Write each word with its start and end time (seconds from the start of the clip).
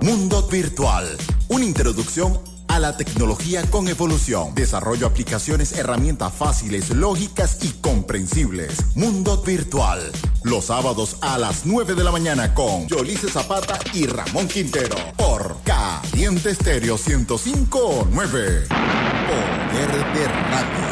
Mundo 0.00 0.46
Virtual, 0.46 1.04
una 1.48 1.64
introducción 1.64 2.38
a 2.68 2.78
la 2.78 2.96
tecnología 2.96 3.62
con 3.68 3.88
evolución. 3.88 4.54
Desarrollo 4.54 5.06
aplicaciones, 5.06 5.72
herramientas 5.72 6.32
fáciles, 6.32 6.90
lógicas 6.90 7.58
y 7.62 7.72
comprensibles. 7.80 8.94
Mundo 8.94 9.42
Virtual, 9.42 10.00
los 10.44 10.66
sábados 10.66 11.16
a 11.20 11.36
las 11.36 11.66
9 11.66 11.94
de 11.94 12.04
la 12.04 12.12
mañana 12.12 12.54
con 12.54 12.86
Yolice 12.86 13.28
Zapata 13.28 13.78
y 13.92 14.06
Ramón 14.06 14.46
Quintero. 14.46 14.94
Por 15.16 15.56
Caliente 15.64 16.50
Estéreo 16.50 16.96
1059. 16.96 18.68
Poder 18.68 19.90
de 20.14 20.28
Radio. 20.28 20.86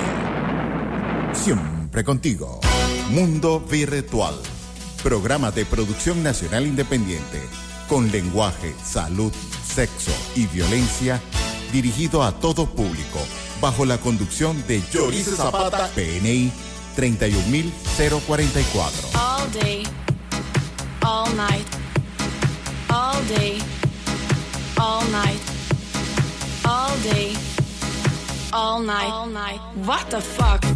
Siempre 1.33 2.03
contigo. 2.03 2.61
Mundo 3.11 3.61
Virtual. 3.61 4.35
Programa 5.05 5.53
de 5.53 5.65
producción 5.65 6.25
nacional 6.25 6.67
independiente. 6.67 7.41
Con 7.89 8.11
lenguaje, 8.11 8.75
salud, 8.85 9.33
sexo 9.65 10.11
y 10.35 10.47
violencia 10.47 11.21
dirigido 11.73 12.23
a 12.23 12.33
todo 12.33 12.67
público, 12.67 13.19
bajo 13.61 13.85
la 13.85 13.99
conducción 13.99 14.63
de 14.67 14.83
Yorice 14.93 15.37
Zapata, 15.37 15.89
PNI 15.95 16.51
31044. 16.97 19.09
All 19.15 19.49
day, 19.53 19.85
all 21.05 21.29
night, 21.37 21.67
all 22.89 23.23
day, 23.29 23.59
all 24.79 25.05
night, 25.11 25.41
all 26.65 26.97
day, 27.03 27.35
all 28.53 28.81
night, 28.81 29.11
all 29.11 29.27
night. 29.29 29.61
What 29.85 30.09
the 30.11 30.21
fuck? 30.21 30.76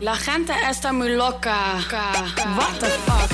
La 0.00 0.14
gente 0.14 0.52
está 0.70 0.92
muy 0.92 1.08
loca. 1.16 1.80
What 2.56 2.78
the 2.78 2.86
fuck? 2.86 3.30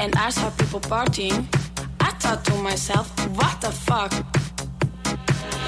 And 0.00 0.14
I 0.16 0.30
saw 0.30 0.50
people 0.50 0.80
partying, 0.80 1.44
I 2.00 2.10
thought 2.12 2.42
to 2.46 2.54
myself, 2.62 3.10
what 3.36 3.60
the 3.60 3.70
fuck? 3.70 4.12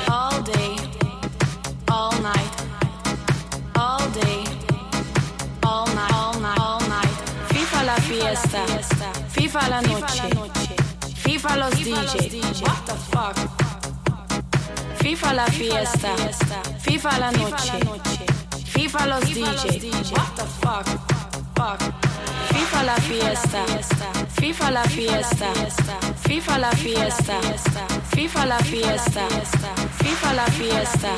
All 0.09 0.41
day, 0.43 0.77
all 1.91 2.13
night, 2.23 2.60
day, 4.13 4.45
all 5.63 5.87
night, 5.87 6.13
all 6.13 6.41
night, 6.41 6.59
all 6.59 6.81
night. 6.89 7.09
FIFA 7.53 7.83
la 7.85 7.97
fiesta, 7.97 8.65
FIFA 9.29 9.69
la 9.69 9.81
noche, 9.81 10.29
FIFA 11.15 11.57
los 11.57 11.71
DJ. 11.75 12.41
What 12.63 12.87
the 12.87 12.95
fuck? 13.11 13.37
FIFA 15.01 15.33
la 15.35 15.47
fiesta, 15.47 16.15
FIFA 16.79 17.19
la 17.19 17.31
noche, 17.33 17.79
FIFA 18.65 19.07
los 19.07 19.21
DJ. 19.25 19.91
What 20.13 20.37
the 20.37 20.45
fuck? 20.61 20.87
Fuck. 21.57 22.10
FIFA 22.61 22.83
la 22.83 22.95
fiesta, 22.97 23.65
FIFA 24.39 24.71
la 24.71 24.83
fiesta, 24.85 25.53
FIFA 26.29 26.59
la 26.59 26.71
fiesta, 26.73 27.41
FIFA 28.15 28.47
la 28.47 28.59
fiesta, 28.59 29.27
FIFA 30.03 30.35
la 30.35 30.45
fiesta, 30.45 31.15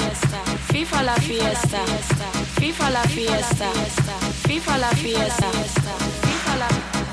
FIFA 0.71 1.03
la 1.03 1.15
fiesta, 1.17 1.83
FIFA 2.61 2.91
la 2.91 3.03
fiesta, 3.03 3.69
FIFA 4.47 4.79
la 4.79 4.91
fiesta, 4.95 5.51
FIFA 6.23 6.57
la, 6.59 6.69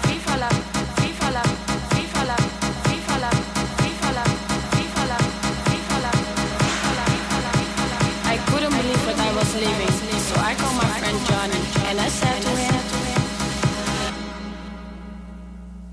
FIFA 0.06 0.38
la, 0.38 0.50
FIFA 1.00 1.32
la, 1.32 1.32
FIFA 1.32 1.32
la, 1.32 1.44
FIFA 1.90 2.22
la, 2.22 2.38
FIFA 2.86 3.18
la, 3.20 3.30
FIFA 3.30 3.30
la, 3.30 4.12
FIFA 5.00 5.06
la, 7.90 8.34
I 8.34 8.38
couldn't 8.46 8.74
believe 8.78 9.06
what 9.08 9.18
I 9.20 9.32
was 9.34 9.56
living, 9.56 9.94
so 10.22 10.36
I 10.40 10.54
called 10.54 10.78
my 10.78 10.90
friend 11.00 11.18
Johnny 11.26 11.60
and 11.90 12.00
I 12.00 12.10
said 12.10 12.39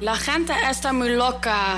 La 0.00 0.16
gente 0.16 0.54
está 0.70 0.94
muy 0.94 1.10
loca. 1.10 1.76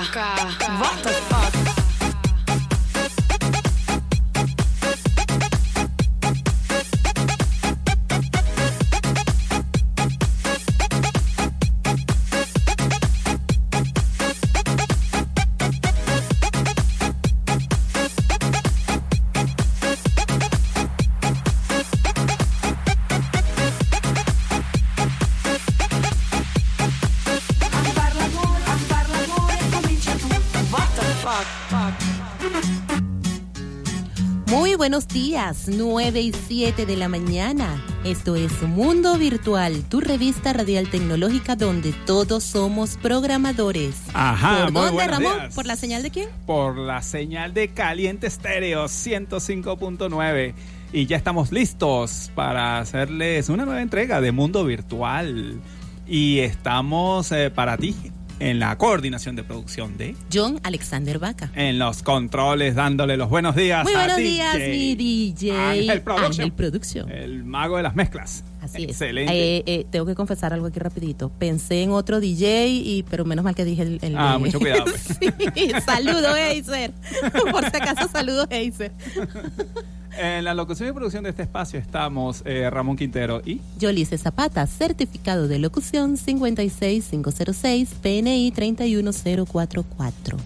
Días, 35.17 35.67
9 35.67 36.21
y 36.21 36.31
7 36.31 36.85
de 36.85 36.95
la 36.95 37.09
mañana. 37.09 37.83
Esto 38.03 38.35
es 38.35 38.61
Mundo 38.61 39.17
Virtual, 39.17 39.83
tu 39.89 39.99
revista 39.99 40.53
radial 40.53 40.91
tecnológica 40.91 41.55
donde 41.55 41.91
todos 42.05 42.43
somos 42.43 42.97
programadores. 42.97 43.95
Ajá, 44.13 44.65
¿Por 44.65 44.73
muy 44.73 44.81
dónde, 44.83 45.07
Ramón? 45.07 45.39
días. 45.39 45.55
¿Por 45.55 45.65
la 45.65 45.75
señal 45.75 46.03
de 46.03 46.11
quién? 46.11 46.29
Por 46.45 46.77
la 46.77 47.01
señal 47.01 47.55
de 47.55 47.69
Caliente 47.69 48.27
Estéreo 48.27 48.85
105.9. 48.85 50.53
Y 50.93 51.07
ya 51.07 51.17
estamos 51.17 51.51
listos 51.51 52.31
para 52.35 52.77
hacerles 52.77 53.49
una 53.49 53.65
nueva 53.65 53.81
entrega 53.81 54.21
de 54.21 54.31
Mundo 54.31 54.65
Virtual. 54.65 55.59
Y 56.05 56.39
estamos 56.41 57.31
eh, 57.31 57.49
para 57.49 57.75
ti 57.75 57.95
en 58.39 58.59
la 58.59 58.77
coordinación 58.77 59.35
de 59.35 59.43
producción 59.43 59.97
de. 59.97 60.15
John 60.33 60.59
Alexander 60.63 61.19
Vaca. 61.19 61.51
En 61.55 61.79
los 61.79 62.03
controles, 62.03 62.75
dándole 62.75 63.17
los 63.17 63.29
buenos 63.29 63.55
días 63.55 63.83
Muy 63.83 63.93
a 63.93 63.97
buenos 63.99 64.17
DJ 64.17 64.29
días, 64.31 64.55
mi 64.57 64.95
DJ. 64.95 65.51
Ángel 65.57 66.01
Production. 66.01 66.31
Ángel 66.31 66.51
Production. 66.53 67.11
El 67.11 67.43
mago 67.43 67.77
de 67.77 67.83
las 67.83 67.95
mezclas. 67.95 68.43
Así 68.61 68.83
Excelente. 68.83 69.31
es. 69.33 69.61
Eh, 69.61 69.63
eh, 69.65 69.85
tengo 69.89 70.05
que 70.05 70.15
confesar 70.15 70.53
algo 70.53 70.67
aquí 70.67 70.79
rapidito. 70.79 71.29
Pensé 71.29 71.83
en 71.83 71.91
otro 71.91 72.19
DJ, 72.19 72.67
y, 72.67 73.03
pero 73.09 73.23
menos 73.25 73.45
mal 73.45 73.55
que 73.55 73.63
dije 73.65 73.83
el... 73.83 73.99
el 74.01 74.17
Ah, 74.17 74.37
mucho 74.37 74.59
cuidado, 74.59 74.85
pues. 74.85 75.17
sí, 75.19 75.71
saludo, 75.85 76.29
Acer. 76.33 76.91
Por 77.51 77.61
si 77.69 77.77
acaso, 77.77 78.09
saludo, 78.11 78.43
Acer. 78.43 78.91
En 80.19 80.43
la 80.43 80.55
locución 80.55 80.89
y 80.89 80.93
producción 80.93 81.23
de 81.23 81.29
este 81.29 81.43
espacio 81.43 81.79
estamos 81.79 82.41
eh, 82.45 82.67
Ramón 82.71 82.97
Quintero 82.97 83.41
y 83.45 83.61
Yolice 83.77 84.17
Zapata, 84.17 84.65
certificado 84.65 85.47
de 85.47 85.59
locución 85.59 86.17
56506, 86.17 87.89
PNI 88.01 88.51
31044. 88.51 90.37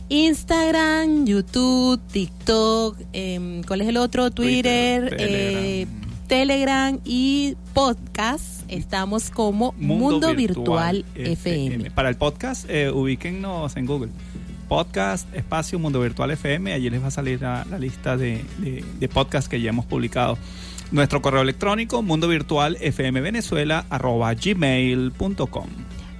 Instagram, 0.08 1.24
YouTube, 1.24 2.00
TikTok, 2.12 2.98
em, 3.12 3.62
¿cuál 3.62 3.80
es 3.80 3.88
el 3.88 3.96
otro? 3.96 4.30
Twitter, 4.30 5.08
Twitter, 5.08 5.28
eh, 5.30 5.86
Telegram 6.26 6.98
y 7.04 7.56
podcast. 7.72 8.62
Estamos 8.68 9.30
como 9.30 9.74
Mundo, 9.78 10.34
Virtual, 10.34 11.04
FM. 11.14 11.90
Para 11.90 12.08
el 12.08 12.16
podcast, 12.16 12.68
eh, 12.68 12.90
ubíquennos 12.90 13.76
en 13.76 13.86
Google. 13.86 14.10
Podcast, 14.64 15.32
espacio 15.34 15.78
Mundo 15.78 16.00
Virtual 16.00 16.30
FM. 16.30 16.72
Allí 16.72 16.90
les 16.90 17.02
va 17.02 17.08
a 17.08 17.10
salir 17.10 17.40
la, 17.42 17.64
la 17.70 17.78
lista 17.78 18.16
de, 18.16 18.44
de, 18.58 18.84
de 18.98 19.08
podcasts 19.08 19.48
que 19.48 19.60
ya 19.60 19.70
hemos 19.70 19.86
publicado. 19.86 20.36
Nuestro 20.90 21.22
correo 21.22 21.42
electrónico, 21.42 22.02
mundo 22.02 22.28
virtual 22.28 22.76
fm 22.80 23.20
venezuela 23.20 23.84
arroba 23.90 24.32
gmail.com. 24.34 25.66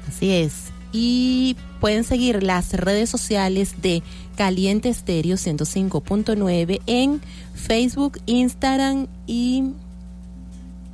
Así 0.08 0.32
es. 0.32 0.73
Y 0.93 1.56
pueden 1.81 2.05
seguir 2.05 2.43
las 2.43 2.73
redes 2.73 3.11
sociales 3.11 3.82
de 3.82 4.02
Caliente 4.37 4.88
Estéreo 4.88 5.37
105.9 5.37 6.81
en 6.87 7.20
Facebook, 7.55 8.19
Instagram 8.26 9.06
y 9.26 9.64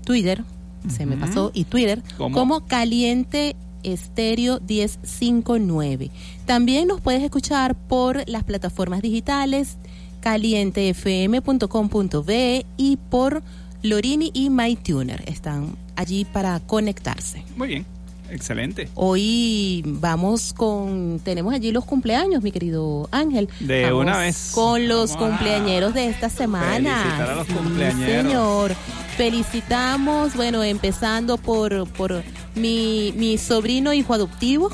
Twitter. 0.04 0.42
Se 0.88 1.06
me 1.06 1.16
pasó. 1.16 1.50
Y 1.54 1.64
Twitter. 1.64 2.02
¿Cómo? 2.16 2.34
Como 2.36 2.66
Caliente 2.66 3.48
Estéreo 3.48 3.69
1059. 3.82 6.10
También 6.46 6.88
nos 6.88 7.00
puedes 7.00 7.22
escuchar 7.22 7.74
por 7.74 8.28
las 8.28 8.44
plataformas 8.44 9.00
digitales 9.02 9.78
calientefm.com.be 10.20 12.66
y 12.76 12.96
por 12.96 13.42
Lorini 13.82 14.30
y 14.34 14.50
MyTuner. 14.50 15.22
Están 15.26 15.76
allí 15.96 16.24
para 16.24 16.60
conectarse. 16.60 17.42
Muy 17.56 17.68
bien, 17.68 17.86
excelente. 18.30 18.88
Hoy 18.94 19.82
vamos 19.86 20.52
con, 20.52 21.20
tenemos 21.24 21.52
allí 21.54 21.72
los 21.72 21.84
cumpleaños, 21.84 22.42
mi 22.42 22.52
querido 22.52 23.08
Ángel. 23.12 23.48
De 23.60 23.84
Vamos 23.84 24.02
una 24.02 24.18
vez. 24.18 24.52
Con 24.54 24.88
los 24.88 25.12
Vamos 25.14 25.28
cumpleañeros 25.30 25.94
de 25.94 26.06
esta 26.08 26.28
semana. 26.28 26.96
felicitar 27.02 27.30
a 27.30 27.34
los 27.36 27.46
Sí, 27.46 27.52
cumpleañeros. 27.52 28.22
señor. 28.26 28.74
Felicitamos, 29.16 30.34
bueno, 30.34 30.62
empezando 30.64 31.36
por, 31.36 31.86
por 31.92 32.22
mi, 32.54 33.12
mi 33.16 33.38
sobrino 33.38 33.92
hijo 33.92 34.14
adoptivo, 34.14 34.70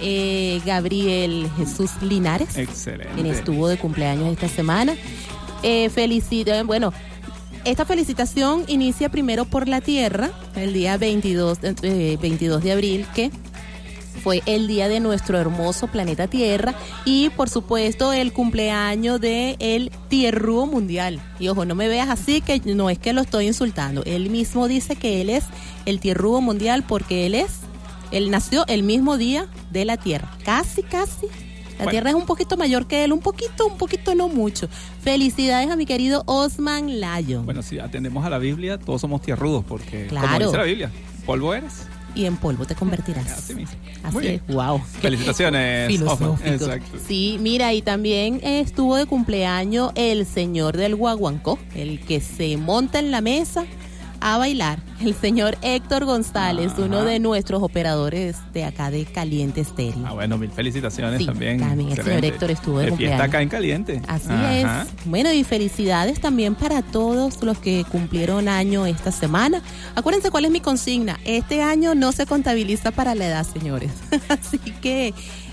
eh, 0.00 0.60
Gabriel 0.64 1.48
Jesús 1.56 1.90
Linares 2.02 2.56
Excelente. 2.56 3.12
quien 3.14 3.26
estuvo 3.26 3.68
de 3.68 3.76
cumpleaños 3.76 4.32
esta 4.32 4.48
semana. 4.48 4.94
Eh, 5.62 5.88
felicita, 5.90 6.62
bueno, 6.64 6.92
esta 7.64 7.84
felicitación 7.84 8.64
inicia 8.68 9.08
primero 9.08 9.44
por 9.44 9.68
la 9.68 9.80
Tierra, 9.80 10.30
el 10.54 10.72
día 10.72 10.96
22, 10.96 11.58
eh, 11.82 12.18
22 12.20 12.62
de 12.62 12.72
abril, 12.72 13.06
que 13.14 13.30
fue 14.22 14.42
el 14.46 14.66
día 14.66 14.88
de 14.88 15.00
nuestro 15.00 15.38
hermoso 15.38 15.86
planeta 15.88 16.28
Tierra 16.28 16.74
y 17.04 17.28
por 17.30 17.50
supuesto 17.50 18.12
el 18.12 18.32
cumpleaños 18.32 19.20
de 19.20 19.56
el 19.58 19.90
Tierrúo 20.08 20.66
Mundial. 20.66 21.20
Y 21.38 21.48
ojo, 21.48 21.64
no 21.64 21.74
me 21.74 21.88
veas 21.88 22.08
así 22.08 22.40
que 22.40 22.60
no 22.64 22.88
es 22.88 22.98
que 22.98 23.12
lo 23.12 23.20
estoy 23.20 23.46
insultando. 23.46 24.02
Él 24.04 24.30
mismo 24.30 24.68
dice 24.68 24.96
que 24.96 25.20
él 25.20 25.30
es 25.30 25.44
el 25.84 26.00
Tierrúo 26.00 26.40
Mundial 26.40 26.84
porque 26.86 27.26
él 27.26 27.34
es, 27.34 27.60
él 28.12 28.30
nació 28.30 28.64
el 28.66 28.82
mismo 28.82 29.18
día 29.18 29.46
de 29.70 29.84
la 29.84 29.96
Tierra. 29.96 30.30
Casi, 30.44 30.82
casi. 30.82 31.26
La 31.78 31.84
Bueno. 31.84 31.90
Tierra 31.90 32.10
es 32.10 32.16
un 32.16 32.26
poquito 32.26 32.56
mayor 32.56 32.86
que 32.86 33.04
él, 33.04 33.12
un 33.12 33.20
poquito, 33.20 33.66
un 33.66 33.76
poquito, 33.76 34.14
no 34.14 34.28
mucho. 34.28 34.68
Felicidades 35.02 35.70
a 35.70 35.76
mi 35.76 35.86
querido 35.86 36.22
Osman 36.26 37.00
Layo. 37.00 37.42
Bueno, 37.42 37.62
si 37.62 37.78
atendemos 37.78 38.24
a 38.24 38.30
la 38.30 38.38
Biblia, 38.38 38.78
todos 38.78 39.00
somos 39.00 39.22
tierrudos, 39.22 39.64
porque 39.64 40.06
como 40.08 40.38
dice 40.38 40.56
la 40.56 40.62
Biblia, 40.64 40.90
polvo 41.26 41.52
eres. 41.54 41.86
y 42.14 42.26
en 42.26 42.36
polvo 42.36 42.64
te 42.64 42.74
convertirás. 42.76 43.28
Así 43.30 43.54
mismo. 43.54 43.74
Así 44.04 44.26
es, 44.28 44.46
wow. 44.46 44.80
Felicitaciones, 45.00 45.88
Filosófico. 45.88 46.38
Exacto. 46.44 46.98
Sí, 47.08 47.38
mira, 47.40 47.72
y 47.74 47.82
también 47.82 48.40
estuvo 48.44 48.96
de 48.96 49.06
cumpleaños 49.06 49.90
el 49.96 50.26
señor 50.26 50.76
del 50.76 50.94
guaguancó, 50.94 51.58
el 51.74 52.00
que 52.00 52.20
se 52.20 52.56
monta 52.56 52.98
en 53.00 53.10
la 53.10 53.20
mesa 53.20 53.64
a 54.26 54.38
bailar, 54.38 54.78
el 55.02 55.14
señor 55.14 55.58
Héctor 55.60 56.06
González, 56.06 56.72
Ajá. 56.72 56.82
uno 56.82 57.04
de 57.04 57.18
nuestros 57.18 57.62
operadores 57.62 58.36
de 58.54 58.64
acá 58.64 58.90
de 58.90 59.04
Caliente 59.04 59.60
Estéreo. 59.60 60.02
Ah, 60.06 60.14
bueno, 60.14 60.38
mil 60.38 60.50
felicitaciones 60.50 61.18
Sí, 61.18 61.26
también. 61.26 61.58
también 61.60 61.90
el 61.90 61.96
señor. 62.02 62.24
Héctor 62.24 62.50
estuvo 62.50 62.78
de 62.78 62.86
De 62.90 62.96
fiesta 62.96 63.24
acá 63.24 63.42
en 63.42 63.50
Caliente. 63.50 64.00
Así 64.08 64.28
Ajá. 64.30 64.82
es. 64.84 64.88
Bueno, 65.04 65.30
y 65.30 65.44
felicidades 65.44 66.20
también 66.20 66.54
para 66.54 66.80
todos 66.80 67.42
los 67.42 67.58
que 67.58 67.84
cumplieron 67.92 68.48
año 68.48 68.86
esta 68.86 69.12
semana. 69.12 69.60
Acuérdense 69.94 70.30
cuál 70.30 70.46
es 70.46 70.50
mi 70.50 70.60
consigna. 70.60 71.20
Este 71.26 71.60
año 71.60 71.94
no 71.94 72.10
se 72.12 72.24
contabiliza 72.24 72.92
para 72.92 73.14
la 73.14 73.26
edad, 73.26 73.46
señores. 73.46 73.90
Así 74.30 74.58
que 74.58 75.12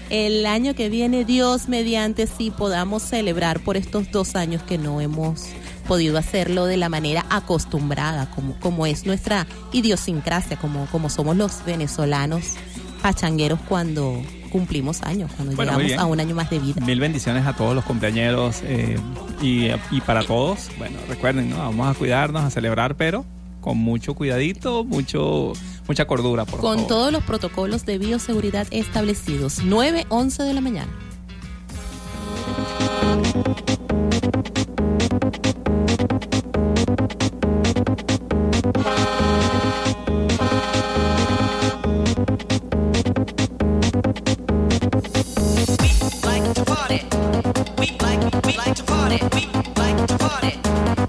el 0.09 0.45
año 0.45 0.75
que 0.75 0.87
viene, 0.87 1.25
Dios 1.25 1.67
mediante, 1.67 2.25
sí 2.25 2.51
podamos 2.51 3.03
celebrar 3.03 3.59
por 3.59 3.75
estos 3.75 4.09
dos 4.11 4.35
años 4.35 4.61
que 4.63 4.77
no 4.77 5.01
hemos 5.01 5.47
podido 5.91 6.17
hacerlo 6.17 6.67
de 6.67 6.77
la 6.77 6.87
manera 6.87 7.25
acostumbrada, 7.29 8.29
como, 8.31 8.53
como 8.61 8.85
es 8.85 9.05
nuestra 9.05 9.45
idiosincrasia, 9.73 10.55
como, 10.55 10.85
como 10.85 11.09
somos 11.09 11.35
los 11.35 11.65
venezolanos 11.65 12.53
pachangueros 13.01 13.59
cuando 13.67 14.21
cumplimos 14.53 15.01
años, 15.01 15.29
cuando 15.35 15.53
Bueno, 15.53 15.77
llegamos 15.77 16.01
a 16.01 16.05
un 16.05 16.21
año 16.21 16.33
más 16.33 16.49
de 16.49 16.59
vida. 16.59 16.79
Mil 16.79 17.01
bendiciones 17.01 17.45
a 17.45 17.57
todos 17.57 17.75
los 17.75 17.83
cumpleañeros 17.83 18.61
eh, 18.63 18.97
y, 19.41 19.67
y 19.93 19.99
para 20.05 20.23
todos. 20.23 20.69
Bueno, 20.77 20.97
recuerden, 21.09 21.49
¿no? 21.49 21.57
vamos 21.57 21.93
a 21.93 21.99
cuidarnos, 21.99 22.41
a 22.41 22.49
celebrar, 22.49 22.95
pero 22.95 23.25
con 23.59 23.77
mucho 23.77 24.13
cuidadito, 24.13 24.85
mucho 24.85 25.51
mucha 25.89 26.05
cordura, 26.05 26.45
por 26.45 26.61
con 26.61 26.75
favor. 26.75 26.87
todos 26.87 27.11
los 27.11 27.23
protocolos 27.25 27.85
de 27.85 27.97
bioseguridad 27.97 28.65
establecidos. 28.71 29.59
9, 29.65 30.05
11 30.07 30.43
de 30.43 30.53
la 30.53 30.61
mañana. 30.61 30.91
Party. 46.97 47.71
We 47.79 47.97
like 47.99 48.45
we 48.45 48.57
like 48.57 48.75
to 48.75 48.83
party. 48.83 49.19
We 49.33 49.47
like 49.75 50.07
to 50.07 50.17
party. 50.17 51.00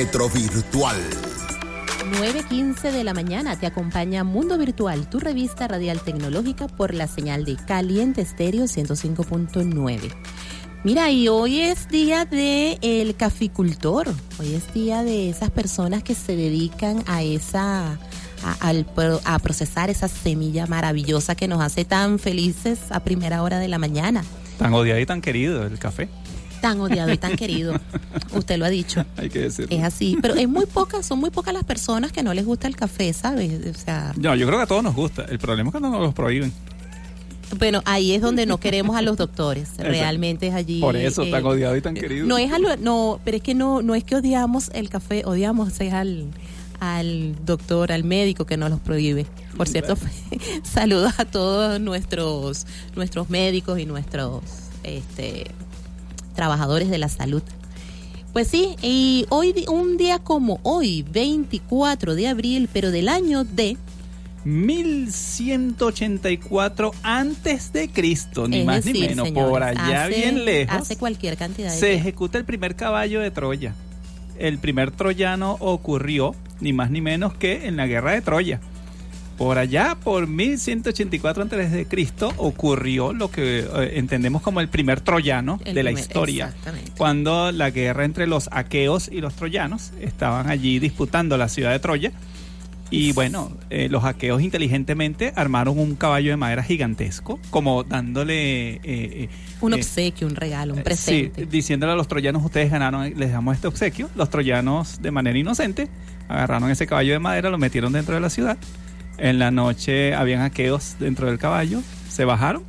Retrovirtual. 0.00 0.96
9.15 2.10 2.90
de 2.90 3.04
la 3.04 3.12
mañana 3.12 3.60
te 3.60 3.66
acompaña 3.66 4.24
Mundo 4.24 4.56
Virtual, 4.56 5.10
tu 5.10 5.20
revista 5.20 5.68
radial 5.68 6.00
tecnológica 6.00 6.68
por 6.68 6.94
la 6.94 7.06
señal 7.06 7.44
de 7.44 7.56
Caliente 7.56 8.22
Estéreo 8.22 8.64
105.9. 8.64 10.10
Mira, 10.84 11.10
y 11.10 11.28
hoy 11.28 11.60
es 11.60 11.86
día 11.88 12.24
de 12.24 12.78
el 12.80 13.14
caficultor. 13.14 14.08
Hoy 14.38 14.54
es 14.54 14.72
día 14.72 15.02
de 15.02 15.28
esas 15.28 15.50
personas 15.50 16.02
que 16.02 16.14
se 16.14 16.34
dedican 16.34 17.04
a 17.06 17.22
esa 17.22 17.98
a, 18.42 18.72
a 19.24 19.38
procesar 19.40 19.90
esa 19.90 20.08
semilla 20.08 20.66
maravillosa 20.66 21.34
que 21.34 21.46
nos 21.46 21.60
hace 21.60 21.84
tan 21.84 22.18
felices 22.18 22.78
a 22.88 23.00
primera 23.00 23.42
hora 23.42 23.58
de 23.58 23.68
la 23.68 23.76
mañana. 23.76 24.24
Tan 24.56 24.72
odiado 24.72 24.98
y 24.98 25.04
tan 25.04 25.20
querido 25.20 25.66
el 25.66 25.78
café. 25.78 26.08
Tan 26.70 26.80
odiado 26.80 27.12
y 27.12 27.16
tan 27.18 27.36
querido. 27.36 27.74
Usted 28.32 28.56
lo 28.58 28.64
ha 28.64 28.68
dicho. 28.70 29.04
Hay 29.16 29.28
que 29.28 29.40
decirlo. 29.40 29.76
Es 29.76 29.82
así, 29.82 30.16
pero 30.22 30.34
es 30.34 30.48
muy 30.48 30.66
pocas, 30.66 31.04
son 31.04 31.18
muy 31.18 31.30
pocas 31.30 31.52
las 31.52 31.64
personas 31.64 32.12
que 32.12 32.22
no 32.22 32.32
les 32.32 32.44
gusta 32.46 32.68
el 32.68 32.76
café, 32.76 33.12
¿sabes? 33.12 33.52
O 33.74 33.78
sea, 33.78 34.12
No, 34.16 34.34
yo 34.36 34.46
creo 34.46 34.58
que 34.58 34.64
a 34.64 34.66
todos 34.66 34.82
nos 34.84 34.94
gusta. 34.94 35.24
El 35.24 35.38
problema 35.38 35.68
es 35.68 35.72
cuando 35.72 35.90
nos 35.90 36.00
los 36.00 36.14
prohíben. 36.14 36.52
bueno, 37.58 37.82
ahí 37.86 38.12
es 38.12 38.22
donde 38.22 38.46
no 38.46 38.58
queremos 38.60 38.94
a 38.96 39.02
los 39.02 39.16
doctores. 39.16 39.70
Realmente 39.78 40.46
es 40.46 40.54
allí. 40.54 40.80
Por 40.80 40.94
eso, 40.96 41.22
eh, 41.24 41.30
tan 41.32 41.44
odiado 41.44 41.76
y 41.76 41.80
tan 41.80 41.94
querido. 41.94 42.26
No 42.26 42.38
es 42.38 42.52
a 42.52 42.58
lo- 42.60 42.76
no, 42.76 43.18
pero 43.24 43.36
es 43.38 43.42
que 43.42 43.54
no, 43.54 43.82
no 43.82 43.94
es 43.96 44.04
que 44.04 44.14
odiamos 44.14 44.70
el 44.72 44.88
café, 44.88 45.24
odiamos 45.24 45.80
es 45.80 45.92
al, 45.92 46.26
al 46.78 47.34
doctor, 47.44 47.90
al 47.90 48.04
médico 48.04 48.46
que 48.46 48.56
nos 48.56 48.70
los 48.70 48.78
prohíbe. 48.78 49.26
Por 49.56 49.66
cierto, 49.68 49.96
saludos 50.62 51.14
a 51.18 51.24
todos 51.24 51.80
nuestros, 51.80 52.66
nuestros 52.94 53.28
médicos 53.28 53.80
y 53.80 53.86
nuestros 53.86 54.42
este, 54.84 55.46
trabajadores 56.44 56.88
de 56.88 56.96
la 56.96 57.10
salud. 57.10 57.42
Pues 58.32 58.48
sí, 58.48 58.76
y 58.80 59.26
hoy, 59.28 59.52
un 59.68 59.98
día 59.98 60.18
como 60.20 60.58
hoy, 60.62 61.02
24 61.10 62.14
de 62.14 62.28
abril, 62.28 62.66
pero 62.72 62.90
del 62.90 63.10
año 63.10 63.44
de 63.44 63.76
1184 64.44 66.92
antes 67.02 67.74
de 67.74 67.90
Cristo, 67.90 68.48
ni 68.48 68.60
es 68.60 68.64
más 68.64 68.76
decir, 68.84 69.02
ni 69.02 69.08
menos, 69.08 69.26
señores, 69.26 69.50
por 69.50 69.62
allá 69.62 70.04
hace- 70.04 70.16
bien 70.16 70.44
lejos, 70.46 70.74
Hace 70.76 70.96
cualquier 70.96 71.36
cantidad 71.36 71.70
de 71.70 71.76
se 71.78 71.88
tiempo. 71.88 72.00
ejecuta 72.08 72.38
el 72.38 72.46
primer 72.46 72.74
caballo 72.74 73.20
de 73.20 73.30
Troya. 73.30 73.74
El 74.38 74.58
primer 74.58 74.92
troyano 74.92 75.58
ocurrió 75.60 76.34
ni 76.60 76.72
más 76.72 76.90
ni 76.90 77.02
menos 77.02 77.34
que 77.34 77.66
en 77.66 77.76
la 77.76 77.86
guerra 77.86 78.12
de 78.12 78.22
Troya. 78.22 78.60
Por 79.40 79.56
allá, 79.56 79.94
por 79.94 80.26
1184 80.26 81.42
antes 81.42 81.72
de 81.72 81.86
Cristo, 81.86 82.30
ocurrió 82.36 83.14
lo 83.14 83.30
que 83.30 83.60
eh, 83.60 83.92
entendemos 83.94 84.42
como 84.42 84.60
el 84.60 84.68
primer 84.68 85.00
troyano 85.00 85.58
El 85.64 85.74
de 85.74 85.82
la 85.82 85.88
primer- 85.92 86.02
historia. 86.04 86.44
exactamente. 86.48 86.92
Cuando 86.98 87.50
la 87.50 87.70
guerra 87.70 88.04
entre 88.04 88.26
los 88.26 88.50
aqueos 88.52 89.08
y 89.10 89.22
los 89.22 89.32
troyanos 89.34 89.92
estaban 89.98 90.50
allí 90.50 90.78
disputando 90.78 91.38
la 91.38 91.48
ciudad 91.48 91.70
de 91.72 91.78
Troya. 91.78 92.12
Y 92.90 93.12
bueno, 93.12 93.50
eh, 93.70 93.88
los 93.88 94.04
aqueos 94.04 94.42
inteligentemente 94.42 95.32
armaron 95.36 95.78
un 95.78 95.94
caballo 95.94 96.30
de 96.32 96.36
madera 96.36 96.62
gigantesco, 96.62 97.38
como 97.48 97.82
dándole... 97.82 98.72
eh, 98.74 98.80
eh, 98.84 99.28
Un 99.62 99.72
obsequio, 99.72 100.26
un 100.26 100.34
regalo, 100.36 100.74
un 100.74 100.82
presente. 100.82 101.44
Sí, 101.44 101.48
diciéndole 101.50 101.92
a 101.92 101.96
los 101.96 102.08
troyanos, 102.08 102.44
ustedes 102.44 102.70
ganaron, 102.70 103.10
les 103.18 103.32
damos 103.32 103.54
este 103.54 103.68
obsequio. 103.68 104.10
Los 104.16 104.28
troyanos, 104.28 105.00
de 105.00 105.10
manera 105.12 105.38
inocente, 105.38 105.88
agarraron 106.28 106.70
ese 106.70 106.86
caballo 106.86 107.12
de 107.14 107.20
madera, 107.20 107.48
lo 107.48 107.56
metieron 107.56 107.92
dentro 107.94 108.14
de 108.16 108.20
la 108.20 108.28
ciudad. 108.28 108.58
En 109.20 109.38
la 109.38 109.50
noche 109.50 110.14
habían 110.14 110.40
aqueos 110.40 110.96
dentro 110.98 111.26
del 111.26 111.38
caballo, 111.38 111.82
se 112.08 112.24
bajaron, 112.24 112.64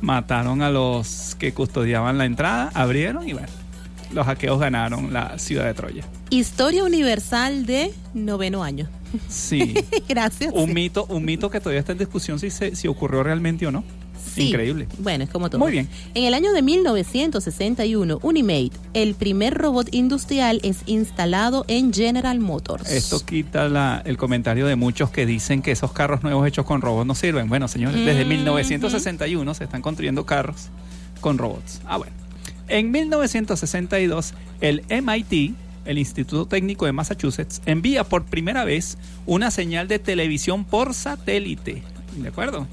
mataron 0.00 0.62
a 0.62 0.70
los 0.70 1.36
que 1.38 1.52
custodiaban 1.52 2.16
la 2.16 2.24
entrada, 2.24 2.70
abrieron 2.72 3.28
y 3.28 3.34
bueno, 3.34 3.48
los 4.10 4.26
aqueos 4.26 4.58
ganaron 4.58 5.12
la 5.12 5.38
ciudad 5.38 5.66
de 5.66 5.74
Troya. 5.74 6.04
Historia 6.30 6.84
universal 6.84 7.66
de 7.66 7.92
noveno 8.14 8.64
año. 8.64 8.88
Sí, 9.28 9.74
Gracias. 10.08 10.54
un 10.54 10.72
mito, 10.72 11.04
un 11.10 11.26
mito 11.26 11.50
que 11.50 11.60
todavía 11.60 11.80
está 11.80 11.92
en 11.92 11.98
discusión 11.98 12.38
si, 12.38 12.48
se, 12.48 12.74
si 12.74 12.88
ocurrió 12.88 13.22
realmente 13.22 13.66
o 13.66 13.70
no. 13.70 13.84
Sí. 14.34 14.48
Increíble. 14.48 14.86
Bueno, 14.98 15.24
es 15.24 15.30
como 15.30 15.50
todo. 15.50 15.58
Muy 15.58 15.72
bien. 15.72 15.88
En 16.14 16.24
el 16.24 16.34
año 16.34 16.52
de 16.52 16.62
1961, 16.62 18.18
Unimate, 18.22 18.70
el 18.94 19.14
primer 19.14 19.54
robot 19.54 19.88
industrial, 19.94 20.60
es 20.62 20.78
instalado 20.86 21.64
en 21.68 21.92
General 21.92 22.38
Motors. 22.40 22.90
Esto 22.90 23.24
quita 23.24 23.68
la- 23.68 24.02
el 24.04 24.16
comentario 24.16 24.66
de 24.66 24.76
muchos 24.76 25.10
que 25.10 25.26
dicen 25.26 25.62
que 25.62 25.70
esos 25.72 25.92
carros 25.92 26.22
nuevos 26.22 26.46
hechos 26.46 26.64
con 26.64 26.80
robots 26.80 27.06
no 27.06 27.14
sirven. 27.14 27.48
Bueno, 27.48 27.68
señores, 27.68 28.04
desde 28.04 28.22
Ujú. 28.22 28.28
1961 28.30 29.54
se 29.54 29.64
están 29.64 29.82
construyendo 29.82 30.24
carros 30.26 30.68
con 31.20 31.38
robots. 31.38 31.80
Ah, 31.86 31.98
bueno. 31.98 32.12
En 32.68 32.90
1962, 32.90 34.34
el 34.60 34.82
MIT, 34.88 35.54
el 35.84 35.98
Instituto 35.98 36.46
Técnico 36.46 36.86
de 36.86 36.92
Massachusetts, 36.92 37.60
envía 37.66 38.04
por 38.04 38.24
primera 38.24 38.64
vez 38.64 38.96
una 39.26 39.50
señal 39.50 39.88
de 39.88 39.98
televisión 39.98 40.64
por 40.64 40.94
satélite. 40.94 41.82
¿De 42.16 42.28
acuerdo? 42.28 42.66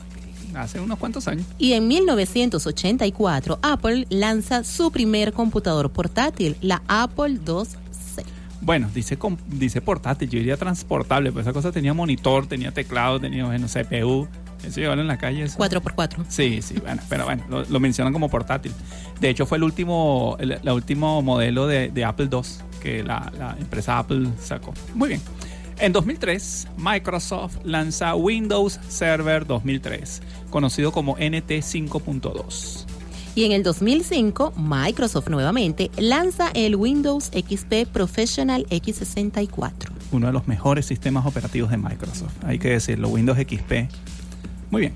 Hace 0.61 0.79
unos 0.79 0.97
cuantos 0.99 1.27
años. 1.27 1.45
Y 1.57 1.73
en 1.73 1.87
1984, 1.87 3.59
Apple 3.61 4.05
lanza 4.09 4.63
su 4.63 4.91
primer 4.91 5.33
computador 5.33 5.89
portátil, 5.91 6.57
la 6.61 6.81
Apple 6.87 7.39
IIc. 7.45 8.25
Bueno, 8.61 8.89
dice, 8.93 9.17
dice 9.47 9.79
portátil, 9.81 10.29
yo 10.29 10.37
diría 10.39 10.57
transportable, 10.57 11.31
pero 11.31 11.41
esa 11.41 11.53
cosa 11.53 11.71
tenía 11.71 11.93
monitor, 11.93 12.45
tenía 12.45 12.71
teclado, 12.73 13.19
tenía 13.19 13.45
bueno, 13.45 13.67
CPU. 13.67 14.27
Eso 14.63 14.81
llevarlo 14.81 15.01
en 15.01 15.07
la 15.07 15.17
calle. 15.17 15.43
eso- 15.43 15.57
4x4. 15.57 16.25
Sí, 16.27 16.61
sí, 16.61 16.75
bueno, 16.81 17.01
pero 17.07 17.23
bueno, 17.23 17.43
lo, 17.49 17.63
lo 17.63 17.79
mencionan 17.79 18.11
como 18.11 18.27
portátil. 18.29 18.73
De 19.21 19.29
hecho, 19.29 19.45
fue 19.45 19.57
el 19.57 19.63
último, 19.63 20.35
el, 20.41 20.59
último 20.69 21.21
modelo 21.21 21.65
de, 21.67 21.89
de 21.89 22.03
Apple 22.03 22.27
II 22.29 22.41
que 22.81 23.01
la, 23.03 23.31
la 23.37 23.55
empresa 23.57 23.97
Apple 23.97 24.27
sacó. 24.41 24.73
Muy 24.93 25.07
bien. 25.09 25.21
En 25.79 25.93
2003, 25.93 26.67
Microsoft 26.77 27.57
lanza 27.63 28.13
Windows 28.15 28.79
Server 28.89 29.45
2003, 29.47 30.21
conocido 30.49 30.91
como 30.91 31.13
NT 31.15 31.49
5.2. 31.61 32.85
Y 33.35 33.45
en 33.45 33.53
el 33.53 33.63
2005, 33.63 34.53
Microsoft 34.57 35.29
nuevamente 35.29 35.89
lanza 35.97 36.49
el 36.53 36.75
Windows 36.75 37.27
XP 37.33 37.87
Professional 37.93 38.65
X64. 38.69 39.71
Uno 40.11 40.27
de 40.27 40.33
los 40.33 40.47
mejores 40.47 40.85
sistemas 40.85 41.25
operativos 41.25 41.69
de 41.71 41.77
Microsoft, 41.77 42.33
hay 42.43 42.59
que 42.59 42.69
decirlo, 42.71 43.07
Windows 43.07 43.37
XP. 43.37 43.89
Muy 44.71 44.81
bien. 44.81 44.93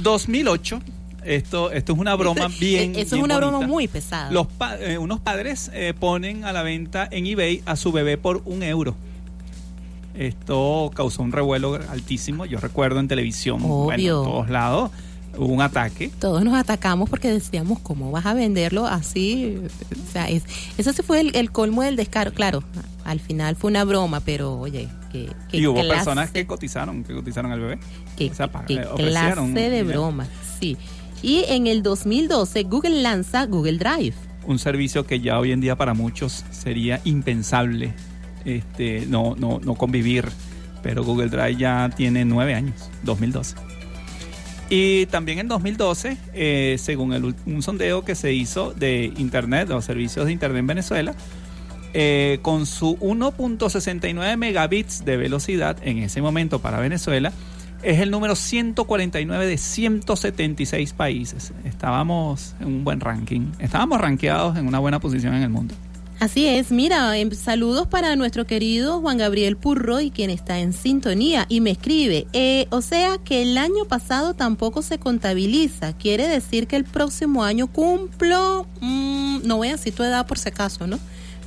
2008, 0.00 0.80
esto, 1.24 1.72
esto 1.72 1.92
es 1.92 1.98
una 1.98 2.14
broma 2.14 2.46
bien. 2.60 2.92
Eso 2.92 3.00
es 3.00 3.10
bien 3.12 3.24
una 3.24 3.38
broma 3.38 3.66
muy 3.66 3.88
pesada. 3.88 4.30
Los 4.30 4.46
pa- 4.46 4.78
eh, 4.78 4.96
unos 4.98 5.18
padres 5.18 5.72
eh, 5.74 5.92
ponen 5.98 6.44
a 6.44 6.52
la 6.52 6.62
venta 6.62 7.08
en 7.10 7.26
eBay 7.26 7.62
a 7.66 7.74
su 7.74 7.90
bebé 7.90 8.16
por 8.16 8.42
un 8.44 8.62
euro. 8.62 8.94
Esto 10.14 10.90
causó 10.94 11.22
un 11.22 11.32
revuelo 11.32 11.78
altísimo. 11.88 12.46
Yo 12.46 12.58
recuerdo 12.58 13.00
en 13.00 13.08
televisión, 13.08 13.60
bueno, 13.62 14.00
en 14.00 14.08
todos 14.08 14.50
lados, 14.50 14.90
hubo 15.36 15.52
un 15.52 15.60
ataque. 15.60 16.10
Todos 16.20 16.44
nos 16.44 16.54
atacamos 16.54 17.10
porque 17.10 17.28
decíamos, 17.32 17.80
¿cómo 17.80 18.10
vas 18.10 18.26
a 18.26 18.34
venderlo 18.34 18.86
así? 18.86 19.58
O 19.92 20.12
sea, 20.12 20.28
es, 20.28 20.44
eso 20.78 20.92
se 20.92 21.02
fue 21.02 21.20
el, 21.20 21.34
el 21.34 21.50
colmo 21.50 21.82
del 21.82 21.96
descaro. 21.96 22.32
Claro, 22.32 22.62
al 23.04 23.20
final 23.20 23.56
fue 23.56 23.70
una 23.70 23.84
broma, 23.84 24.20
pero 24.20 24.58
oye, 24.58 24.88
que 25.12 25.30
Y 25.52 25.66
hubo 25.66 25.86
personas 25.86 26.30
que 26.30 26.46
cotizaron, 26.46 27.04
que 27.04 27.14
cotizaron 27.14 27.52
al 27.52 27.60
bebé. 27.60 27.78
Qué, 28.16 28.30
O 28.30 28.34
sea, 28.34 28.48
clase 28.48 29.70
de 29.70 29.82
broma, 29.82 30.26
sí. 30.60 30.76
Y 31.22 31.44
en 31.48 31.66
el 31.66 31.82
2012 31.82 32.64
Google 32.64 33.02
lanza 33.02 33.46
Google 33.46 33.78
Drive. 33.78 34.14
Un 34.46 34.58
servicio 34.58 35.06
que 35.06 35.20
ya 35.20 35.38
hoy 35.38 35.52
en 35.52 35.60
día 35.60 35.74
para 35.74 35.94
muchos 35.94 36.44
sería 36.50 37.00
impensable 37.04 37.94
este, 38.44 39.06
no, 39.06 39.34
no, 39.36 39.60
no 39.62 39.74
convivir. 39.74 40.28
Pero 40.82 41.02
Google 41.02 41.28
Drive 41.28 41.56
ya 41.56 41.90
tiene 41.96 42.24
nueve 42.24 42.54
años, 42.54 42.90
2012. 43.04 43.56
Y 44.70 45.06
también 45.06 45.38
en 45.38 45.48
2012, 45.48 46.16
eh, 46.32 46.76
según 46.78 47.12
el 47.12 47.34
un 47.46 47.62
sondeo 47.62 48.04
que 48.04 48.14
se 48.14 48.32
hizo 48.32 48.72
de 48.72 49.12
Internet, 49.16 49.68
de 49.68 49.74
los 49.74 49.84
servicios 49.84 50.26
de 50.26 50.32
Internet 50.32 50.60
en 50.60 50.66
Venezuela, 50.66 51.14
eh, 51.92 52.38
con 52.42 52.66
su 52.66 52.96
1.69 52.98 54.36
megabits 54.36 55.04
de 55.04 55.16
velocidad 55.16 55.76
en 55.82 55.98
ese 55.98 56.20
momento 56.22 56.60
para 56.60 56.80
Venezuela, 56.80 57.32
es 57.84 58.00
el 58.00 58.10
número 58.10 58.34
149 58.34 59.46
de 59.46 59.58
176 59.58 60.92
países. 60.94 61.52
Estábamos 61.64 62.56
en 62.58 62.66
un 62.66 62.84
buen 62.84 63.00
ranking. 63.00 63.52
Estábamos 63.58 64.00
rankeados 64.00 64.56
en 64.56 64.66
una 64.66 64.78
buena 64.78 64.98
posición 64.98 65.34
en 65.34 65.42
el 65.42 65.50
mundo. 65.50 65.74
Así 66.24 66.46
es, 66.46 66.70
mira, 66.70 67.18
em, 67.18 67.30
saludos 67.32 67.86
para 67.86 68.16
nuestro 68.16 68.46
querido 68.46 68.98
Juan 69.02 69.18
Gabriel 69.18 69.58
Purroy, 69.58 70.10
quien 70.10 70.30
está 70.30 70.58
en 70.58 70.72
sintonía 70.72 71.44
y 71.50 71.60
me 71.60 71.72
escribe, 71.72 72.26
eh, 72.32 72.66
o 72.70 72.80
sea 72.80 73.18
que 73.18 73.42
el 73.42 73.58
año 73.58 73.84
pasado 73.84 74.32
tampoco 74.32 74.80
se 74.80 74.98
contabiliza, 74.98 75.92
quiere 75.92 76.26
decir 76.26 76.66
que 76.66 76.76
el 76.76 76.84
próximo 76.84 77.44
año 77.44 77.66
cumplo, 77.66 78.66
mm, 78.80 79.40
no 79.44 79.58
voy 79.58 79.68
a 79.68 79.72
decir 79.72 79.94
tu 79.94 80.02
edad 80.02 80.26
por 80.26 80.38
si 80.38 80.48
acaso, 80.48 80.86
¿no? 80.86 80.98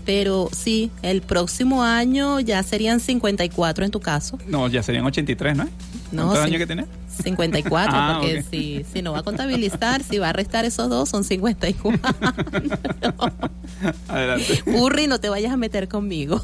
Pero 0.07 0.49
sí, 0.53 0.89
el 1.01 1.21
próximo 1.21 1.83
año 1.83 2.39
ya 2.39 2.63
serían 2.63 3.01
54 3.01 3.83
en 3.83 3.91
tu 3.91 3.99
caso. 3.99 4.39
No, 4.47 4.69
ya 4.69 4.81
serían 4.81 5.05
83, 5.05 5.57
¿no? 5.57 5.65
No, 6.13 6.27
¿Cuántos 6.27 6.37
sí. 6.37 6.43
años 6.45 6.59
que 6.59 6.65
tiene? 6.65 6.85
54, 7.21 7.91
Ah, 7.93 8.17
porque 8.21 8.39
ok. 8.39 8.45
si, 8.49 8.85
si 8.93 9.01
no 9.01 9.11
va 9.11 9.19
a 9.19 9.23
contabilizar, 9.23 10.01
si 10.03 10.17
va 10.17 10.29
a 10.29 10.33
restar 10.33 10.63
esos 10.63 10.89
dos, 10.89 11.09
son 11.09 11.25
54. 11.25 11.99
Adelante. 14.07 14.63
Burri, 14.65 15.07
no 15.07 15.19
te 15.19 15.27
vayas 15.27 15.51
a 15.51 15.57
meter 15.57 15.89
conmigo. 15.89 16.41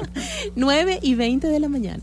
9 0.56 1.00
y 1.02 1.14
20 1.14 1.46
de 1.48 1.60
la 1.60 1.68
mañana. 1.68 2.02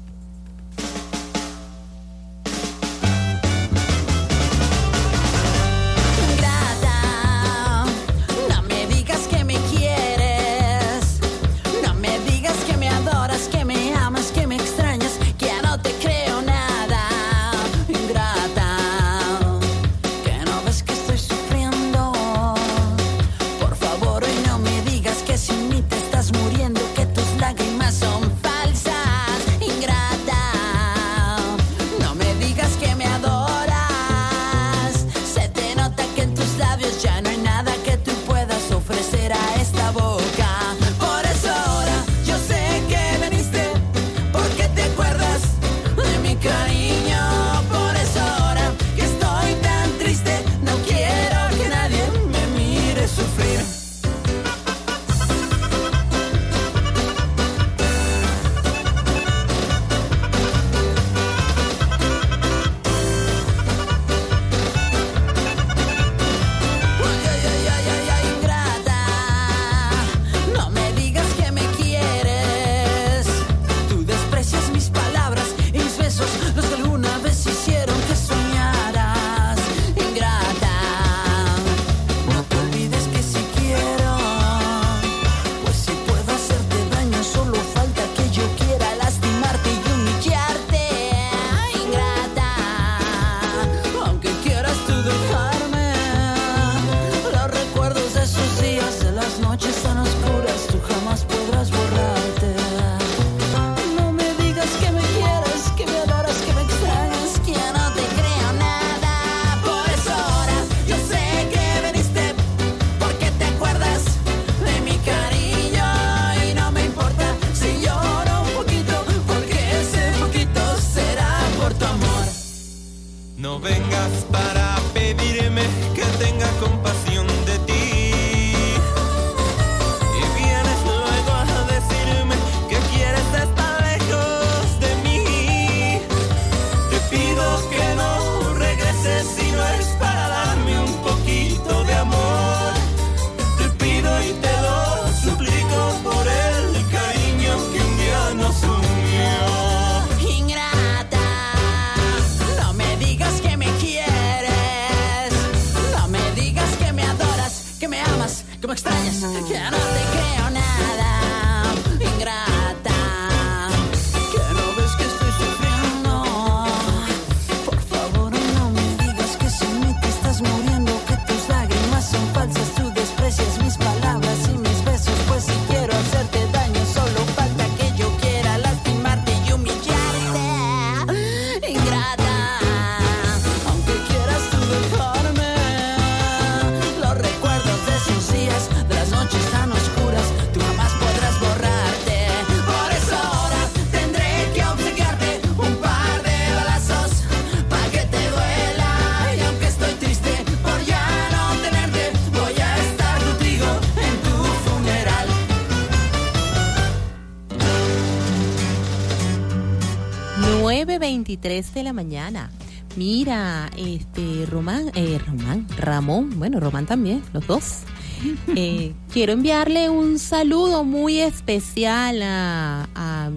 23 211.32 211.74
de 211.74 211.84
la 211.84 211.94
mañana. 211.94 212.52
Mira, 212.98 213.70
este 213.78 214.46
Román, 214.46 214.92
eh, 214.96 215.18
Román, 215.26 215.66
Ramón, 215.78 216.38
bueno, 216.38 216.60
Román 216.60 216.86
también, 216.86 217.24
los 217.34 217.48
dos. 217.48 217.84
Eh, 218.56 218.94
quiero 219.12 219.34
enviarle 219.34 219.90
un 219.90 220.20
saludo 220.20 220.84
muy 220.84 221.18
especial 221.18 222.22
a, 222.22 222.88
a 222.94 223.32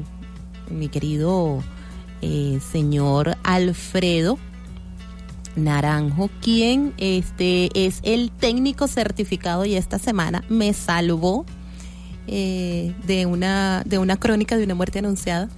mi 0.70 0.90
querido 0.90 1.64
eh, 2.20 2.60
señor 2.70 3.38
Alfredo 3.44 4.38
Naranjo, 5.56 6.28
quien 6.42 6.92
este 6.98 7.70
es 7.86 8.00
el 8.02 8.30
técnico 8.30 8.86
certificado 8.86 9.64
y 9.64 9.74
esta 9.74 9.98
semana 9.98 10.44
me 10.50 10.74
salvó 10.74 11.46
eh, 12.26 12.94
de 13.06 13.26
una 13.26 13.82
de 13.84 13.98
una 13.98 14.16
crónica 14.16 14.58
de 14.58 14.64
una 14.64 14.74
muerte 14.74 14.98
anunciada. 14.98 15.48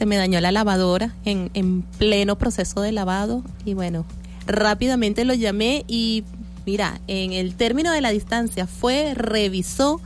Se 0.00 0.06
me 0.06 0.16
dañó 0.16 0.40
la 0.40 0.50
lavadora 0.50 1.14
en, 1.26 1.50
en 1.52 1.82
pleno 1.82 2.38
proceso 2.38 2.80
de 2.80 2.90
lavado 2.90 3.44
y 3.66 3.74
bueno, 3.74 4.06
rápidamente 4.46 5.26
lo 5.26 5.34
llamé 5.34 5.84
y 5.88 6.24
mira, 6.64 7.02
en 7.06 7.34
el 7.34 7.54
término 7.54 7.92
de 7.92 8.00
la 8.00 8.08
distancia 8.08 8.66
fue, 8.66 9.12
revisó 9.12 10.00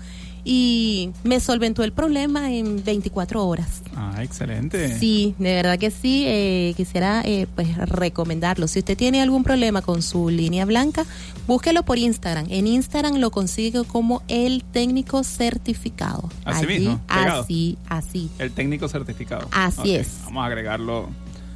y 0.44 1.10
me 1.24 1.40
solventó 1.40 1.82
el 1.84 1.92
problema 1.92 2.52
en 2.52 2.84
24 2.84 3.46
horas. 3.46 3.82
Ah, 3.96 4.22
excelente. 4.22 4.98
Sí, 4.98 5.34
de 5.38 5.54
verdad 5.54 5.78
que 5.78 5.90
sí. 5.90 6.24
eh, 6.26 6.74
quisiera 6.76 7.22
eh, 7.24 7.46
pues 7.54 7.76
recomendarlo. 7.78 8.68
Si 8.68 8.80
usted 8.80 8.96
tiene 8.96 9.22
algún 9.22 9.42
problema 9.42 9.80
con 9.80 10.02
su 10.02 10.28
línea 10.28 10.64
blanca, 10.66 11.06
búsquelo 11.46 11.82
por 11.84 11.96
Instagram. 11.98 12.46
En 12.50 12.66
Instagram 12.66 13.16
lo 13.16 13.30
consigue 13.30 13.84
como 13.84 14.22
el 14.28 14.62
técnico 14.64 15.24
certificado. 15.24 16.28
Así 16.44 16.66
Allí, 16.66 16.78
mismo, 16.80 17.00
pegado. 17.06 17.42
así, 17.42 17.78
así. 17.88 18.30
El 18.38 18.52
técnico 18.52 18.86
certificado. 18.88 19.48
Así 19.50 19.94
es. 19.94 20.08
Vamos 20.24 20.42
a 20.42 20.46
agregarlo. 20.46 21.08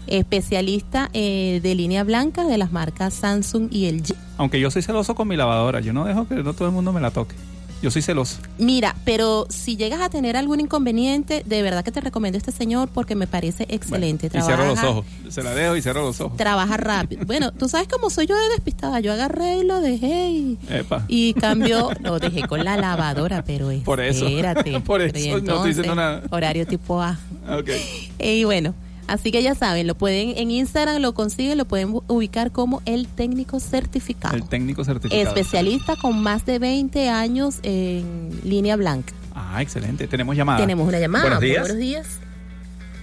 Especialista 0.06 1.10
eh, 1.12 1.60
de 1.62 1.74
línea 1.74 2.02
blanca 2.02 2.44
de 2.46 2.56
las 2.56 2.72
marcas 2.72 3.12
Samsung 3.12 3.68
y 3.70 3.90
LG. 3.92 4.14
Aunque 4.38 4.58
yo 4.58 4.70
soy 4.70 4.80
celoso 4.82 5.14
con 5.14 5.28
mi 5.28 5.36
lavadora, 5.36 5.80
yo 5.80 5.92
no 5.92 6.06
dejo 6.06 6.26
que 6.26 6.36
no 6.36 6.54
todo 6.54 6.68
el 6.68 6.74
mundo 6.74 6.92
me 6.94 7.00
la 7.02 7.10
toque. 7.10 7.34
Yo 7.80 7.90
soy 7.92 8.02
celoso. 8.02 8.38
Mira, 8.58 8.96
pero 9.04 9.46
si 9.50 9.76
llegas 9.76 10.00
a 10.00 10.08
tener 10.10 10.36
algún 10.36 10.58
inconveniente, 10.60 11.44
de 11.46 11.62
verdad 11.62 11.84
que 11.84 11.92
te 11.92 12.00
recomiendo 12.00 12.36
este 12.36 12.50
señor 12.50 12.88
porque 12.92 13.14
me 13.14 13.26
parece 13.28 13.66
excelente. 13.68 14.28
Bueno, 14.28 14.44
y 14.44 14.46
cierro 14.48 14.64
los 14.66 14.74
Trabaja- 14.74 14.88
ojos. 14.98 15.06
Se 15.28 15.42
la 15.44 15.54
dejo 15.54 15.76
y 15.76 15.82
cierro 15.82 16.02
los 16.02 16.20
ojos. 16.20 16.36
trabaja 16.36 16.76
rápido. 16.76 17.24
Bueno, 17.24 17.52
tú 17.52 17.68
sabes 17.68 17.86
cómo 17.86 18.10
soy 18.10 18.26
yo 18.26 18.34
de 18.36 18.48
despistada. 18.50 18.98
Yo 19.00 19.12
agarré 19.12 19.58
y 19.58 19.64
lo 19.64 19.80
dejé 19.80 20.30
y, 20.30 20.58
Epa. 20.68 21.04
y 21.06 21.34
cambió. 21.34 21.90
Lo 22.00 22.18
dejé 22.18 22.42
con 22.48 22.64
la 22.64 22.76
lavadora, 22.76 23.44
pero 23.44 23.70
Por 23.84 24.00
eso. 24.00 24.26
espérate. 24.26 24.80
Por 24.84 25.00
Pero 25.00 25.18
y 25.18 25.28
eso, 25.28 25.38
no 25.40 25.54
estoy 25.54 25.68
diciendo 25.68 25.94
nada. 25.94 26.22
Horario 26.30 26.66
tipo 26.66 27.00
A. 27.00 27.18
Ok. 27.48 27.70
Y 28.18 28.42
bueno, 28.44 28.74
así 29.08 29.32
que 29.32 29.42
ya 29.42 29.54
saben, 29.54 29.86
lo 29.86 29.94
pueden 29.94 30.36
en 30.36 30.50
Instagram, 30.50 31.00
lo 31.02 31.14
consiguen, 31.14 31.58
lo 31.58 31.64
pueden 31.64 31.92
ubicar 32.06 32.52
como 32.52 32.82
el 32.84 33.08
técnico 33.08 33.60
certificado. 33.60 34.36
El 34.36 34.48
técnico 34.48 34.84
certificado. 34.84 35.22
Especialista 35.22 35.96
con 35.96 36.22
más 36.22 36.46
de 36.46 36.58
20 36.58 37.08
años 37.08 37.58
en 37.62 38.30
línea 38.44 38.76
blanca. 38.76 39.12
Ah, 39.34 39.62
excelente. 39.62 40.06
Tenemos 40.06 40.36
llamada. 40.36 40.58
Tenemos 40.58 40.86
una 40.86 40.98
llamada. 40.98 41.24
Buenos 41.24 41.40
días. 41.40 41.60
Buenos 41.62 41.78
días. 41.78 42.20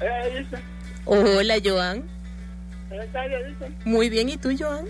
Eh, 0.02 0.46
Hola, 1.06 1.56
Joan. 1.64 2.04
Dice. 2.90 3.72
Muy 3.84 4.10
bien, 4.10 4.30
¿y 4.30 4.38
tú, 4.38 4.50
Joan? 4.58 4.86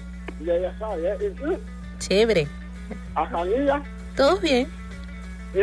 Ya, 0.45 0.57
ya 0.59 0.77
sabes, 0.77 1.17
¿y 1.21 1.35
tú? 1.35 1.57
Chévere. 1.99 2.47
A 3.15 3.27
familia. 3.27 3.81
¿Todos 4.15 4.41
bien? 4.41 4.67
Y 5.53 5.59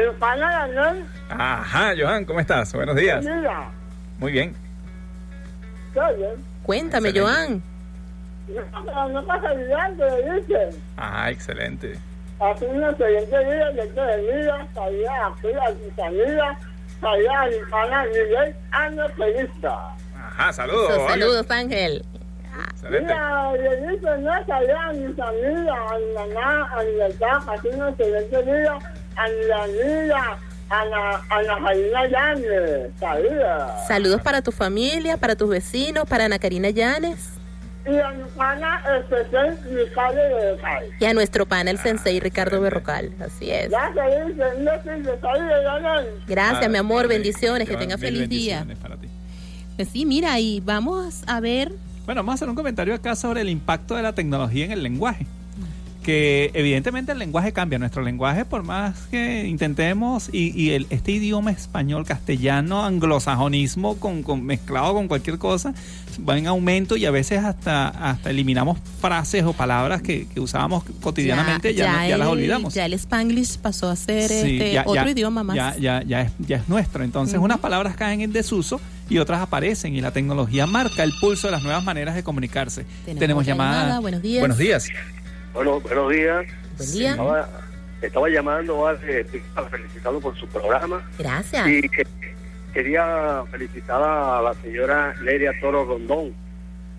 Ajá, 1.28 1.92
Johan, 1.98 2.24
¿cómo 2.24 2.40
estás? 2.40 2.72
Buenos 2.72 2.96
días. 2.96 3.24
Muy 4.18 4.32
bien. 4.32 4.61
Cuéntame, 6.62 7.08
Excelente. 7.10 7.20
Joan. 7.20 7.62
No, 8.86 9.08
no 9.08 9.26
pasa 9.26 9.54
le 9.54 10.40
dicen. 10.40 10.82
Ah, 10.96 11.30
excelente. 11.30 11.98
Hace 12.40 12.66
una 12.66 12.90
excelente 12.90 13.38
vida, 13.38 13.72
que 13.72 14.00
de 14.00 14.40
vida, 14.40 14.66
salía 14.74 15.26
aquí 15.26 15.48
a 15.52 15.72
tu 15.72 15.90
familia, 15.96 16.58
salía 17.00 17.40
a 17.40 17.46
mi 17.46 17.70
pana 17.70 18.04
Miguel 18.04 18.56
Ángel 18.72 19.12
Felista. 19.12 19.94
Ajá, 20.16 20.52
saludos. 20.52 20.88
So, 20.88 20.94
Ángel. 20.94 21.08
saludos, 21.08 21.50
Ángel. 21.50 22.04
Excelente. 22.70 23.14
Mira, 23.14 23.52
le 23.52 23.76
dicen, 23.88 24.24
no 24.24 24.46
salía 24.46 24.82
a 24.82 24.92
mi 24.92 25.12
familia, 25.14 25.74
a 25.74 25.98
mi 25.98 26.14
mamá, 26.34 26.70
a 26.72 26.82
mi 26.82 27.14
papá, 27.14 27.52
hace 27.52 27.68
una 27.68 27.88
excelente 27.90 28.42
vida, 28.42 28.78
a 29.16 29.28
mi 29.28 29.70
amiga, 29.70 30.38
a 30.70 30.84
la, 30.86 31.22
a 31.28 31.42
la 31.42 31.60
Jaina 31.60 32.06
Llanes, 32.08 32.90
sabía. 32.98 33.68
Saludos 33.86 34.20
para 34.22 34.42
tu 34.42 34.52
familia, 34.52 35.16
para 35.16 35.36
tus 35.36 35.48
vecinos, 35.48 36.04
para 36.08 36.24
Ana 36.26 36.38
Karina 36.38 36.70
Llanes 36.70 37.30
y 37.84 37.98
a 37.98 38.10
mi 38.10 38.22
pana 38.36 38.80
especial 39.00 39.58
Ricardo 39.68 40.14
de 40.22 40.56
Cal. 40.62 40.84
y 41.00 41.04
a 41.04 41.14
nuestro 41.14 41.46
pana, 41.46 41.72
el 41.72 41.78
sensei 41.78 42.20
Ricardo 42.20 42.60
Berrocal. 42.60 43.12
Así 43.20 43.50
es. 43.50 43.70
Gracias, 43.70 44.06
Ah, 46.64 46.68
mi 46.68 46.78
amor. 46.78 47.04
excelente. 47.04 47.08
Bendiciones. 47.08 47.68
Que 47.68 47.76
tenga 47.76 47.98
feliz 47.98 48.28
día. 48.28 48.58
bendiciones 48.60 48.78
para 48.78 48.96
ti. 48.96 49.08
Pues 49.76 49.88
sí, 49.88 50.06
mira, 50.06 50.38
y 50.38 50.60
vamos 50.60 51.22
a 51.26 51.40
ver. 51.40 51.72
Bueno, 52.04 52.20
vamos 52.20 52.32
a 52.32 52.34
hacer 52.36 52.48
un 52.48 52.54
comentario 52.54 52.94
acá 52.94 53.16
sobre 53.16 53.40
el 53.40 53.48
impacto 53.48 53.96
de 53.96 54.02
la 54.02 54.12
tecnología 54.12 54.64
en 54.66 54.72
el 54.72 54.82
lenguaje. 54.82 55.26
Que 56.02 56.50
evidentemente 56.54 57.12
el 57.12 57.18
lenguaje 57.18 57.52
cambia. 57.52 57.78
Nuestro 57.78 58.02
lenguaje, 58.02 58.44
por 58.44 58.64
más 58.64 58.96
que 59.10 59.46
intentemos, 59.46 60.28
y, 60.32 60.50
y 60.60 60.70
el, 60.70 60.86
este 60.90 61.12
idioma 61.12 61.52
español, 61.52 62.04
castellano, 62.04 62.84
anglosajonismo, 62.84 63.96
con, 63.98 64.22
con- 64.24 64.44
mezclado 64.44 64.94
con 64.94 65.06
cualquier 65.06 65.38
cosa, 65.38 65.74
va 66.28 66.36
en 66.36 66.48
aumento 66.48 66.96
y 66.96 67.06
a 67.06 67.10
veces 67.12 67.44
hasta, 67.44 67.88
hasta 67.88 68.30
eliminamos 68.30 68.78
frases 69.00 69.44
o 69.44 69.52
palabras 69.52 70.02
que, 70.02 70.26
que 70.26 70.40
usábamos 70.40 70.82
cotidianamente, 71.00 71.72
ya, 71.74 71.92
no- 72.02 72.08
ya 72.08 72.18
las 72.18 72.28
olvidamos. 72.28 72.74
Ya 72.74 72.86
el 72.86 72.94
Spanglish 72.94 73.58
pasó 73.58 73.88
a 73.88 73.94
ser 73.96 74.28
Sí, 74.28 74.34
este, 74.58 74.72
ya- 74.72 74.82
otro 74.86 75.04
ya- 75.04 75.10
idioma 75.10 75.44
más. 75.44 75.54
Ya, 75.56 75.76
ya, 75.78 76.02
ya, 76.02 76.22
es, 76.22 76.32
ya 76.40 76.56
es 76.56 76.68
nuestro. 76.68 77.04
Entonces, 77.04 77.38
unas 77.38 77.58
palabras 77.58 77.94
caen 77.94 78.22
en 78.22 78.32
desuso 78.32 78.80
y 79.08 79.18
otras 79.18 79.40
aparecen. 79.40 79.94
Y 79.94 80.00
la 80.00 80.10
tecnología 80.10 80.66
marca 80.66 81.04
el 81.04 81.12
pulso 81.20 81.46
de 81.46 81.52
las 81.52 81.62
nuevas 81.62 81.84
maneras 81.84 82.14
de 82.16 82.24
comunicarse. 82.24 82.86
Tenemos 83.04 83.46
llamada. 83.46 83.82
llamada. 83.82 84.00
Buenos 84.00 84.20
días. 84.22 84.40
Buenos 84.40 84.58
días. 84.58 84.88
Bueno, 85.54 85.80
buenos 85.80 86.10
días. 86.10 86.46
Buen 86.78 86.92
día. 86.92 87.10
Estaba, 87.10 87.48
estaba 88.00 88.28
llamando 88.28 88.82
para 89.54 89.68
felicitarlo 89.68 90.20
por 90.20 90.36
su 90.38 90.46
programa 90.48 91.02
Gracias. 91.18 91.68
y 91.68 91.82
que- 91.88 92.06
quería 92.72 93.42
felicitar 93.50 94.02
a 94.02 94.40
la 94.40 94.54
señora 94.62 95.14
Leria 95.22 95.52
Toro 95.60 95.84
Rondón, 95.84 96.32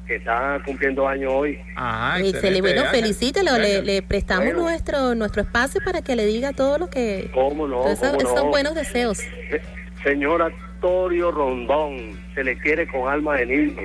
que 0.05 0.17
está 0.17 0.61
cumpliendo 0.65 1.07
años 1.07 1.31
hoy. 1.33 1.59
Ah, 1.75 2.17
Excelente. 2.23 2.61
Bueno, 2.61 2.83
felicítelo. 2.91 3.57
Le, 3.57 3.81
le 3.81 4.01
prestamos 4.03 4.45
Bueno. 4.45 4.61
nuestro 4.61 5.15
nuestro 5.15 5.41
espacio 5.41 5.81
para 5.83 6.01
que 6.03 6.15
le 6.15 6.25
diga 6.27 6.53
todo 6.53 6.77
lo 6.77 6.89
que. 6.91 7.31
¿Cómo 7.33 7.67
no? 7.67 7.87
Esos, 7.87 8.09
cómo 8.09 8.19
esos 8.21 8.35
no? 8.35 8.49
buenos 8.49 8.75
deseos. 8.75 9.17
Se- 9.17 9.61
Señora 10.03 10.51
Torio 10.81 11.31
Rondón, 11.31 12.19
se 12.35 12.43
le 12.43 12.57
quiere 12.57 12.85
con 12.87 13.09
alma 13.11 13.35
de 13.37 13.45
niño. 13.47 13.81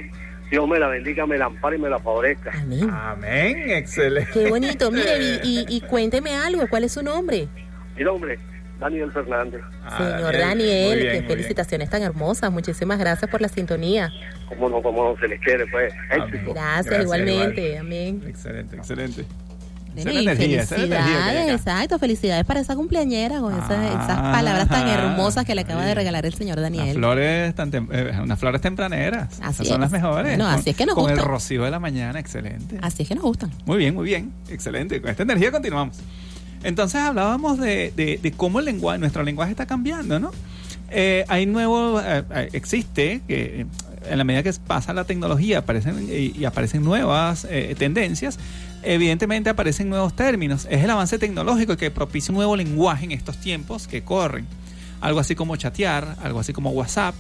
Dios 0.50 0.68
me 0.68 0.78
la 0.78 0.88
bendiga, 0.88 1.26
me 1.26 1.36
la 1.36 1.46
ampare 1.46 1.76
y 1.76 1.80
me 1.80 1.90
la 1.90 1.98
favorezca. 1.98 2.50
Amén. 2.54 2.88
Amén, 2.90 3.70
excelente. 3.70 4.30
Qué 4.32 4.48
bonito. 4.48 4.90
Mire, 4.90 5.18
y, 5.18 5.40
y, 5.42 5.66
y 5.76 5.80
cuénteme 5.82 6.34
algo. 6.34 6.66
¿Cuál 6.68 6.84
es 6.84 6.92
su 6.92 7.02
nombre? 7.02 7.48
Mi 7.96 8.04
nombre, 8.04 8.38
Daniel 8.80 9.10
Fernández. 9.12 9.60
Ah, 9.84 9.98
Señor 9.98 10.38
Daniel, 10.38 11.00
bien, 11.00 11.22
qué 11.22 11.28
felicitaciones 11.28 11.90
tan 11.90 12.02
hermosas. 12.02 12.50
Muchísimas 12.52 12.98
gracias 12.98 13.30
por 13.30 13.40
la 13.40 13.48
sintonía. 13.48 14.10
¿Cómo 14.48 14.68
no? 14.68 14.80
¿Cómo 14.80 15.10
no 15.10 15.20
se 15.20 15.28
le 15.28 15.38
quiere? 15.38 15.66
Pues, 15.66 15.92
éxito. 16.10 16.54
Gracias, 16.54 16.86
Gracias, 16.86 17.02
igualmente. 17.02 17.78
Amén. 17.78 18.22
Excelente, 18.26 18.76
excelente. 18.76 19.24
Bueno, 20.04 20.10
Esa 20.10 20.18
es 20.18 20.22
y 20.22 20.24
la 20.24 20.32
energía, 20.32 20.62
esa 20.62 20.74
es 20.76 20.80
la 20.80 20.86
energía 20.96 21.04
que 21.06 21.18
hay 21.22 21.24
felicidades, 21.36 21.60
exacto, 21.60 21.98
felicidades 21.98 22.44
para 22.44 22.60
esa 22.60 22.74
cumpleañera 22.76 23.40
con 23.40 23.52
esas, 23.54 23.70
esas 23.70 24.10
Ah, 24.18 24.32
palabras 24.32 24.68
tan 24.68 24.88
hermosas 24.88 25.44
que 25.44 25.54
le 25.54 25.60
acaba 25.62 25.84
de 25.84 25.94
regalar 25.94 26.24
el 26.26 26.34
señor 26.34 26.58
Unas 26.58 26.70
Daniel. 26.72 26.96
flores, 26.96 27.54
tan 27.54 27.70
tem- 27.72 27.88
eh, 27.92 28.18
unas 28.22 28.38
flores 28.38 28.60
tempraneras. 28.60 29.38
Así 29.42 29.62
Esas 29.62 29.66
son 29.68 29.74
es. 29.76 29.80
las 29.80 29.90
mejores. 29.92 30.36
Bueno, 30.36 30.44
Con- 30.44 30.54
así 30.60 30.70
es 30.70 30.76
que 30.76 30.86
nos 30.86 30.94
Con 30.94 31.10
el 31.10 31.18
rocío 31.18 31.64
de 31.64 31.70
la 31.70 31.78
mañana, 31.80 32.18
excelente. 32.20 32.78
Así 32.82 33.02
es 33.02 33.08
que 33.08 33.14
nos 33.14 33.24
gustan. 33.24 33.50
Muy 33.66 33.78
bien, 33.78 33.94
muy 33.94 34.04
bien. 34.04 34.32
Excelente. 34.48 35.00
Con 35.00 35.10
esta 35.10 35.22
energía 35.22 35.50
continuamos. 35.50 35.96
Entonces 36.62 37.00
hablábamos 37.00 37.58
de, 37.58 37.92
de- 37.94 38.18
de 38.22 38.32
cómo 38.32 38.58
el 38.58 38.64
lenguaje, 38.64 38.98
nuestro 38.98 39.22
lenguaje 39.22 39.52
está 39.52 39.66
cambiando, 39.66 40.18
¿no? 40.18 40.30
Eh, 40.90 41.24
hay 41.28 41.44
nuevo, 41.46 42.00
eh, 42.04 42.24
existe 42.52 43.20
que 43.28 43.66
en 44.10 44.18
la 44.18 44.24
medida 44.24 44.42
que 44.42 44.52
pasa 44.66 44.92
la 44.92 45.04
tecnología 45.04 45.58
aparecen 45.58 46.08
y, 46.10 46.44
aparecen 46.44 46.84
nuevas 46.84 47.46
eh, 47.50 47.74
tendencias, 47.78 48.38
evidentemente 48.82 49.50
aparecen 49.50 49.88
nuevos 49.88 50.14
términos. 50.14 50.66
Es 50.70 50.82
el 50.82 50.90
avance 50.90 51.18
tecnológico 51.18 51.76
que 51.76 51.90
propicia 51.90 52.32
un 52.32 52.36
nuevo 52.36 52.56
lenguaje 52.56 53.04
en 53.04 53.12
estos 53.12 53.38
tiempos 53.38 53.86
que 53.86 54.02
corren. 54.02 54.46
Algo 55.00 55.20
así 55.20 55.34
como 55.34 55.56
chatear, 55.56 56.16
algo 56.22 56.40
así 56.40 56.52
como 56.52 56.70
WhatsApp, 56.70 57.14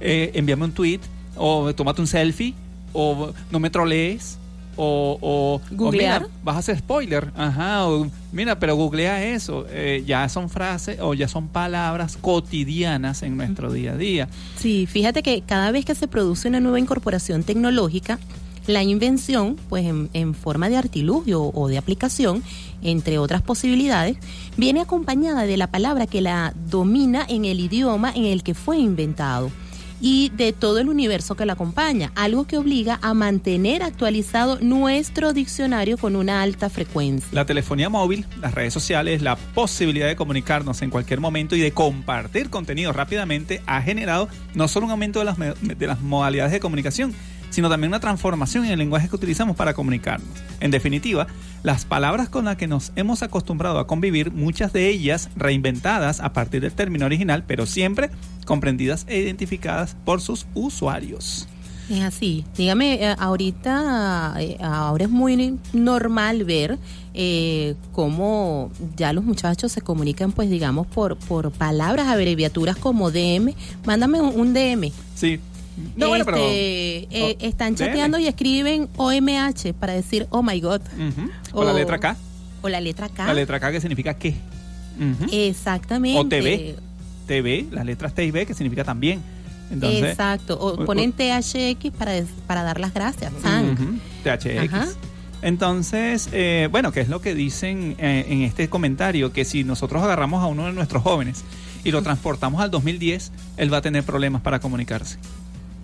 eh, 0.00 0.32
envíame 0.34 0.64
un 0.64 0.72
tweet, 0.72 1.00
o 1.36 1.74
tómate 1.74 2.00
un 2.00 2.06
selfie, 2.06 2.54
o 2.92 3.32
no 3.50 3.60
me 3.60 3.70
trolees. 3.70 4.38
O, 4.76 5.18
o- 5.20 5.54
o 5.56 5.60
Googlear. 5.74 6.22
mira, 6.22 6.32
vas 6.44 6.56
a 6.56 6.58
hacer 6.60 6.78
spoiler, 6.78 7.32
ajá, 7.36 7.86
o 7.88 8.08
mira, 8.32 8.58
pero 8.58 8.76
googlea 8.76 9.24
eso, 9.24 9.66
Eh, 9.70 10.04
ya 10.06 10.28
son 10.28 10.48
frases 10.50 10.98
o 11.00 11.14
ya 11.14 11.28
son 11.28 11.48
palabras 11.48 12.16
cotidianas 12.20 13.22
en 13.22 13.36
nuestro 13.36 13.72
día 13.72 13.92
a 13.92 13.96
día. 13.96 14.28
Sí, 14.58 14.86
fíjate 14.86 15.22
que 15.22 15.42
cada 15.42 15.70
vez 15.72 15.84
que 15.84 15.94
se 15.94 16.08
produce 16.08 16.48
una 16.48 16.60
nueva 16.60 16.78
incorporación 16.80 17.42
tecnológica, 17.42 18.18
la 18.66 18.82
invención, 18.82 19.56
pues 19.68 19.84
en, 19.86 20.10
en 20.12 20.34
forma 20.34 20.68
de 20.68 20.76
artilugio 20.76 21.40
o 21.54 21.68
de 21.68 21.78
aplicación, 21.78 22.42
entre 22.82 23.18
otras 23.18 23.40
posibilidades, 23.42 24.16
viene 24.56 24.80
acompañada 24.80 25.42
de 25.46 25.56
la 25.56 25.68
palabra 25.68 26.06
que 26.08 26.20
la 26.20 26.52
domina 26.68 27.24
en 27.28 27.44
el 27.44 27.60
idioma 27.60 28.10
en 28.14 28.24
el 28.24 28.42
que 28.42 28.54
fue 28.54 28.78
inventado 28.78 29.50
y 30.00 30.30
de 30.30 30.52
todo 30.52 30.78
el 30.78 30.88
universo 30.88 31.36
que 31.36 31.46
la 31.46 31.54
acompaña, 31.54 32.12
algo 32.14 32.46
que 32.46 32.58
obliga 32.58 32.98
a 33.02 33.14
mantener 33.14 33.82
actualizado 33.82 34.58
nuestro 34.60 35.32
diccionario 35.32 35.98
con 35.98 36.16
una 36.16 36.42
alta 36.42 36.70
frecuencia. 36.70 37.28
La 37.32 37.46
telefonía 37.46 37.88
móvil, 37.88 38.26
las 38.40 38.54
redes 38.54 38.72
sociales, 38.72 39.22
la 39.22 39.36
posibilidad 39.36 40.06
de 40.06 40.16
comunicarnos 40.16 40.82
en 40.82 40.90
cualquier 40.90 41.20
momento 41.20 41.56
y 41.56 41.60
de 41.60 41.72
compartir 41.72 42.50
contenido 42.50 42.92
rápidamente 42.92 43.62
ha 43.66 43.82
generado 43.82 44.28
no 44.54 44.68
solo 44.68 44.86
un 44.86 44.92
aumento 44.92 45.18
de 45.18 45.24
las, 45.24 45.36
de 45.38 45.86
las 45.86 46.00
modalidades 46.00 46.52
de 46.52 46.60
comunicación, 46.60 47.14
sino 47.56 47.70
también 47.70 47.88
una 47.88 48.00
transformación 48.00 48.66
en 48.66 48.72
el 48.72 48.78
lenguaje 48.78 49.08
que 49.08 49.16
utilizamos 49.16 49.56
para 49.56 49.72
comunicarnos. 49.72 50.28
En 50.60 50.70
definitiva, 50.70 51.26
las 51.62 51.86
palabras 51.86 52.28
con 52.28 52.44
las 52.44 52.58
que 52.58 52.66
nos 52.66 52.92
hemos 52.96 53.22
acostumbrado 53.22 53.78
a 53.78 53.86
convivir, 53.86 54.30
muchas 54.30 54.74
de 54.74 54.90
ellas 54.90 55.30
reinventadas 55.36 56.20
a 56.20 56.34
partir 56.34 56.60
del 56.60 56.74
término 56.74 57.06
original, 57.06 57.44
pero 57.46 57.64
siempre 57.64 58.10
comprendidas 58.44 59.06
e 59.08 59.20
identificadas 59.20 59.96
por 60.04 60.20
sus 60.20 60.46
usuarios. 60.52 61.48
Es 61.88 62.02
así. 62.02 62.44
Dígame, 62.58 63.02
eh, 63.02 63.16
ahorita, 63.18 64.34
eh, 64.38 64.58
ahora 64.60 65.04
es 65.04 65.10
muy 65.10 65.58
normal 65.72 66.44
ver 66.44 66.78
eh, 67.14 67.74
cómo 67.92 68.70
ya 68.98 69.14
los 69.14 69.24
muchachos 69.24 69.72
se 69.72 69.80
comunican, 69.80 70.30
pues 70.30 70.50
digamos, 70.50 70.86
por, 70.88 71.16
por 71.16 71.52
palabras, 71.52 72.08
abreviaturas 72.08 72.76
como 72.76 73.10
DM. 73.10 73.54
Mándame 73.86 74.20
un, 74.20 74.38
un 74.38 74.52
DM. 74.52 74.92
Sí. 75.14 75.40
No, 75.96 76.08
bueno, 76.08 76.24
pero... 76.24 76.38
Este, 76.38 77.08
eh, 77.10 77.36
Oh, 77.40 77.44
están 77.46 77.74
chateando 77.74 78.18
y 78.18 78.26
escriben 78.26 78.88
OMH 78.96 79.74
para 79.78 79.92
decir, 79.92 80.26
oh 80.30 80.42
my 80.42 80.60
God. 80.60 80.80
O 81.52 81.64
la 81.64 81.72
letra 81.72 81.98
K. 81.98 82.16
O 82.62 82.68
la 82.68 82.80
letra 82.80 83.08
K. 83.08 83.26
La 83.26 83.34
letra 83.34 83.60
K 83.60 83.72
que 83.72 83.80
significa 83.80 84.14
qué. 84.14 84.34
Exactamente. 85.30 86.18
O 86.18 86.26
TV. 86.26 86.76
TV, 87.26 87.66
las 87.70 87.84
letras 87.84 88.14
T 88.14 88.24
y 88.24 88.30
B, 88.30 88.46
que 88.46 88.54
significa 88.54 88.84
también. 88.84 89.20
Entonces, 89.70 90.10
Exacto. 90.10 90.58
O 90.60 90.84
ponen 90.84 91.12
THX 91.12 91.90
para, 91.98 92.12
para 92.46 92.62
dar 92.62 92.78
las 92.78 92.94
gracias. 92.94 93.32
THX. 94.22 94.72
Ajá. 94.72 94.86
Entonces, 95.42 96.28
eh, 96.32 96.68
bueno, 96.70 96.92
¿qué 96.92 97.00
es 97.00 97.08
lo 97.08 97.20
que 97.20 97.34
dicen 97.34 97.94
eh, 97.98 98.26
en 98.28 98.42
este 98.42 98.68
comentario? 98.68 99.32
Que 99.32 99.44
si 99.44 99.64
nosotros 99.64 100.02
agarramos 100.02 100.42
a 100.42 100.46
uno 100.46 100.66
de 100.66 100.72
nuestros 100.72 101.02
jóvenes 101.02 101.44
y 101.84 101.90
lo 101.90 102.02
transportamos 102.02 102.60
al 102.60 102.70
2010, 102.70 103.32
él 103.56 103.72
va 103.72 103.78
a 103.78 103.82
tener 103.82 104.02
problemas 104.02 104.42
para 104.42 104.60
comunicarse. 104.60 105.18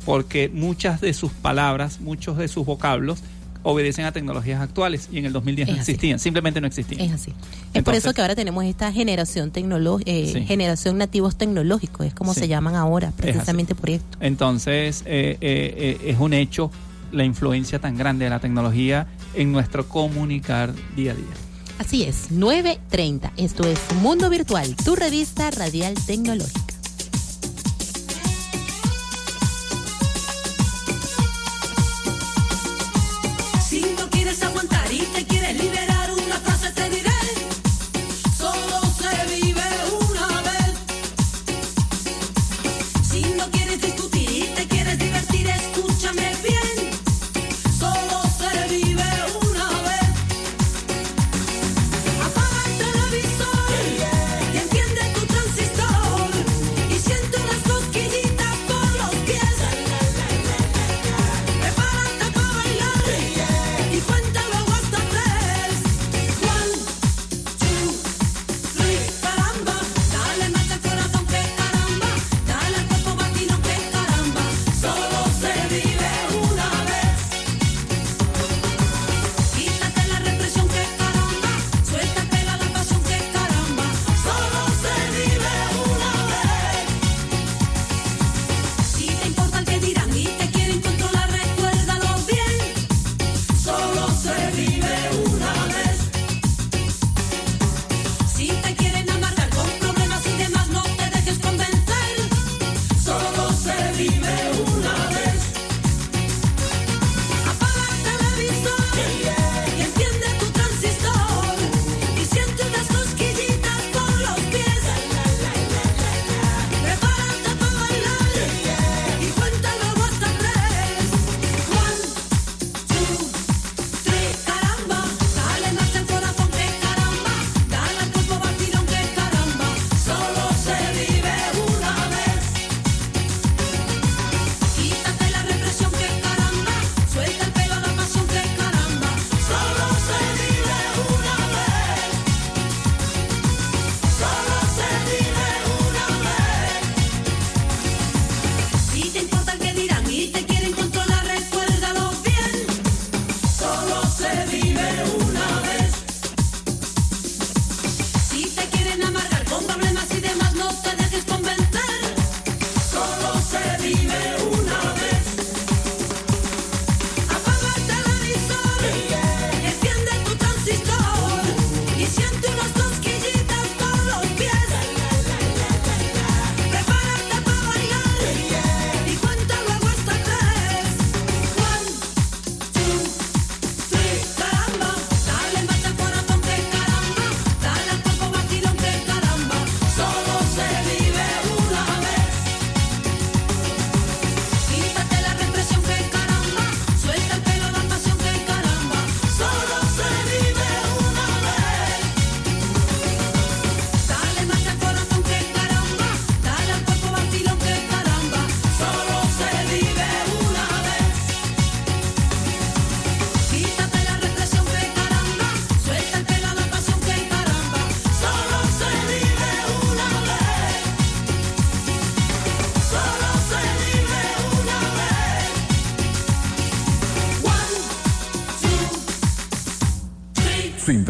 Porque 0.05 0.49
muchas 0.53 1.01
de 1.01 1.12
sus 1.15 1.31
palabras, 1.33 2.01
muchos 2.01 2.37
de 2.37 2.49
sus 2.49 2.67
vocablos 2.67 3.21
obedecen 3.65 4.05
a 4.07 4.11
tecnologías 4.12 4.61
actuales 4.61 5.09
y 5.12 5.19
en 5.19 5.27
el 5.27 5.33
2010 5.33 5.69
no 5.69 5.75
Es 5.75 5.81
así. 5.83 5.93
existían, 5.93 6.19
simplemente 6.19 6.61
no 6.61 6.67
existían. 6.67 7.01
Es 7.01 7.12
así. 7.12 7.33
es 7.73 7.83
por 7.85 7.95
eso 7.95 8.12
que 8.12 8.21
ahora 8.21 8.35
tenemos 8.35 8.65
esta 8.65 8.91
generación 8.93 9.53
tecnológica, 9.53 10.11
Sí. 10.11 10.45
generación 10.47 10.99
nativos 10.99 11.37
tecnológicos, 11.37 12.07
es 12.07 12.12
como 12.15 12.35
Sí. 12.35 12.41
se 12.41 12.49
llaman 12.49 12.75
ahora, 12.75 13.12
precisamente 13.17 13.77
por 13.77 13.91
esto. 13.91 14.19
Entonces, 14.21 15.03
eh, 15.07 15.38
eh, 15.41 15.99
eh, 16.01 16.11
es 16.11 16.19
un 16.19 16.33
hecho 16.33 16.73
la 17.12 17.25
influencia 17.25 17.79
tan 17.79 17.97
grande 17.97 18.25
de 18.25 18.31
la 18.31 18.41
tecnología 18.41 19.07
en 19.35 19.53
nuestro 19.53 19.88
comunicar 19.88 20.75
día 20.97 21.12
a 21.12 21.15
día. 21.15 21.25
Así 21.79 22.03
es, 22.03 22.31
9.30. 22.33 23.33
Esto 23.37 23.67
es 23.69 23.79
Mundo 24.01 24.29
Virtual, 24.29 24.75
tu 24.85 24.97
revista 24.97 25.51
radial 25.53 25.95
tecnológica. 26.07 26.71
Quieres 35.24 35.56
liberar, 35.56 35.91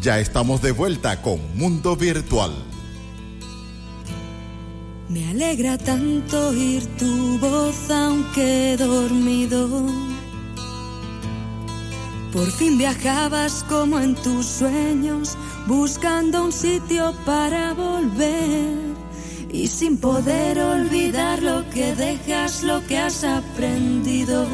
Ya 0.00 0.18
estamos 0.18 0.62
de 0.62 0.72
vuelta 0.72 1.20
con 1.22 1.40
Mundo 1.56 1.96
Virtual. 1.96 2.52
Me 5.08 5.30
alegra 5.30 5.78
tanto 5.78 6.48
oír 6.50 6.84
tu 6.98 7.38
voz 7.38 7.90
aunque 7.90 8.76
dormido. 8.76 10.17
Por 12.32 12.50
fin 12.50 12.76
viajabas 12.76 13.64
como 13.68 13.98
en 13.98 14.14
tus 14.14 14.44
sueños, 14.44 15.36
buscando 15.66 16.44
un 16.44 16.52
sitio 16.52 17.14
para 17.24 17.72
volver. 17.72 18.76
Y 19.50 19.66
sin 19.68 19.96
poder 19.96 20.60
olvidar 20.60 21.42
lo 21.42 21.68
que 21.70 21.94
dejas, 21.94 22.62
lo 22.62 22.86
que 22.86 22.98
has 22.98 23.24
aprendido. 23.24 24.46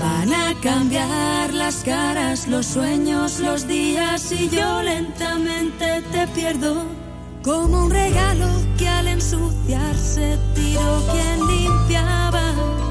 Van 0.00 0.32
a 0.32 0.54
cambiar 0.62 1.52
las 1.52 1.84
caras, 1.84 2.48
los 2.48 2.64
sueños, 2.64 3.40
los 3.40 3.68
días 3.68 4.32
y 4.32 4.48
yo 4.48 4.82
lentamente 4.82 6.02
te 6.10 6.26
pierdo. 6.28 6.84
Como 7.42 7.84
un 7.84 7.90
regalo 7.90 8.48
que 8.78 8.88
al 8.88 9.06
ensuciarse 9.06 10.38
tiró 10.54 11.02
quien 11.12 11.46
limpiaba. 11.46 12.83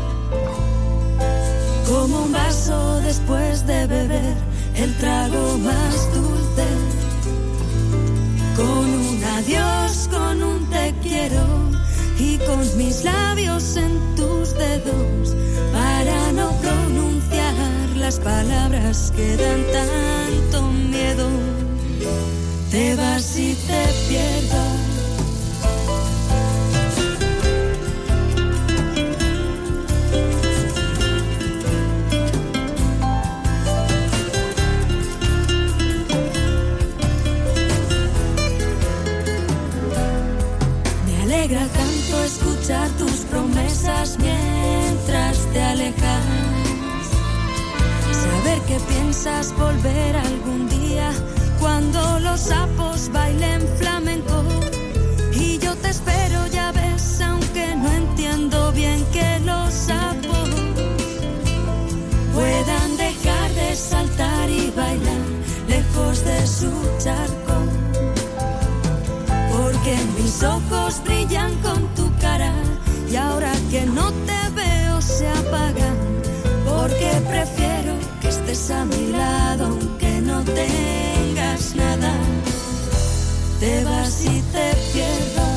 Como 1.88 2.24
un 2.24 2.32
vaso 2.32 3.00
después 3.02 3.66
de 3.66 3.88
beber 3.88 4.36
el 4.76 4.98
trago 4.98 5.58
más 5.60 6.14
dulce. 6.14 6.68
Con 8.56 8.66
un 8.66 9.24
adiós, 9.24 10.10
con 10.12 10.44
un 10.44 10.70
te 10.70 10.94
quiero 11.02 11.72
y 12.18 12.38
con 12.40 12.78
mis 12.78 13.04
labios 13.04 13.76
en 13.76 14.16
tus 14.16 14.54
dedos 14.56 15.36
para 15.72 16.32
no 16.34 16.52
pronunciar 16.62 17.98
las 17.98 18.20
palabras 18.20 19.12
que 19.16 19.36
dan 19.38 19.64
tanto 19.72 20.68
miedo. 20.72 21.28
Te 22.72 22.96
vas 22.96 23.38
y 23.38 23.56
te 23.56 23.84
pierdo. 24.10 24.83
Tanto 41.60 42.24
escuchar 42.24 42.90
tus 42.98 43.26
promesas 43.30 44.18
mientras 44.20 45.38
te 45.54 45.62
alejas. 45.62 46.24
Saber 48.12 48.60
que 48.62 48.80
piensas 48.92 49.54
volver 49.58 50.16
algún 50.16 50.68
día 50.70 51.12
cuando 51.60 52.20
los 52.20 52.40
sapos 52.40 53.10
bailen 53.12 53.62
flamenco. 53.78 54.44
Y 55.34 55.60
yo 55.60 55.76
te 55.76 55.90
espero, 55.90 56.48
ya 56.48 56.72
ves, 56.72 57.22
aunque 57.22 57.76
no 57.76 57.92
entiendo 57.92 58.72
bien 58.72 59.06
que 59.12 59.40
los 59.42 59.74
sapos 59.74 60.50
puedan 62.34 62.98
dejar 62.98 63.52
de 63.54 63.76
saltar 63.76 64.50
y 64.50 64.72
bailar 64.76 65.26
lejos 65.68 66.26
de 66.26 66.48
su 66.48 66.72
charco. 67.00 67.33
Ojos 70.44 71.02
brillan 71.04 71.54
con 71.62 71.88
tu 71.96 72.12
cara 72.20 72.54
y 73.10 73.16
ahora 73.16 73.52
que 73.72 73.86
no 73.86 74.12
te 74.12 74.50
veo 74.56 75.02
se 75.02 75.28
apagan. 75.28 75.98
Porque 76.66 77.10
prefiero 77.30 77.94
que 78.22 78.30
estés 78.30 78.72
a 78.72 78.86
mi 78.86 79.12
lado 79.12 79.66
aunque 79.66 80.22
no 80.22 80.44
tengas 80.44 81.76
nada. 81.76 82.14
Te 83.60 83.84
vas 83.86 84.26
y 84.26 84.42
te 84.54 84.76
pierdo. 84.92 85.53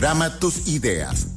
Programa 0.00 0.32
tus 0.38 0.66
ideas. 0.66 1.36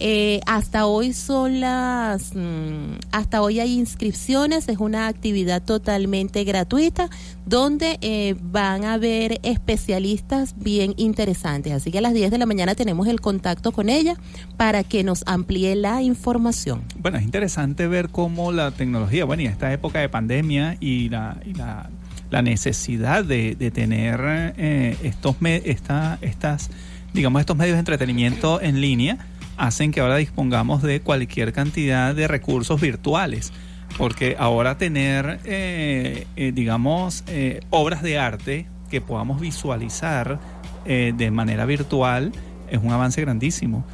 Eh, 0.00 0.40
hasta 0.46 0.86
hoy 0.86 1.12
son 1.12 1.60
las, 1.60 2.34
mm, 2.34 2.98
hasta 3.12 3.42
hoy 3.42 3.60
hay 3.60 3.78
inscripciones, 3.78 4.68
es 4.68 4.78
una 4.78 5.06
actividad 5.06 5.62
totalmente 5.62 6.44
gratuita 6.44 7.08
donde 7.46 7.98
eh, 8.00 8.34
van 8.40 8.84
a 8.84 8.94
haber 8.94 9.40
especialistas 9.42 10.54
bien 10.58 10.94
interesantes. 10.96 11.72
Así 11.72 11.90
que 11.90 11.98
a 11.98 12.00
las 12.00 12.14
10 12.14 12.30
de 12.30 12.38
la 12.38 12.46
mañana 12.46 12.74
tenemos 12.74 13.06
el 13.08 13.20
contacto 13.20 13.72
con 13.72 13.88
ella 13.88 14.16
para 14.56 14.82
que 14.82 15.04
nos 15.04 15.24
amplíe 15.26 15.76
la 15.76 16.02
información. 16.02 16.82
Bueno, 16.98 17.18
es 17.18 17.24
interesante 17.24 17.86
ver 17.86 18.08
cómo 18.08 18.52
la 18.52 18.70
tecnología, 18.70 19.24
bueno, 19.24 19.42
y 19.42 19.46
esta 19.46 19.72
época 19.72 20.00
de 20.00 20.08
pandemia 20.08 20.76
y 20.80 21.08
la, 21.08 21.38
y 21.44 21.54
la, 21.54 21.90
la 22.30 22.42
necesidad 22.42 23.24
de, 23.24 23.54
de 23.54 23.70
tener 23.70 24.20
eh, 24.56 24.96
estos, 25.02 25.36
esta, 25.42 26.18
estas, 26.20 26.70
digamos, 27.12 27.40
estos 27.40 27.56
medios 27.56 27.74
de 27.74 27.80
entretenimiento 27.80 28.60
en 28.60 28.80
línea, 28.80 29.18
hacen 29.56 29.92
que 29.92 30.00
ahora 30.00 30.16
dispongamos 30.16 30.82
de 30.82 31.00
cualquier 31.00 31.52
cantidad 31.52 32.14
de 32.14 32.28
recursos 32.28 32.80
virtuales. 32.80 33.52
Porque 33.96 34.34
ahora 34.38 34.76
tener, 34.76 35.40
eh, 35.44 36.26
eh, 36.36 36.52
digamos, 36.52 37.22
eh, 37.28 37.60
obras 37.70 38.02
de 38.02 38.18
arte 38.18 38.66
que 38.90 39.00
podamos 39.00 39.40
visualizar 39.40 40.40
eh, 40.84 41.12
de 41.16 41.30
manera 41.30 41.64
virtual 41.64 42.32
es 42.68 42.80
un 42.82 42.92
avance 42.92 43.20
grandísimo. 43.20 43.84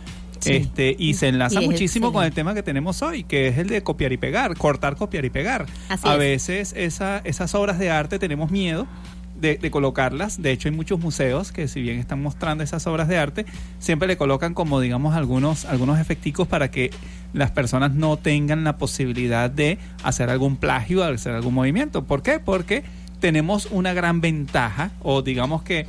Sí. 0.41 0.53
Este, 0.53 0.97
y 0.99 1.15
se 1.15 1.29
enlaza 1.29 1.61
Y 1.63 1.67
muchísimo 1.67 2.15
con 2.15 2.25
el 2.25 2.33
tema 2.33 2.55
que 2.55 2.63
tenemos 2.63 3.03
hoy, 3.03 3.25
que 3.25 3.49
es 3.49 3.59
el 3.59 3.69
de 3.69 3.83
copiar 3.83 4.13
y 4.13 4.17
pegar, 4.17 4.57
cortar, 4.57 4.97
copiar 4.97 5.27
y 5.27 5.31
pegar. 5.31 5.67
Así 5.91 6.09
a 6.09 6.15
es. 6.15 6.19
veces 6.19 6.73
esa, 6.77 7.19
esas 7.25 7.55
obras 7.55 7.79
de 7.79 7.91
arte 7.91 8.19
tenemos 8.19 8.51
miedo 8.51 8.87
de, 9.41 9.71
colocarlas. 9.71 10.41
De 10.41 10.53
hecho, 10.53 10.69
hay 10.69 10.75
muchos 10.75 11.01
museos 11.01 11.53
que 11.53 11.69
si 11.69 11.81
bien 11.81 11.99
están 11.99 12.23
mostrando 12.23 12.65
esas 12.65 12.87
obras 12.87 13.09
de 13.09 13.19
arte, 13.19 13.47
siempre 13.79 14.09
le 14.09 14.17
colocan 14.17 14.55
como, 14.55 14.81
digamos, 14.81 15.15
algunos, 15.15 15.65
algunos 15.65 15.99
efecticos 15.99 16.47
para 16.47 16.71
que 16.71 16.91
las 17.33 17.51
personas 17.51 17.93
no 17.93 18.17
tengan 18.17 18.65
la 18.65 18.77
posibilidad 18.77 19.51
de 19.51 19.79
hacer 20.03 20.31
algún 20.31 20.57
plagio, 20.57 21.05
de 21.05 21.15
hacer 21.15 21.35
algún 21.35 21.55
movimiento. 21.55 22.05
¿Por 22.05 22.23
qué? 22.23 22.39
Porque 22.39 22.83
tenemos 23.21 23.69
una 23.71 23.93
gran 23.93 24.21
ventaja, 24.21 24.91
o 25.03 25.23
digamos 25.23 25.63
que 25.63 25.87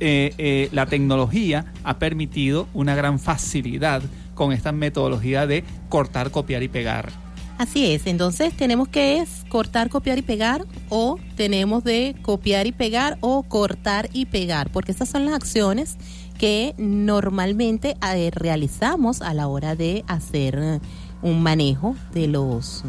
eh, 0.00 0.34
eh, 0.38 0.68
la 0.72 0.86
tecnología 0.86 1.66
ha 1.84 1.98
permitido 1.98 2.68
una 2.74 2.94
gran 2.94 3.18
facilidad 3.18 4.02
con 4.34 4.52
esta 4.52 4.72
metodología 4.72 5.46
de 5.46 5.64
cortar, 5.88 6.30
copiar 6.30 6.62
y 6.62 6.68
pegar. 6.68 7.21
Así 7.62 7.92
es, 7.92 8.06
entonces 8.08 8.52
tenemos 8.56 8.88
que 8.88 9.18
es 9.18 9.44
cortar, 9.48 9.88
copiar 9.88 10.18
y 10.18 10.22
pegar 10.22 10.64
o 10.88 11.18
tenemos 11.36 11.84
de 11.84 12.16
copiar 12.22 12.66
y 12.66 12.72
pegar 12.72 13.18
o 13.20 13.44
cortar 13.44 14.08
y 14.12 14.26
pegar, 14.26 14.70
porque 14.72 14.90
esas 14.90 15.08
son 15.08 15.24
las 15.26 15.34
acciones 15.34 15.96
que 16.38 16.74
normalmente 16.76 17.96
eh, 18.16 18.30
realizamos 18.34 19.22
a 19.22 19.32
la 19.32 19.46
hora 19.46 19.76
de 19.76 20.02
hacer 20.08 20.58
eh, 20.60 20.80
un 21.22 21.40
manejo 21.40 21.94
de 22.12 22.26
los 22.26 22.82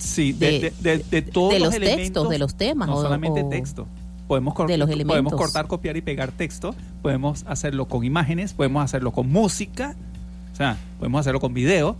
Sí, 0.00 0.32
de, 0.32 0.50
de- 0.58 0.72
de, 0.80 0.98
de- 0.98 1.04
de 1.04 1.22
todos 1.22 1.52
de 1.52 1.60
los 1.60 1.72
elementos, 1.72 2.02
textos, 2.02 2.28
de 2.28 2.38
los 2.40 2.54
temas, 2.56 2.88
No 2.88 2.96
o- 2.96 3.02
solamente 3.02 3.42
o 3.44 3.48
texto. 3.48 3.86
Podemos, 4.26 4.52
de 4.66 4.78
los 4.78 4.88
podemos 4.88 5.12
elementos. 5.14 5.38
cortar, 5.38 5.68
copiar 5.68 5.96
y 5.96 6.00
pegar 6.00 6.32
texto. 6.32 6.74
Podemos 7.02 7.44
hacerlo 7.46 7.86
con 7.86 8.02
imágenes. 8.02 8.52
Podemos 8.52 8.82
hacerlo 8.82 9.12
con 9.12 9.30
música. 9.30 9.94
O 10.52 10.56
sea, 10.56 10.76
podemos 10.98 11.20
hacerlo 11.20 11.38
con 11.38 11.54
video. 11.54 11.96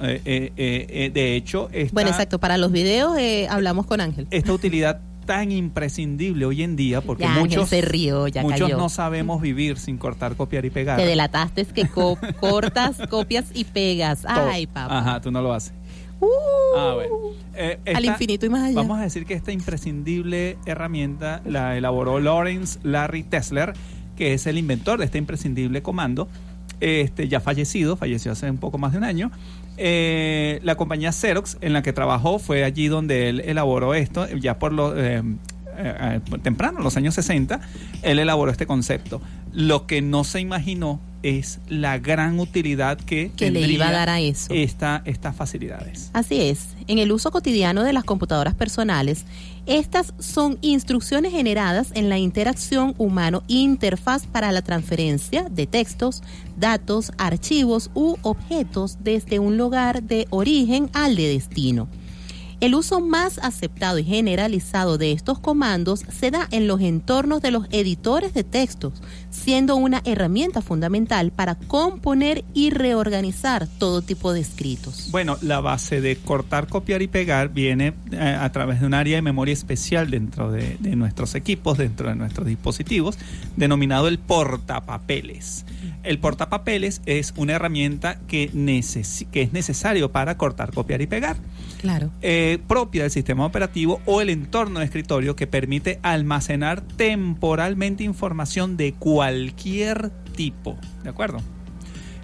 Eh, 0.00 0.20
eh, 0.24 0.52
eh, 0.88 1.10
de 1.14 1.36
hecho, 1.36 1.68
esta, 1.72 1.92
Bueno, 1.94 2.10
exacto, 2.10 2.38
para 2.40 2.58
los 2.58 2.72
videos 2.72 3.16
eh, 3.18 3.46
hablamos 3.48 3.86
con 3.86 4.00
Ángel. 4.00 4.26
esta 4.30 4.52
utilidad 4.52 5.00
tan 5.24 5.50
imprescindible 5.52 6.44
hoy 6.44 6.62
en 6.62 6.76
día 6.76 7.00
porque 7.00 7.22
Ya, 7.22 7.30
muchos, 7.38 7.68
se 7.70 7.80
rió, 7.80 8.28
ya 8.28 8.42
muchos 8.42 8.60
cayó. 8.60 8.76
no 8.76 8.88
sabemos 8.90 9.40
vivir 9.40 9.78
sin 9.78 9.96
cortar, 9.96 10.36
copiar 10.36 10.64
y 10.66 10.70
pegar. 10.70 10.98
Te 10.98 11.06
delataste 11.06 11.62
es 11.62 11.72
que 11.72 11.88
co- 11.88 12.18
cortas, 12.40 12.96
copias 13.08 13.46
y 13.54 13.64
pegas. 13.64 14.24
Ay, 14.26 14.66
papá. 14.66 14.98
Ajá, 14.98 15.20
tú 15.22 15.30
no 15.30 15.40
lo 15.40 15.54
haces. 15.54 15.72
Uh, 16.20 16.26
Ah, 16.76 16.92
bueno. 16.94 17.14
Eh, 17.54 17.78
Al 17.86 17.96
esta- 18.04 18.06
infinito 18.12 18.46
y 18.46 18.48
más 18.50 18.64
allá. 18.64 18.74
Vamos 18.76 18.98
a 18.98 19.02
decir 19.02 19.24
que 19.24 19.34
esta 19.34 19.52
imprescindible 19.52 20.58
herramienta 20.66 21.40
la 21.46 21.76
elaboró 21.76 22.18
Lawrence 22.20 22.78
Larry 22.82 23.22
Tesler, 23.22 23.72
que 24.16 24.34
es 24.34 24.46
el 24.46 24.58
inventor 24.58 24.98
de 24.98 25.04
este 25.06 25.18
imprescindible 25.18 25.82
comando. 25.82 26.28
Este, 26.80 27.28
ya 27.28 27.40
fallecido, 27.40 27.96
falleció 27.96 28.32
hace 28.32 28.50
un 28.50 28.58
poco 28.58 28.76
más 28.78 28.92
de 28.92 28.98
un 28.98 29.04
año. 29.04 29.30
Eh, 29.76 30.60
la 30.62 30.76
compañía 30.76 31.12
Xerox 31.12 31.58
en 31.60 31.72
la 31.72 31.82
que 31.82 31.92
trabajó 31.92 32.38
fue 32.38 32.64
allí 32.64 32.88
donde 32.88 33.28
él 33.28 33.40
elaboró 33.40 33.94
esto, 33.94 34.28
ya 34.28 34.58
por 34.58 34.72
lo 34.72 34.96
eh, 34.96 35.22
eh, 35.76 36.20
eh, 36.32 36.38
temprano, 36.42 36.80
los 36.80 36.96
años 36.96 37.14
60, 37.14 37.60
él 38.02 38.18
elaboró 38.18 38.50
este 38.50 38.66
concepto. 38.66 39.20
Lo 39.52 39.86
que 39.86 40.02
no 40.02 40.24
se 40.24 40.40
imaginó 40.40 41.00
es 41.24 41.58
la 41.68 41.98
gran 41.98 42.38
utilidad 42.38 42.98
que, 42.98 43.32
Que 43.34 43.50
le 43.50 43.62
iba 43.62 43.88
a 43.88 43.92
dar 43.92 44.10
a 44.10 44.20
eso. 44.20 44.52
Esta, 44.52 45.02
estas 45.06 45.34
facilidades. 45.34 46.10
Así 46.12 46.40
es. 46.42 46.68
En 46.86 46.98
el 46.98 47.10
uso 47.12 47.30
cotidiano 47.30 47.82
de 47.82 47.94
las 47.94 48.04
computadoras 48.04 48.54
personales, 48.54 49.24
estas 49.64 50.12
son 50.18 50.58
instrucciones 50.60 51.32
generadas 51.32 51.92
en 51.94 52.10
la 52.10 52.18
interacción 52.18 52.94
humano-interfaz 52.98 54.26
para 54.26 54.52
la 54.52 54.60
transferencia 54.60 55.46
de 55.50 55.66
textos, 55.66 56.22
datos, 56.58 57.10
archivos 57.16 57.90
u 57.94 58.16
objetos 58.20 58.98
desde 59.00 59.38
un 59.38 59.56
lugar 59.56 60.02
de 60.02 60.26
origen 60.28 60.90
al 60.92 61.16
de 61.16 61.28
destino. 61.28 61.88
El 62.60 62.74
uso 62.74 63.00
más 63.00 63.38
aceptado 63.38 63.98
y 63.98 64.04
generalizado 64.04 64.96
de 64.96 65.12
estos 65.12 65.38
comandos 65.38 66.00
se 66.08 66.30
da 66.30 66.48
en 66.50 66.66
los 66.66 66.80
entornos 66.80 67.42
de 67.42 67.50
los 67.50 67.66
editores 67.70 68.32
de 68.32 68.44
textos, 68.44 69.02
siendo 69.34 69.76
una 69.76 70.00
herramienta 70.04 70.62
fundamental 70.62 71.32
para 71.32 71.56
componer 71.56 72.44
y 72.54 72.70
reorganizar 72.70 73.66
todo 73.78 74.00
tipo 74.00 74.32
de 74.32 74.40
escritos. 74.40 75.08
Bueno, 75.10 75.36
la 75.42 75.60
base 75.60 76.00
de 76.00 76.16
cortar, 76.16 76.68
copiar 76.68 77.02
y 77.02 77.08
pegar 77.08 77.48
viene 77.52 77.94
eh, 78.12 78.38
a 78.40 78.50
través 78.52 78.80
de 78.80 78.86
un 78.86 78.94
área 78.94 79.16
de 79.16 79.22
memoria 79.22 79.52
especial 79.52 80.10
dentro 80.10 80.50
de, 80.50 80.76
de 80.78 80.96
nuestros 80.96 81.34
equipos, 81.34 81.76
dentro 81.78 82.08
de 82.08 82.14
nuestros 82.14 82.46
dispositivos, 82.46 83.18
denominado 83.56 84.08
el 84.08 84.18
portapapeles. 84.18 85.64
El 86.02 86.18
portapapeles 86.18 87.00
es 87.06 87.34
una 87.36 87.54
herramienta 87.54 88.18
que, 88.28 88.52
necesi- 88.52 89.26
que 89.30 89.42
es 89.42 89.52
necesario 89.52 90.12
para 90.12 90.36
cortar, 90.36 90.72
copiar 90.72 91.02
y 91.02 91.06
pegar. 91.06 91.36
Claro. 91.80 92.08
eh, 92.22 92.60
propia 92.66 93.02
del 93.02 93.10
sistema 93.10 93.44
operativo 93.44 94.00
o 94.06 94.22
el 94.22 94.30
entorno 94.30 94.78
de 94.78 94.86
escritorio 94.86 95.36
que 95.36 95.46
permite 95.46 95.98
almacenar 96.02 96.80
temporalmente 96.80 98.04
información 98.04 98.78
de 98.78 98.94
cualquier 98.94 99.23
tipo. 100.34 100.76
¿De 101.02 101.10
acuerdo? 101.10 101.40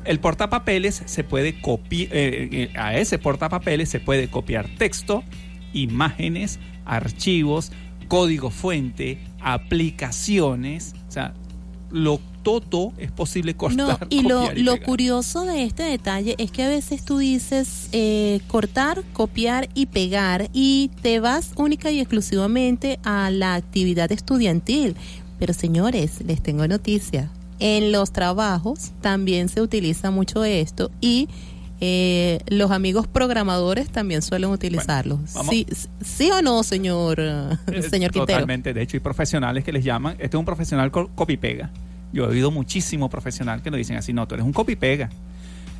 El 0.04 0.18
portapapeles 0.18 1.02
se 1.04 1.24
puede 1.24 1.60
copiar, 1.60 2.10
a 2.76 2.96
ese 2.96 3.18
portapapeles 3.18 3.90
se 3.90 4.00
puede 4.00 4.28
copiar 4.28 4.68
texto, 4.78 5.22
imágenes, 5.72 6.58
archivos, 6.86 7.70
código 8.08 8.50
fuente, 8.50 9.18
aplicaciones, 9.40 10.94
o 11.08 11.12
sea, 11.12 11.34
lo 11.90 12.20
todo 12.42 12.92
es 12.98 13.12
posible 13.12 13.54
cortar. 13.54 14.00
No, 14.00 14.06
y 14.08 14.22
lo, 14.22 14.52
y 14.52 14.62
lo 14.62 14.80
curioso 14.80 15.44
de 15.44 15.64
este 15.64 15.82
detalle 15.82 16.34
es 16.38 16.50
que 16.50 16.64
a 16.64 16.68
veces 16.68 17.04
tú 17.04 17.18
dices 17.18 17.88
eh, 17.92 18.40
cortar, 18.48 19.02
copiar 19.12 19.68
y 19.74 19.86
pegar 19.86 20.48
y 20.52 20.90
te 21.02 21.20
vas 21.20 21.52
única 21.56 21.90
y 21.90 22.00
exclusivamente 22.00 22.98
a 23.04 23.30
la 23.30 23.54
actividad 23.54 24.10
estudiantil. 24.12 24.96
Pero 25.40 25.52
señores, 25.54 26.20
les 26.24 26.40
tengo 26.40 26.68
noticia. 26.68 27.28
En 27.58 27.90
los 27.90 28.12
trabajos 28.12 28.92
también 29.00 29.48
se 29.48 29.60
utiliza 29.60 30.10
mucho 30.12 30.44
esto 30.44 30.90
y 31.00 31.28
eh, 31.80 32.40
los 32.46 32.70
amigos 32.70 33.06
programadores 33.06 33.88
también 33.90 34.20
suelen 34.22 34.50
utilizarlo. 34.50 35.18
vamos. 35.34 35.50
sí, 35.50 35.66
sí 36.04 36.30
o 36.30 36.42
no, 36.42 36.62
señor, 36.62 37.18
eh, 37.66 37.82
señor 37.88 38.12
Quintero? 38.12 38.26
Totalmente, 38.38 38.72
de 38.74 38.82
hecho, 38.82 38.96
hay 38.96 39.00
profesionales 39.00 39.64
que 39.64 39.72
les 39.72 39.82
llaman, 39.82 40.12
este 40.20 40.36
es 40.36 40.38
un 40.38 40.44
profesional 40.44 40.90
co- 40.90 41.08
copy-pega. 41.14 41.70
Yo 42.12 42.24
he 42.24 42.28
oído 42.28 42.50
muchísimo 42.50 43.08
profesional 43.08 43.62
que 43.62 43.70
lo 43.70 43.76
dicen 43.78 43.96
así, 43.96 44.12
no, 44.12 44.26
tú 44.28 44.34
eres 44.34 44.44
un 44.46 44.52
copy-pega. 44.52 45.08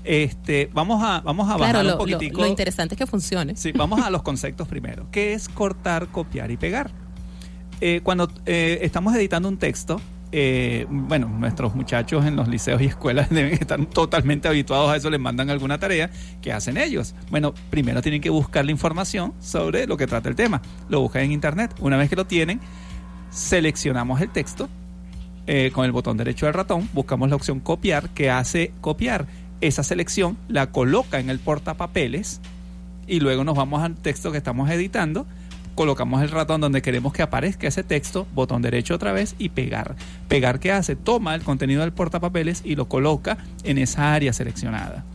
Este, 0.04 0.70
vamos 0.72 1.02
a, 1.04 1.20
vamos 1.20 1.48
a 1.50 1.56
bajar 1.58 1.74
Claro, 1.74 1.80
un 1.80 1.84
lo, 1.86 1.92
lo- 1.92 1.98
poquitico. 1.98 2.40
lo 2.40 2.46
interesante 2.46 2.94
es 2.94 2.98
que 2.98 3.06
funcione. 3.06 3.56
Sí, 3.56 3.72
vamos 3.72 4.00
a 4.00 4.08
los 4.10 4.22
conceptos 4.22 4.66
primero. 4.68 5.06
¿Qué 5.10 5.34
es 5.34 5.48
cortar, 5.48 6.08
copiar 6.08 6.50
y 6.50 6.56
pegar? 6.56 6.90
Eh, 7.80 8.00
cuando 8.02 8.30
eh, 8.46 8.78
estamos 8.82 9.14
editando 9.14 9.48
un 9.48 9.56
texto, 9.56 10.00
eh, 10.32 10.86
bueno, 10.88 11.28
nuestros 11.28 11.74
muchachos 11.74 12.24
en 12.24 12.36
los 12.36 12.46
liceos 12.46 12.80
y 12.80 12.86
escuelas 12.86 13.30
deben 13.30 13.52
estar 13.54 13.84
totalmente 13.86 14.48
habituados 14.48 14.90
a 14.90 14.96
eso, 14.96 15.10
les 15.10 15.20
mandan 15.20 15.50
alguna 15.50 15.78
tarea, 15.78 16.10
¿qué 16.40 16.52
hacen 16.52 16.76
ellos? 16.76 17.14
Bueno, 17.30 17.52
primero 17.70 18.00
tienen 18.02 18.20
que 18.20 18.30
buscar 18.30 18.64
la 18.64 18.70
información 18.70 19.32
sobre 19.40 19.86
lo 19.86 19.96
que 19.96 20.06
trata 20.06 20.28
el 20.28 20.36
tema. 20.36 20.62
Lo 20.88 21.00
buscan 21.00 21.22
en 21.22 21.32
internet. 21.32 21.74
Una 21.80 21.96
vez 21.96 22.08
que 22.08 22.16
lo 22.16 22.26
tienen, 22.26 22.60
seleccionamos 23.30 24.20
el 24.20 24.30
texto 24.30 24.68
eh, 25.46 25.70
con 25.72 25.84
el 25.84 25.92
botón 25.92 26.16
derecho 26.16 26.46
del 26.46 26.54
ratón, 26.54 26.88
buscamos 26.92 27.28
la 27.28 27.36
opción 27.36 27.58
copiar, 27.58 28.10
que 28.10 28.30
hace 28.30 28.72
copiar. 28.80 29.26
Esa 29.60 29.82
selección 29.82 30.38
la 30.48 30.70
coloca 30.70 31.18
en 31.18 31.28
el 31.28 31.38
portapapeles 31.38 32.40
y 33.06 33.20
luego 33.20 33.42
nos 33.42 33.56
vamos 33.56 33.82
al 33.82 33.96
texto 33.96 34.30
que 34.30 34.38
estamos 34.38 34.70
editando, 34.70 35.26
colocamos 35.80 36.20
el 36.20 36.28
ratón 36.28 36.60
donde 36.60 36.82
queremos 36.82 37.14
que 37.14 37.22
aparezca 37.22 37.66
ese 37.66 37.82
texto, 37.82 38.26
botón 38.34 38.60
derecho 38.60 38.94
otra 38.94 39.14
vez 39.14 39.34
y 39.38 39.48
pegar. 39.48 39.96
Pegar 40.28 40.60
qué 40.60 40.72
hace? 40.72 40.94
Toma 40.94 41.34
el 41.34 41.42
contenido 41.42 41.80
del 41.80 41.94
portapapeles 41.94 42.60
y 42.66 42.74
lo 42.74 42.86
coloca 42.86 43.38
en 43.64 43.78
esa 43.78 44.12
área 44.12 44.34
seleccionada. 44.34 45.06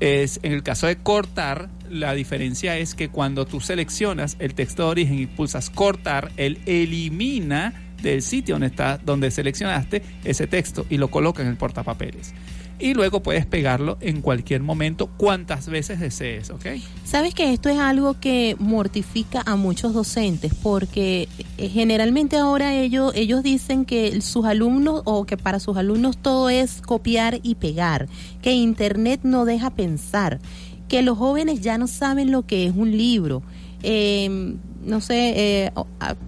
Es, 0.00 0.40
en 0.42 0.54
el 0.54 0.64
caso 0.64 0.88
de 0.88 0.96
cortar, 0.96 1.68
la 1.88 2.14
diferencia 2.14 2.76
es 2.78 2.96
que 2.96 3.10
cuando 3.10 3.46
tú 3.46 3.60
seleccionas 3.60 4.34
el 4.40 4.54
texto 4.54 4.82
de 4.82 4.88
origen 4.88 5.20
y 5.20 5.26
pulsas 5.26 5.70
cortar, 5.70 6.32
él 6.36 6.58
elimina 6.66 7.72
del 8.02 8.22
sitio 8.22 8.56
donde 8.56 8.66
está, 8.66 8.98
donde 8.98 9.30
seleccionaste 9.30 10.02
ese 10.24 10.48
texto 10.48 10.84
y 10.90 10.96
lo 10.96 11.12
coloca 11.12 11.42
en 11.42 11.48
el 11.48 11.56
portapapeles. 11.56 12.34
Y 12.82 12.94
luego 12.94 13.22
puedes 13.22 13.46
pegarlo 13.46 13.96
en 14.00 14.22
cualquier 14.22 14.60
momento, 14.60 15.06
cuantas 15.16 15.68
veces 15.68 16.00
desees, 16.00 16.50
¿ok? 16.50 16.66
Sabes 17.04 17.32
que 17.32 17.52
esto 17.52 17.68
es 17.68 17.78
algo 17.78 18.18
que 18.18 18.56
mortifica 18.58 19.40
a 19.46 19.54
muchos 19.54 19.94
docentes 19.94 20.52
porque 20.52 21.28
eh, 21.58 21.68
generalmente 21.68 22.36
ahora 22.38 22.74
ellos 22.74 23.12
ellos 23.14 23.44
dicen 23.44 23.84
que 23.84 24.20
sus 24.20 24.46
alumnos 24.46 25.02
o 25.04 25.26
que 25.26 25.36
para 25.36 25.60
sus 25.60 25.76
alumnos 25.76 26.16
todo 26.16 26.50
es 26.50 26.82
copiar 26.82 27.38
y 27.44 27.54
pegar, 27.54 28.08
que 28.42 28.50
internet 28.50 29.20
no 29.22 29.44
deja 29.44 29.70
pensar, 29.70 30.40
que 30.88 31.02
los 31.02 31.16
jóvenes 31.16 31.60
ya 31.60 31.78
no 31.78 31.86
saben 31.86 32.32
lo 32.32 32.48
que 32.48 32.66
es 32.66 32.74
un 32.74 32.90
libro. 32.90 33.44
Eh, 33.84 34.56
no 34.84 35.00
sé, 35.00 35.32
eh, 35.66 35.72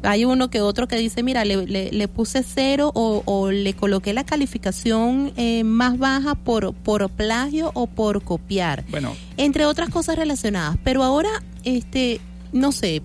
hay 0.03 0.25
uno 0.25 0.49
que 0.51 0.61
otro 0.61 0.87
que 0.89 0.97
dice, 0.97 1.23
mira, 1.23 1.45
le, 1.45 1.67
le- 1.67 1.91
le 1.93 2.09
puse 2.09 2.43
cero 2.43 2.91
o, 2.95 3.23
o 3.25 3.51
le 3.51 3.75
coloqué 3.75 4.13
la 4.13 4.25
calificación 4.25 5.33
eh, 5.37 5.65
más 5.65 5.99
baja 5.99 6.35
por, 6.35 6.73
por 6.75 7.09
plagio 7.11 7.71
o 7.75 7.87
por 7.87 8.23
copiar 8.23 8.85
Bueno, 8.91 9.15
entre 9.37 9.67
otras 9.67 9.89
cosas 9.91 10.17
relacionadas. 10.17 10.77
Pero 10.85 11.03
ahora, 11.03 11.31
este, 11.65 12.21
no 12.53 12.71
sé, 12.73 13.03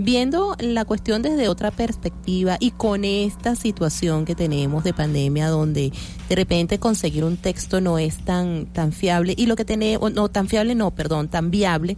viendo 0.00 0.54
la 0.60 0.84
cuestión 0.84 1.22
desde 1.22 1.48
otra 1.48 1.72
perspectiva 1.72 2.56
y 2.60 2.70
con 2.70 3.04
esta 3.04 3.56
situación 3.56 4.24
que 4.24 4.36
tenemos 4.36 4.84
de 4.84 4.92
pandemia, 4.94 5.48
donde 5.48 5.92
de 6.28 6.34
repente 6.36 6.78
conseguir 6.78 7.24
un 7.24 7.36
texto 7.36 7.80
no 7.80 7.98
es 7.98 8.18
tan 8.18 8.66
tan 8.66 8.92
fiable 8.92 9.34
y 9.36 9.46
lo 9.46 9.56
que 9.56 9.64
tenemos, 9.64 10.12
no 10.12 10.28
tan 10.28 10.46
fiable, 10.46 10.76
no, 10.76 10.92
perdón, 10.92 11.26
tan 11.28 11.50
viable 11.50 11.96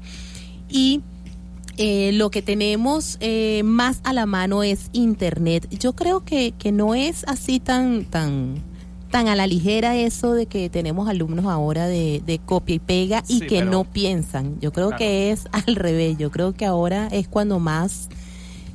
y 0.71 1.03
eh, 1.83 2.13
lo 2.13 2.31
que 2.31 2.43
tenemos 2.43 3.17
eh, 3.21 3.63
más 3.65 4.01
a 4.05 4.13
la 4.13 4.27
mano 4.27 4.63
es 4.63 4.91
internet. 4.93 5.67
Yo 5.71 5.95
creo 5.95 6.25
que, 6.25 6.53
que 6.59 6.73
no 6.73 6.95
es 6.95 7.25
así 7.27 7.59
tan 7.59 8.05
tan 8.05 8.63
tan 9.11 9.27
a 9.27 9.35
la 9.35 9.47
ligera 9.49 9.97
eso 9.97 10.35
de 10.35 10.47
que 10.47 10.69
tenemos 10.71 11.09
alumnos 11.09 11.47
ahora 11.47 11.89
de, 11.89 12.23
de 12.25 12.39
copia 12.39 12.77
y 12.77 12.79
pega 12.79 13.25
y 13.27 13.41
Sí, 13.41 13.47
que 13.47 13.59
pero- 13.61 13.71
no 13.73 13.85
piensan. 13.85 14.61
Yo 14.61 14.73
creo 14.73 14.89
Claro. 14.91 14.99
que 14.99 15.31
es 15.33 15.47
al 15.51 15.75
revés. 15.75 16.17
Yo 16.19 16.31
creo 16.31 16.53
que 16.53 16.65
ahora 16.67 17.09
es 17.11 17.27
cuando 17.27 17.59
más 17.59 18.09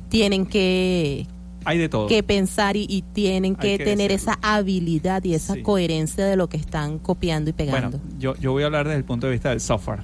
tienen 0.08 0.44
que, 0.46 1.26
hay 1.64 1.78
de 1.78 1.88
todo. 1.88 2.06
que 2.06 2.22
pensar 2.22 2.76
y, 2.76 2.86
y 2.88 3.02
tienen 3.02 3.56
que, 3.56 3.78
que 3.78 3.84
tener 3.84 4.10
decirlo. 4.10 4.32
esa 4.34 4.38
habilidad 4.42 5.24
y 5.24 5.34
esa 5.34 5.54
Sí. 5.54 5.62
coherencia 5.62 6.26
de 6.26 6.36
lo 6.36 6.48
que 6.48 6.56
están 6.58 6.98
copiando 6.98 7.50
y 7.50 7.52
pegando. 7.52 7.98
Bueno, 7.98 8.18
yo, 8.18 8.36
yo 8.36 8.52
voy 8.52 8.62
a 8.62 8.66
hablar 8.66 8.86
desde 8.86 8.98
el 8.98 9.04
punto 9.04 9.26
de 9.26 9.32
vista 9.32 9.50
del 9.50 9.60
software. 9.60 10.00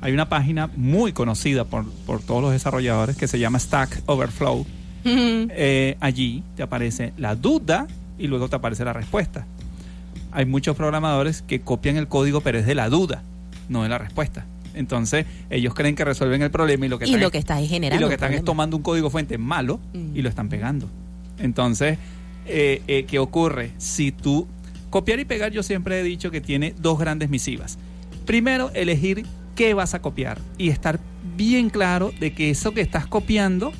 Hay 0.00 0.12
una 0.12 0.28
página 0.28 0.70
muy 0.76 1.12
conocida 1.12 1.64
por, 1.64 1.90
por 2.06 2.22
todos 2.22 2.42
los 2.42 2.52
desarrolladores 2.52 3.16
que 3.16 3.28
se 3.28 3.38
llama 3.38 3.58
Stack 3.58 4.02
Overflow. 4.06 4.66
Eh, 5.04 5.96
allí 6.00 6.42
te 6.56 6.62
aparece 6.62 7.12
la 7.16 7.34
duda 7.34 7.86
y 8.18 8.26
luego 8.26 8.48
te 8.48 8.56
aparece 8.56 8.84
la 8.84 8.92
respuesta. 8.92 9.46
Hay 10.32 10.46
muchos 10.46 10.76
programadores 10.76 11.42
que 11.42 11.60
copian 11.60 11.96
el 11.96 12.08
código, 12.08 12.40
pero 12.40 12.58
es 12.58 12.66
de 12.66 12.74
la 12.74 12.88
duda, 12.88 13.22
no 13.68 13.82
de 13.82 13.88
la 13.88 13.98
respuesta. 13.98 14.46
Entonces, 14.74 15.26
ellos 15.50 15.74
creen 15.74 15.96
que 15.96 16.04
resuelven 16.04 16.42
el 16.42 16.50
problema 16.50 16.86
y 16.86 16.88
lo 16.88 16.98
que 16.98 17.06
Y 17.06 17.08
están 17.08 17.20
lo 17.20 17.30
que 17.30 17.38
está 17.38 17.58
es 17.58 17.66
y 17.66 17.68
generando 17.68 18.00
lo 18.00 18.08
que 18.08 18.14
están 18.14 18.32
es 18.32 18.44
tomando 18.44 18.76
un 18.76 18.82
código 18.82 19.10
fuente 19.10 19.36
malo 19.36 19.80
y 20.14 20.22
lo 20.22 20.28
están 20.28 20.48
pegando. 20.48 20.88
Entonces, 21.38 21.98
eh, 22.46 22.82
eh, 22.86 23.04
¿qué 23.08 23.18
ocurre? 23.18 23.72
Si 23.78 24.12
tú 24.12 24.46
copiar 24.90 25.18
y 25.20 25.24
pegar, 25.24 25.52
yo 25.52 25.62
siempre 25.62 26.00
he 26.00 26.02
dicho 26.02 26.30
que 26.30 26.40
tiene 26.40 26.74
dos 26.78 26.98
grandes 26.98 27.30
misivas. 27.30 27.78
Primero, 28.26 28.70
elegir 28.74 29.26
qué 29.54 29.74
vas 29.74 29.94
a 29.94 30.02
copiar. 30.02 30.40
Y 30.58 30.68
estar 30.70 31.00
bien 31.36 31.70
claro 31.70 32.12
de 32.18 32.32
que 32.32 32.50
eso 32.50 32.72
que 32.72 32.80
estás 32.80 33.06
copiando 33.06 33.72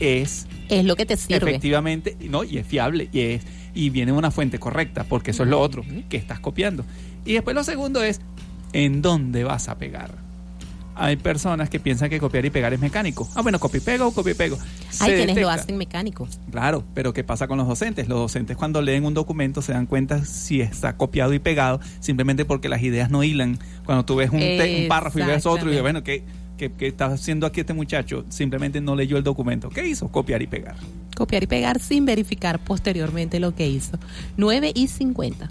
es 0.00 0.46
Es 0.68 0.84
lo 0.84 0.96
que 0.96 1.06
te 1.06 1.16
sirve. 1.16 1.36
efectivamente 1.50 2.16
no 2.28 2.44
y 2.44 2.58
es 2.58 2.66
fiable 2.66 3.08
y 3.12 3.20
es 3.20 3.42
y 3.74 3.90
viene 3.90 4.12
de 4.12 4.18
una 4.18 4.30
fuente 4.30 4.58
correcta 4.58 5.04
porque 5.04 5.32
eso 5.32 5.42
es 5.42 5.50
lo 5.50 5.60
otro 5.60 5.84
que 6.08 6.16
estás 6.16 6.40
copiando. 6.40 6.84
Y 7.24 7.34
después 7.34 7.54
lo 7.54 7.64
segundo 7.64 8.02
es 8.02 8.20
en 8.72 9.02
dónde 9.02 9.44
vas 9.44 9.68
a 9.68 9.78
pegar 9.78 10.25
hay 10.98 11.16
personas 11.16 11.68
que 11.70 11.78
piensan 11.78 12.08
que 12.10 12.18
copiar 12.18 12.44
y 12.46 12.50
pegar 12.50 12.72
es 12.72 12.80
mecánico 12.80 13.28
ah 13.34 13.42
bueno 13.42 13.58
copio 13.60 13.78
y 13.78 13.84
pego 13.84 14.10
copio 14.12 14.32
y 14.32 14.34
pego 14.34 14.58
Hay 15.00 15.12
quienes 15.14 15.36
lo 15.36 15.50
hacen 15.50 15.76
mecánico. 15.76 16.26
Claro, 16.50 16.82
pero 16.94 17.12
¿qué 17.12 17.22
pasa 17.22 17.46
con 17.48 17.58
los 17.58 17.68
docentes? 17.68 18.08
Los 18.08 18.18
docentes 18.18 18.56
cuando 18.56 18.80
leen 18.80 19.04
un 19.04 19.12
documento 19.14 19.60
se 19.62 19.72
dan 19.72 19.86
cuenta 19.86 20.24
si 20.24 20.60
está 20.62 20.96
copiado 20.96 21.34
y 21.34 21.38
pegado 21.38 21.80
simplemente 22.00 22.44
porque 22.46 22.68
las 22.70 22.82
ideas 22.82 23.10
no 23.10 23.22
hilan. 23.22 23.58
Cuando 23.84 24.04
tú 24.06 24.16
ves 24.16 24.30
un, 24.30 24.38
te- 24.40 24.82
un 24.82 24.88
párrafo 24.88 25.18
y 25.18 25.22
ves 25.22 25.44
otro 25.46 25.66
y 25.66 25.70
dices, 25.72 25.82
bueno, 25.82 26.02
¿qué, 26.02 26.24
qué, 26.56 26.72
qué 26.72 26.86
está 26.86 27.06
haciendo 27.06 27.46
aquí 27.46 27.60
este 27.60 27.74
muchacho? 27.74 28.24
Simplemente 28.30 28.80
no 28.80 28.96
leyó 28.96 29.18
el 29.18 29.22
documento. 29.24 29.68
¿Qué 29.68 29.86
hizo? 29.86 30.08
Copiar 30.08 30.40
y 30.40 30.46
pegar. 30.46 30.76
Copiar 31.14 31.42
y 31.42 31.46
pegar 31.46 31.78
sin 31.80 32.06
verificar 32.06 32.58
posteriormente 32.58 33.38
lo 33.38 33.54
que 33.54 33.68
hizo. 33.68 33.98
9 34.38 34.72
y 34.74 34.86
50. 34.88 35.50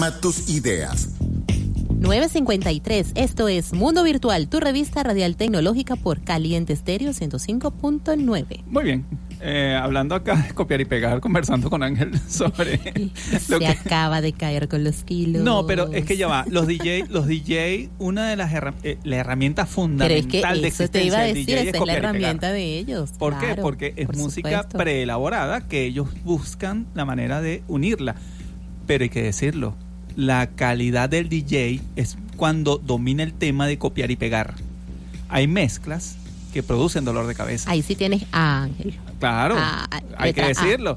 Programa 0.00 0.20
tus 0.22 0.48
ideas. 0.48 1.10
953. 1.90 3.12
Esto 3.16 3.48
es 3.48 3.74
Mundo 3.74 4.02
Virtual, 4.02 4.48
tu 4.48 4.58
revista 4.58 5.02
radial 5.02 5.36
tecnológica 5.36 5.94
por 5.94 6.22
Caliente 6.24 6.72
Estéreo 6.72 7.10
105.9. 7.10 8.64
Muy 8.64 8.84
bien. 8.84 9.04
Eh, 9.42 9.78
hablando 9.78 10.14
acá 10.14 10.36
de 10.36 10.54
copiar 10.54 10.80
y 10.80 10.86
pegar, 10.86 11.20
conversando 11.20 11.68
con 11.68 11.82
Ángel 11.82 12.18
sobre 12.26 12.80
lo 13.50 13.58
Se 13.58 13.58
que... 13.58 13.66
acaba 13.66 14.22
de 14.22 14.32
caer 14.32 14.68
con 14.68 14.84
los 14.84 15.04
kilos. 15.04 15.42
No, 15.42 15.66
pero 15.66 15.92
es 15.92 16.06
que 16.06 16.16
ya 16.16 16.28
va. 16.28 16.46
Los 16.48 16.66
DJ, 16.66 17.04
los 17.10 17.26
DJ, 17.26 17.90
una 17.98 18.30
de 18.30 18.36
las 18.36 18.54
herra- 18.54 18.72
eh, 18.82 18.96
la 19.04 19.16
herramienta 19.16 19.64
Pero 19.64 19.74
fundamental 19.74 20.14
es 20.14 20.26
que 20.26 20.40
de 20.40 20.68
eso 20.68 20.88
te 20.88 21.02
existencia 21.02 21.04
iba 21.04 21.18
a 21.18 21.22
del 21.24 21.34
decir, 21.34 21.56
DJ 21.58 21.68
esa 21.68 21.78
es 21.78 21.86
la 21.86 21.92
herramienta 21.92 22.52
de 22.52 22.78
ellos. 22.78 23.10
¿Por 23.18 23.38
qué? 23.38 23.54
Porque 23.60 23.92
es 23.98 24.06
por 24.06 24.16
música 24.16 24.66
preelaborada 24.66 25.68
que 25.68 25.84
ellos 25.84 26.08
buscan 26.24 26.86
la 26.94 27.04
manera 27.04 27.42
de 27.42 27.62
unirla. 27.68 28.14
Pero 28.86 29.04
hay 29.04 29.10
que 29.10 29.22
decirlo, 29.22 29.76
la 30.16 30.48
calidad 30.48 31.08
del 31.08 31.28
DJ 31.28 31.80
es 31.96 32.16
cuando 32.36 32.78
domina 32.78 33.22
el 33.22 33.32
tema 33.32 33.66
de 33.66 33.78
copiar 33.78 34.10
y 34.10 34.16
pegar. 34.16 34.54
Hay 35.28 35.46
mezclas 35.46 36.16
que 36.52 36.62
producen 36.62 37.04
dolor 37.04 37.26
de 37.26 37.34
cabeza. 37.34 37.70
Ahí 37.70 37.82
sí 37.82 37.94
tienes 37.94 38.24
a 38.32 38.64
Ángel. 38.64 38.94
Claro, 39.18 39.56
hay 40.16 40.32
que 40.32 40.42
decirlo. 40.46 40.96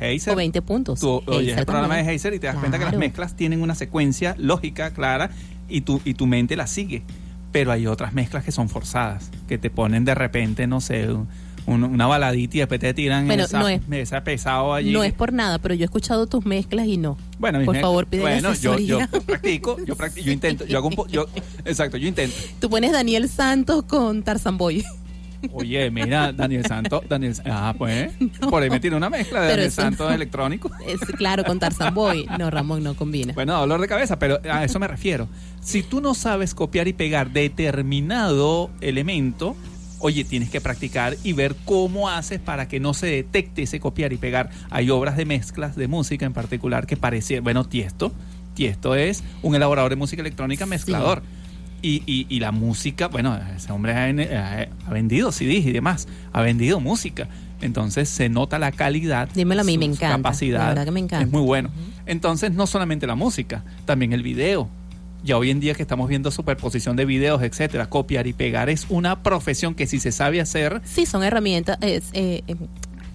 Heiser, 0.00 0.32
O 0.32 0.36
20 0.36 0.62
puntos. 0.62 1.00
tú 1.00 1.22
oyes 1.26 1.56
el 1.56 1.64
programa 1.64 1.96
de 1.96 2.02
Heiser 2.10 2.34
y 2.34 2.38
te 2.38 2.46
das 2.48 2.56
cuenta 2.56 2.78
que 2.78 2.84
las 2.84 2.96
mezclas 2.96 3.34
tienen 3.34 3.62
una 3.62 3.74
secuencia 3.74 4.34
lógica, 4.38 4.90
clara, 4.90 5.30
y 5.68 5.82
tu, 5.82 6.00
y 6.04 6.14
tu 6.14 6.26
mente 6.26 6.54
la 6.56 6.66
sigue. 6.66 7.02
Pero 7.52 7.72
hay 7.72 7.86
otras 7.86 8.12
mezclas 8.12 8.44
que 8.44 8.52
son 8.52 8.68
forzadas, 8.68 9.30
que 9.48 9.56
te 9.58 9.70
ponen 9.70 10.04
de 10.04 10.14
repente, 10.14 10.66
no 10.66 10.80
sé, 10.80 11.10
un- 11.10 11.28
un- 11.66 11.84
una 11.84 12.06
baladita 12.06 12.56
y 12.56 12.60
después 12.60 12.78
te 12.80 12.92
tiran 12.94 13.26
Bueno, 13.26 13.44
esa, 13.44 13.58
no 13.58 13.68
es- 13.68 13.80
esa 13.90 14.22
pesado 14.22 14.74
allí. 14.74 14.92
No 14.92 15.02
es 15.02 15.12
por 15.14 15.32
nada, 15.32 15.58
pero 15.58 15.74
yo 15.74 15.82
he 15.82 15.86
escuchado 15.86 16.26
tus 16.26 16.44
mezclas 16.44 16.86
y 16.86 16.96
no. 16.98 17.16
Bueno, 17.38 17.64
por 17.64 17.78
favor, 17.78 18.06
pide 18.06 18.22
bueno, 18.22 18.54
yo, 18.54 18.76
practico, 19.26 19.76
yo 19.84 19.94
practico, 19.94 20.26
yo 20.26 20.32
intento, 20.32 20.64
yo 20.64 20.78
hago 20.78 20.88
un 20.88 20.94
po- 20.94 21.06
yo, 21.06 21.26
exacto, 21.64 21.96
yo 21.96 22.08
intento. 22.08 22.34
Tú 22.60 22.70
pones 22.70 22.92
Daniel 22.92 23.28
Santos 23.28 23.82
con 23.84 24.22
Tarzan 24.22 24.56
Boy. 24.56 24.84
Oye, 25.52 25.90
mira, 25.90 26.32
Daniel 26.32 26.64
Santos, 26.66 27.02
Daniel, 27.08 27.34
ah, 27.44 27.74
pues, 27.76 28.10
por 28.50 28.62
ahí 28.62 28.70
me 28.70 28.80
tiene 28.80 28.96
una 28.96 29.10
mezcla 29.10 29.42
de 29.42 29.48
Daniel 29.50 29.70
Santos 29.70 30.08
no. 30.08 30.14
electrónico. 30.14 30.70
Es, 30.86 30.98
claro, 31.16 31.44
con 31.44 31.58
Tarzan 31.58 31.94
Boy. 31.94 32.26
No, 32.38 32.50
Ramón, 32.50 32.82
no 32.82 32.94
combina. 32.94 33.32
Bueno, 33.34 33.58
dolor 33.58 33.80
de 33.80 33.86
cabeza, 33.86 34.18
pero 34.18 34.40
a 34.50 34.64
eso 34.64 34.78
me 34.78 34.88
refiero. 34.88 35.28
Si 35.60 35.82
tú 35.82 36.00
no 36.00 36.14
sabes 36.14 36.54
copiar 36.54 36.88
y 36.88 36.94
pegar 36.94 37.32
determinado 37.32 38.70
elemento, 38.80 39.56
oye, 40.06 40.22
tienes 40.24 40.50
que 40.50 40.60
practicar 40.60 41.16
y 41.24 41.32
ver 41.32 41.56
cómo 41.64 42.08
haces 42.08 42.38
para 42.38 42.68
que 42.68 42.78
no 42.78 42.94
se 42.94 43.06
detecte 43.08 43.62
ese 43.62 43.80
copiar 43.80 44.12
y 44.12 44.16
pegar. 44.18 44.50
Hay 44.70 44.88
obras 44.88 45.16
de 45.16 45.24
mezclas 45.24 45.74
de 45.74 45.88
música 45.88 46.24
en 46.26 46.32
particular 46.32 46.86
que 46.86 46.96
parecía, 46.96 47.40
bueno, 47.40 47.64
Tiesto, 47.64 48.12
Tiesto 48.54 48.94
es 48.94 49.24
un 49.42 49.56
elaborador 49.56 49.90
de 49.90 49.96
música 49.96 50.22
electrónica 50.22 50.64
mezclador. 50.64 51.22
Y, 51.82 52.02
y- 52.06 52.26
y 52.28 52.40
la 52.40 52.52
música, 52.52 53.08
bueno, 53.08 53.38
ese 53.56 53.70
hombre 53.72 53.92
ha, 53.94 54.68
vendido 54.90 55.30
CDs 55.32 55.66
y 55.66 55.72
demás, 55.72 56.06
ha 56.32 56.40
vendido 56.40 56.78
música. 56.80 57.28
Entonces 57.60 58.08
se 58.08 58.28
nota 58.28 58.58
la 58.58 58.70
calidad, 58.72 59.28
Dímelo 59.34 59.62
a 59.62 59.64
mí, 59.64 59.76
me 59.76 59.86
encanta. 59.86 60.16
capacidad. 60.16 60.60
La 60.60 60.68
verdad 60.68 60.84
que 60.84 60.90
me 60.92 61.00
encanta. 61.00 61.24
Es 61.26 61.30
muy 61.32 61.42
bueno. 61.42 61.70
Entonces, 62.06 62.52
no 62.52 62.66
solamente 62.66 63.06
la 63.06 63.14
música, 63.16 63.64
también 63.84 64.12
el 64.12 64.22
video. 64.22 64.68
Ya 65.26 65.36
hoy 65.36 65.50
en 65.50 65.58
día 65.58 65.74
que 65.74 65.82
estamos 65.82 66.08
viendo 66.08 66.30
superposición 66.30 66.94
de 66.94 67.04
videos, 67.04 67.42
etcétera, 67.42 67.90
copiar 67.90 68.28
y 68.28 68.32
pegar 68.32 68.70
es 68.70 68.86
una 68.88 69.24
profesión 69.24 69.74
que 69.74 69.88
si 69.88 69.98
se 69.98 70.12
sabe 70.12 70.40
hacer, 70.40 70.80
Sí, 70.84 71.04
son 71.04 71.24
herramientas, 71.24 71.78
es, 71.80 72.10
eh, 72.12 72.44
eh, 72.46 72.54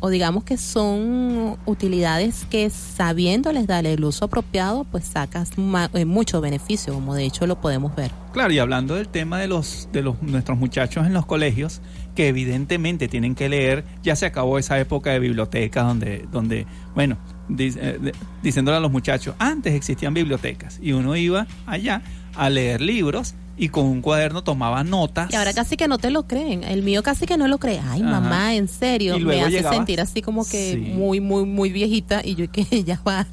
o 0.01 0.09
digamos 0.09 0.43
que 0.43 0.57
son 0.57 1.57
utilidades 1.65 2.45
que 2.49 2.69
sabiéndoles 2.69 3.65
darle 3.65 3.93
el 3.93 4.03
uso 4.03 4.25
apropiado, 4.25 4.83
pues 4.83 5.05
sacas 5.05 5.51
eh, 5.93 6.03
mucho 6.03 6.41
beneficio, 6.41 6.93
como 6.93 7.15
de 7.15 7.23
hecho 7.23 7.47
lo 7.47 7.61
podemos 7.61 7.95
ver. 7.95 8.11
claro, 8.33 8.51
y 8.51 8.59
hablando 8.59 8.95
del 8.95 9.07
tema 9.07 9.39
de 9.39 9.47
los 9.47 9.87
de 9.93 10.01
los 10.01 10.21
nuestros 10.21 10.57
muchachos 10.57 11.05
en 11.05 11.13
los 11.13 11.25
colegios, 11.25 11.81
que 12.13 12.27
evidentemente 12.27 13.07
tienen 13.07 13.35
que 13.35 13.47
leer, 13.47 13.85
ya 14.03 14.17
se 14.17 14.25
acabó 14.25 14.59
esa 14.59 14.77
época 14.79 15.11
de 15.11 15.19
biblioteca 15.19 15.83
donde 15.83 16.27
donde 16.29 16.65
bueno, 16.93 17.17
diciéndole 17.47 18.77
a 18.77 18.79
los 18.79 18.91
muchachos, 18.91 19.35
antes 19.39 19.73
existían 19.73 20.13
bibliotecas 20.13 20.79
y 20.81 20.93
uno 20.93 21.15
iba 21.15 21.47
allá 21.65 22.01
a 22.35 22.49
leer 22.49 22.81
libros 22.81 23.33
y 23.57 23.69
con 23.69 23.85
un 23.85 24.01
cuaderno 24.01 24.43
tomaba 24.43 24.83
notas. 24.83 25.31
Y 25.31 25.35
ahora 25.35 25.53
casi 25.53 25.77
que 25.77 25.87
no 25.87 25.97
te 25.97 26.09
lo 26.09 26.23
creen. 26.27 26.63
El 26.63 26.81
mío 26.81 27.03
casi 27.03 27.25
que 27.25 27.37
no 27.37 27.47
lo 27.47 27.59
cree. 27.59 27.79
Ay, 27.79 28.01
Ajá. 28.01 28.09
mamá, 28.21 28.55
en 28.55 28.67
serio. 28.67 29.17
Y 29.17 29.23
Me 29.23 29.41
hace 29.41 29.51
llegabas- 29.51 29.75
sentir 29.75 30.01
así 30.01 30.21
como 30.21 30.43
que 30.45 30.73
Sí. 30.73 30.77
muy, 30.95 31.19
muy, 31.19 31.45
muy 31.45 31.69
viejita. 31.71 32.21
Y 32.23 32.35
yo 32.35 32.49
que 32.51 32.63
ya 32.83 32.99
va. 33.05 33.27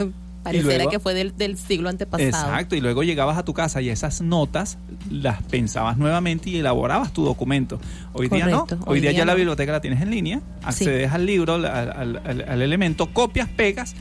Pareciera 0.49 0.77
luego- 0.77 0.91
que 0.91 0.99
fue 1.01 1.15
del, 1.15 1.37
del 1.37 1.57
siglo 1.57 1.89
antepasado. 1.89 2.29
Exacto, 2.29 2.77
y 2.77 2.81
luego 2.81 3.03
llegabas 3.03 3.39
a 3.39 3.45
tu 3.45 3.55
casa 3.55 3.81
y 3.81 3.89
esas 3.89 4.21
notas 4.21 4.79
las 5.11 5.43
pensabas 5.45 5.97
nuevamente 5.99 6.51
y 6.51 6.57
elaborabas 6.59 7.13
tu 7.13 7.25
documento. 7.25 7.81
Hoy 8.13 8.29
día 8.29 8.47
no, 8.47 8.63
hoy, 8.63 8.79
hoy 8.87 9.01
día, 9.01 9.11
día 9.11 9.19
ya 9.21 9.25
la 9.25 9.35
biblioteca 9.35 9.73
la 9.73 9.81
tienes 9.81 10.01
en 10.03 10.11
línea, 10.11 10.41
accedes 10.63 11.13
al 11.13 11.25
libro, 11.27 11.55
al, 11.55 11.65
al- 11.67 12.21
al- 12.25 12.45
al 12.49 12.63
elemento, 12.63 13.13
copias, 13.13 13.49
pegas. 13.49 13.95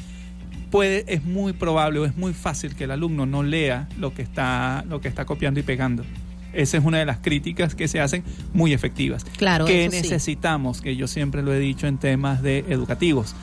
Puede, 0.71 1.05
es 1.07 1.23
muy 1.23 1.53
probable 1.53 1.99
o 1.99 2.05
es 2.05 2.17
muy 2.17 2.33
fácil 2.33 2.75
que 2.75 2.83
el 2.83 2.91
alumno 2.91 3.25
no 3.25 3.41
lea 3.41 3.87
lo 3.97 4.13
que 4.13 4.21
está, 4.21 4.83
lo 4.89 4.99
que 4.99 5.07
está 5.07 5.23
copiando 5.23 5.61
y 5.61 5.63
pegando. 5.63 6.03
Esa 6.51 6.77
es 6.77 6.83
una 6.83 6.97
de 6.97 7.05
las 7.05 7.19
críticas 7.19 7.73
que 7.75 7.87
se 7.87 8.01
hacen 8.01 8.23
muy 8.53 8.73
efectivas. 8.73 9.23
Claro, 9.37 9.63
que 9.65 9.89
sí. 9.89 9.95
necesitamos, 10.01 10.81
que 10.81 10.95
yo 10.97 11.07
siempre 11.07 11.41
lo 11.41 11.53
he 11.53 11.59
dicho 11.59 11.87
en 11.87 11.97
temas 11.97 12.41
de 12.41 12.65
educativos, 12.67 13.33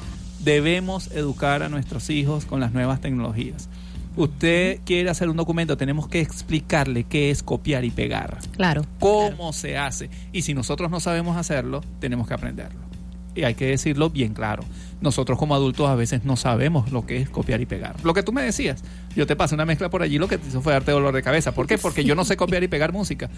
debemos 0.44 1.10
educar 1.12 1.62
a 1.62 1.68
nuestros 1.68 2.10
hijos 2.10 2.44
con 2.44 2.60
las 2.60 2.72
nuevas 2.72 3.00
tecnologías. 3.00 3.68
Usted 4.16 4.78
quiere 4.84 5.10
hacer 5.10 5.28
un 5.28 5.36
documento, 5.36 5.76
tenemos 5.76 6.06
que 6.06 6.20
explicarle 6.20 7.02
qué 7.04 7.30
es 7.30 7.42
copiar 7.42 7.84
y 7.84 7.90
pegar, 7.90 8.38
Claro. 8.56 8.84
cómo 9.00 9.52
se 9.52 9.76
hace. 9.76 10.08
Y 10.32 10.42
si 10.42 10.54
nosotros 10.54 10.88
no 10.90 11.00
sabemos 11.00 11.36
hacerlo, 11.36 11.82
tenemos 11.98 12.28
que 12.28 12.34
aprenderlo. 12.34 12.78
Y 13.34 13.42
hay 13.42 13.56
que 13.56 13.66
decirlo 13.66 14.10
bien 14.10 14.32
claro. 14.32 14.62
Nosotros 15.00 15.36
como 15.36 15.56
adultos 15.56 15.88
a 15.88 15.96
veces 15.96 16.24
no 16.24 16.36
sabemos 16.36 16.92
lo 16.92 17.04
que 17.04 17.16
es 17.16 17.28
copiar 17.28 17.60
y 17.60 17.66
pegar. 17.66 17.96
Lo 18.04 18.14
que 18.14 18.22
tú 18.22 18.32
me 18.32 18.42
decías, 18.42 18.84
yo 19.16 19.26
te 19.26 19.34
pasé 19.34 19.56
una 19.56 19.64
mezcla 19.64 19.90
por 19.90 20.02
allí, 20.02 20.18
lo 20.18 20.28
que 20.28 20.38
te 20.38 20.46
hizo 20.46 20.60
fue 20.62 20.72
darte 20.72 20.92
dolor 20.92 21.12
de 21.12 21.22
cabeza. 21.24 21.52
¿Por 21.52 21.66
qué? 21.66 21.76
Porque 21.76 22.04
yo 22.04 22.14
no 22.14 22.24
sé 22.24 22.36
copiar 22.36 22.62
y 22.62 22.68
pegar 22.68 22.92
música. 22.92 23.28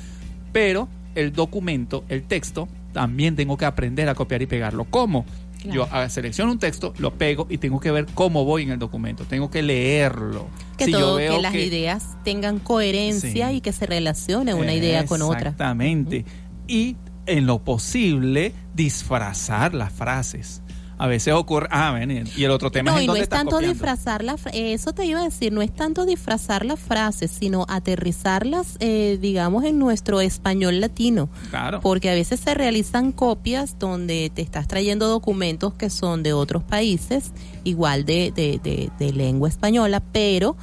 Pero 0.53 0.89
el 1.15 1.33
documento, 1.33 2.05
el 2.11 2.25
texto, 2.25 2.69
también 2.93 3.37
tengo 3.37 3.57
que 3.57 3.65
aprender 3.65 4.11
a 4.11 4.15
copiar 4.15 4.43
y 4.43 4.47
pegarlo. 4.47 4.85
¿Cómo? 4.85 5.25
Claro. 5.73 5.89
Yo 6.05 6.09
selecciono 6.11 6.53
un 6.53 6.59
texto, 6.59 6.93
lo 6.99 7.15
pego 7.15 7.47
y 7.51 7.59
tengo 7.59 7.81
que 7.81 7.91
ver 7.91 8.07
cómo 8.15 8.45
voy 8.45 8.63
en 8.63 8.71
el 8.71 8.79
documento. 8.79 9.25
Tengo 9.25 9.51
que 9.51 9.63
leerlo. 9.63 10.47
Que 10.77 10.87
Si 10.87 10.93
yo 10.93 10.99
todo, 11.01 11.17
veo 11.17 11.37
que 11.37 11.43
las 11.43 11.55
ideas 11.55 12.17
tengan 12.25 12.59
coherencia 12.59 13.49
Sí. 13.51 13.57
y 13.57 13.61
que 13.61 13.73
se 13.73 13.87
relacione 13.87 14.55
una 14.55 14.75
idea 14.75 15.07
con 15.07 15.23
otra. 15.23 15.39
Exactamente. 15.51 16.25
Y 16.69 16.97
en 17.27 17.47
lo 17.47 17.63
posible, 17.65 18.53
disfrazar 18.75 19.75
las 19.75 19.93
frases. 19.93 20.63
A 20.99 21.07
veces 21.07 21.35
ocurre. 21.35 21.69
Ah, 21.71 21.93
ven, 21.93 22.27
y 22.37 22.45
el 22.45 22.51
otro 22.51 22.71
tema 22.71 22.91
No, 22.93 22.97
es 22.97 23.01
en 23.01 23.05
y 23.05 23.07
no 23.09 23.17
es 23.17 23.23
estás 23.23 23.39
tanto 23.41 23.51
copiando. 23.57 23.73
disfrazar 23.75 24.25
la 24.25 24.37
eh, 24.53 24.73
eso 24.73 24.93
te 24.93 25.05
iba 25.05 25.21
a 25.21 25.25
decir, 25.25 25.53
no 25.53 25.61
es 25.63 25.75
tanto 25.75 26.07
disfrazar 26.07 26.65
las 26.65 26.81
frases, 26.81 27.31
sino 27.31 27.67
aterrizarlas, 27.69 28.77
eh, 28.81 29.19
digamos, 29.21 29.65
en 29.65 29.79
nuestro 29.79 30.21
español 30.21 30.81
latino. 30.81 31.29
Claro. 31.51 31.81
Porque 31.81 32.11
a 32.11 32.15
veces 32.15 32.41
se 32.41 32.55
realizan 32.55 33.13
copias 33.13 33.79
donde 33.79 34.31
te 34.35 34.43
estás 34.43 34.69
trayendo 34.69 35.09
documentos 35.09 35.75
que 35.75 35.91
son 35.91 36.23
de 36.23 36.33
otros 36.33 36.63
países, 36.63 37.33
igual 37.65 38.05
de, 38.05 38.33
de, 38.35 38.59
de- 38.63 38.91
de 38.99 39.13
lengua 39.13 39.49
española, 39.49 40.03
pero 40.13 40.57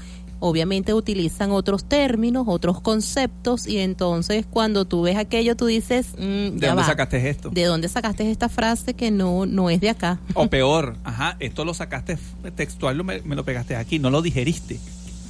obviamente 0.45 0.93
utilizan 0.93 1.51
otros 1.51 1.85
términos, 1.85 2.43
otros 2.47 2.81
conceptos, 2.81 3.65
y 3.65 3.77
entonces 3.77 4.45
cuando 4.49 4.83
tú 4.85 5.03
ves 5.03 5.15
aquello, 5.17 5.55
tú 5.55 5.67
dices, 5.67 6.07
mm, 6.17 6.19
¿De 6.19 6.59
ya 6.59 6.67
dónde 6.67 6.81
va. 6.81 6.85
sacaste 6.85 7.29
esto? 7.29 7.49
¿De 7.49 7.63
dónde 7.63 7.87
sacaste 7.87 8.29
esta 8.29 8.49
frase 8.49 8.93
que 8.93 9.09
no, 9.09 9.45
no 9.45 9.69
es 9.69 9.79
de 9.79 9.89
acá? 9.89 10.19
O 10.33 10.47
peor, 10.49 10.97
ajá, 11.05 11.37
esto 11.39 11.63
lo 11.63 11.73
sacaste 11.73 12.17
textual, 12.55 12.97
lo- 12.97 13.03
me, 13.05 13.21
me 13.21 13.35
lo 13.35 13.45
pegaste 13.45 13.75
aquí, 13.77 13.99
no 13.99 14.09
lo 14.09 14.21
digeriste. 14.21 14.79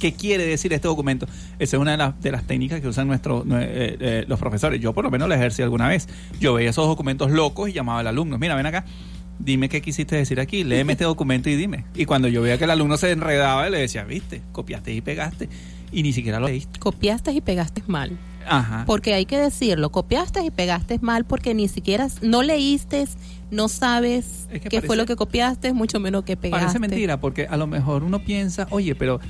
¿Qué 0.00 0.12
quiere 0.12 0.44
decir 0.44 0.72
este 0.72 0.88
documento? 0.88 1.26
Esa 1.60 1.76
es 1.76 1.80
una 1.80 1.92
de, 1.92 1.96
las- 1.98 2.20
de 2.20 2.32
las 2.32 2.42
técnicas 2.44 2.80
que 2.80 2.88
usan 2.88 3.06
nuestros 3.06 3.46
nue- 3.46 3.62
eh, 3.62 3.96
eh, 4.00 4.24
los 4.26 4.38
profesores. 4.40 4.80
Yo 4.80 4.92
por 4.92 5.04
lo 5.04 5.10
menos 5.12 5.28
la 5.28 5.36
ejercí 5.36 5.62
alguna 5.62 5.86
vez. 5.88 6.08
Yo 6.40 6.54
veía 6.54 6.70
esos 6.70 6.86
documentos 6.88 7.30
locos 7.30 7.68
y 7.68 7.72
llamaba 7.72 8.00
al 8.00 8.08
alumno, 8.08 8.36
mira, 8.36 8.56
ven 8.56 8.66
acá, 8.66 8.84
dime 9.38 9.68
qué 9.68 9.82
quisiste 9.82 10.16
decir 10.16 10.40
aquí, 10.40 10.64
léeme 10.64 10.92
este 10.92 11.04
documento 11.04 11.50
y 11.50 11.56
dime. 11.56 11.84
Y 11.94 12.04
cuando 12.04 12.28
yo 12.28 12.42
veía 12.42 12.58
que 12.58 12.64
el 12.64 12.70
alumno 12.70 12.96
se 12.96 13.10
enredaba, 13.10 13.68
le 13.68 13.78
decía, 13.78 14.04
viste, 14.04 14.42
copiaste 14.52 14.92
y 14.92 15.00
pegaste. 15.00 15.48
Y 15.92 16.02
ni 16.02 16.12
siquiera 16.12 16.40
lo 16.40 16.46
leíste. 16.46 16.78
Copiaste 16.78 17.32
y 17.32 17.40
pegaste 17.40 17.82
mal. 17.86 18.18
Ajá. 18.46 18.84
Porque 18.86 19.14
hay 19.14 19.26
que 19.26 19.38
decirlo, 19.38 19.90
copiaste 19.90 20.44
y 20.44 20.50
pegaste 20.50 20.98
mal 21.00 21.24
porque 21.24 21.54
ni 21.54 21.68
siquiera 21.68 22.08
no 22.20 22.42
leíste, 22.42 23.06
no 23.50 23.68
sabes 23.68 24.48
Es 24.52 24.60
que 24.60 24.68
qué 24.68 24.82
fue 24.82 24.96
lo 24.96 25.06
que 25.06 25.16
copiaste, 25.16 25.72
mucho 25.72 26.00
menos 26.00 26.24
que 26.24 26.36
pegaste. 26.36 26.66
Parece 26.66 26.78
mentira, 26.78 27.20
porque 27.20 27.46
a 27.46 27.56
lo 27.56 27.66
mejor 27.66 28.02
uno 28.02 28.18
piensa, 28.18 28.66
oye, 28.70 28.94
pero 28.94 29.20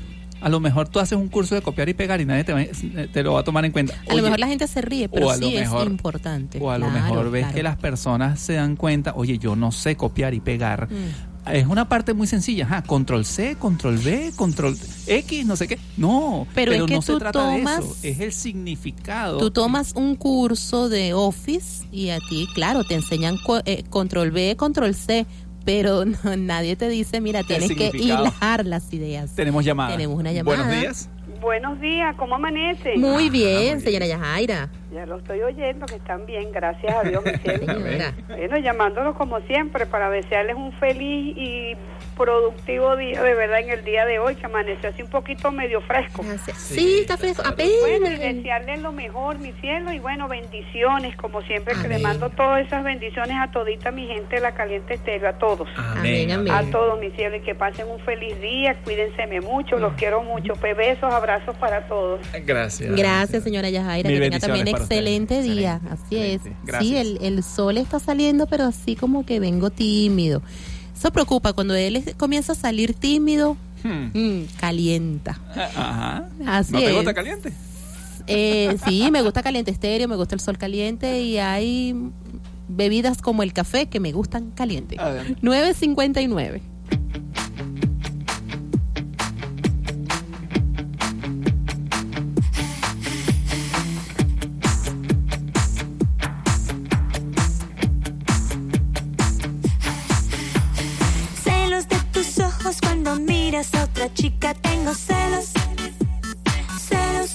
a 0.44 0.48
lo 0.50 0.60
mejor 0.60 0.88
tú 0.88 1.00
haces 1.00 1.16
un 1.18 1.28
curso 1.28 1.54
de 1.54 1.62
copiar 1.62 1.88
y 1.88 1.94
pegar 1.94 2.20
y 2.20 2.26
nadie 2.26 2.44
te, 2.44 2.52
va- 2.52 3.06
te 3.12 3.22
lo 3.22 3.32
va 3.32 3.40
a 3.40 3.44
tomar 3.44 3.64
en 3.64 3.72
cuenta. 3.72 3.94
A 4.08 4.14
lo 4.14 4.22
mejor 4.22 4.38
la 4.38 4.46
gente 4.46 4.66
se 4.68 4.82
ríe, 4.82 5.08
pero 5.08 5.32
sí 5.34 5.54
mejor- 5.56 5.80
es 5.82 5.86
importante. 5.90 6.58
O 6.60 6.70
a 6.70 6.78
lo 6.78 6.90
mejor 6.90 7.30
ves 7.30 7.42
claro. 7.44 7.54
que 7.56 7.62
las 7.62 7.76
personas 7.76 8.38
se 8.40 8.52
dan 8.54 8.76
cuenta, 8.76 9.14
oye, 9.16 9.38
yo 9.38 9.56
no 9.56 9.72
sé 9.72 9.96
copiar 9.96 10.34
y 10.34 10.40
pegar. 10.40 10.88
Mm. 10.90 11.50
Es 11.52 11.66
una 11.66 11.86
parte 11.90 12.14
muy 12.14 12.26
sencilla, 12.26 12.64
ajá, 12.64 12.82
control 12.84 13.26
C, 13.26 13.56
control 13.58 13.96
V, 13.98 14.32
control 14.34 14.78
X, 15.06 15.44
no 15.44 15.56
sé 15.56 15.68
qué. 15.68 15.78
No, 15.98 16.46
Pero 16.54 16.72
es 16.72 16.82
que 16.84 16.94
no 16.94 17.02
se 17.02 17.12
tú 17.12 17.18
trata 17.18 17.50
de 17.50 17.58
tomas- 17.58 17.80
eso, 17.80 17.96
es 18.02 18.20
el 18.20 18.32
significado. 18.32 19.38
Tú 19.38 19.50
tomas 19.50 19.92
un 19.94 20.16
curso 20.16 20.88
de 20.88 21.12
Office 21.12 21.86
y 21.92 22.08
a 22.10 22.18
ti, 22.18 22.48
claro, 22.54 22.84
te 22.84 22.94
enseñan 22.94 23.36
co- 23.44 23.60
eh, 23.66 23.84
control 23.90 24.30
B, 24.30 24.56
control 24.56 24.94
C, 24.94 25.26
pero 25.64 26.04
no- 26.24 26.36
nadie 26.36 26.76
te 26.76 26.88
dice, 26.88 27.20
mira, 27.20 27.42
tienes 27.42 27.72
que 27.74 27.90
hilar 27.94 28.64
las 28.66 28.92
ideas. 28.92 29.34
Tenemos 29.34 29.64
llamada. 29.64 29.90
Tenemos 29.92 30.18
una 30.18 30.32
llamada. 30.32 30.58
Buenos 30.64 30.80
días. 30.80 31.08
Buenos 31.40 31.80
días, 31.80 32.14
¿cómo 32.16 32.36
amanece? 32.36 32.96
Muy 32.96 33.28
bien, 33.28 33.80
señora 33.80 34.06
Yajaira. 34.06 34.70
Ya 34.94 35.06
lo 35.06 35.16
estoy 35.16 35.42
oyendo, 35.42 35.86
que 35.86 35.96
están 35.96 36.24
bien, 36.24 36.52
gracias 36.52 36.94
a 36.94 37.02
Dios, 37.02 37.24
mi 37.24 37.32
cielo. 37.38 37.66
Señora. 37.66 38.14
Bueno, 38.28 38.58
llamándolos 38.58 39.16
como 39.16 39.40
siempre 39.40 39.86
para 39.86 40.08
desearles 40.08 40.54
un 40.54 40.72
feliz 40.74 41.36
y 41.36 41.76
productivo 42.16 42.94
día, 42.96 43.20
de 43.20 43.34
verdad, 43.34 43.58
en 43.58 43.70
el 43.70 43.84
día 43.84 44.06
de 44.06 44.20
hoy, 44.20 44.36
que 44.36 44.46
amaneció 44.46 44.90
así 44.90 45.02
un 45.02 45.10
poquito 45.10 45.50
medio 45.50 45.80
fresco. 45.80 46.24
Sí, 46.56 47.00
está 47.00 47.16
fresco. 47.16 47.42
Apenas. 47.44 47.72
Bueno, 47.80 48.06
y 48.08 48.34
desearles 48.34 48.82
lo 48.82 48.92
mejor, 48.92 49.40
mi 49.40 49.50
cielo, 49.54 49.92
y 49.92 49.98
bueno, 49.98 50.28
bendiciones, 50.28 51.16
como 51.16 51.42
siempre, 51.42 51.74
que 51.74 51.88
le 51.88 51.98
mando 51.98 52.30
todas 52.30 52.64
esas 52.64 52.84
bendiciones 52.84 53.36
a 53.36 53.50
todita 53.50 53.90
mi 53.90 54.06
gente 54.06 54.36
de 54.36 54.42
la 54.42 54.54
Caliente 54.54 54.94
Estéreo, 54.94 55.28
a 55.28 55.38
todos. 55.38 55.68
Amén, 55.76 56.30
amén. 56.30 56.54
A 56.54 56.70
todos, 56.70 57.00
mi 57.00 57.10
cielo, 57.10 57.34
y 57.34 57.40
que 57.40 57.56
pasen 57.56 57.88
un 57.88 57.98
feliz 57.98 58.40
día, 58.40 58.76
cuídense 58.84 59.26
mucho, 59.40 59.76
los 59.76 59.94
quiero 59.94 60.22
mucho. 60.22 60.52
Pues 60.54 60.76
besos, 60.76 61.12
abrazos 61.12 61.56
para 61.56 61.88
todos. 61.88 62.20
Gracias. 62.44 62.94
Gracias, 62.94 63.42
señora 63.42 63.68
Yajaira. 63.70 64.08
Mil 64.08 64.20
que 64.20 64.30
tenga 64.30 64.38
también 64.38 64.68
excelente 64.84 65.42
día. 65.42 65.80
Así 65.90 66.16
es. 66.16 66.40
Gracias. 66.64 66.82
Sí, 66.90 66.96
el, 66.96 67.18
el 67.22 67.42
sol 67.42 67.76
está 67.78 67.98
saliendo, 67.98 68.46
pero 68.46 68.64
así 68.64 68.96
como 68.96 69.24
que 69.26 69.40
vengo 69.40 69.70
tímido. 69.70 70.42
Eso 70.96 71.10
preocupa. 71.12 71.52
Cuando 71.52 71.74
él 71.74 72.02
comienza 72.16 72.52
a 72.52 72.56
salir 72.56 72.94
tímido, 72.94 73.56
Hmm. 73.82 74.10
mm, 74.18 74.46
calienta. 74.58 75.38
Ajá. 75.54 76.28
Así 76.46 76.72
¿No 76.72 76.78
te 76.78 76.86
es. 76.88 76.94
gusta 76.94 77.12
caliente? 77.12 77.52
Eh, 78.26 78.78
sí, 78.86 79.10
me 79.10 79.20
gusta 79.20 79.42
caliente 79.42 79.70
estéreo, 79.70 80.08
me 80.08 80.16
gusta 80.16 80.34
el 80.34 80.40
sol 80.40 80.56
caliente 80.56 81.20
y 81.20 81.36
hay 81.36 81.94
bebidas 82.66 83.20
como 83.20 83.42
el 83.42 83.52
café 83.52 83.86
que 83.90 84.00
me 84.00 84.12
gustan 84.12 84.52
caliente. 84.52 84.96
9.59. 85.42 86.62
otra 104.04 104.14
chica, 104.14 104.54
tengo 104.54 104.94
celos. 104.94 105.52
Celos. 106.78 107.34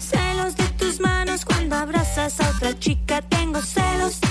Celos 0.00 0.56
de 0.56 0.64
tus 0.78 1.00
manos 1.00 1.44
cuando 1.44 1.76
abrazas 1.76 2.40
a 2.40 2.48
otra 2.48 2.78
chica, 2.78 3.20
tengo 3.20 3.60
celos. 3.60 4.14
Celos. 4.14 4.23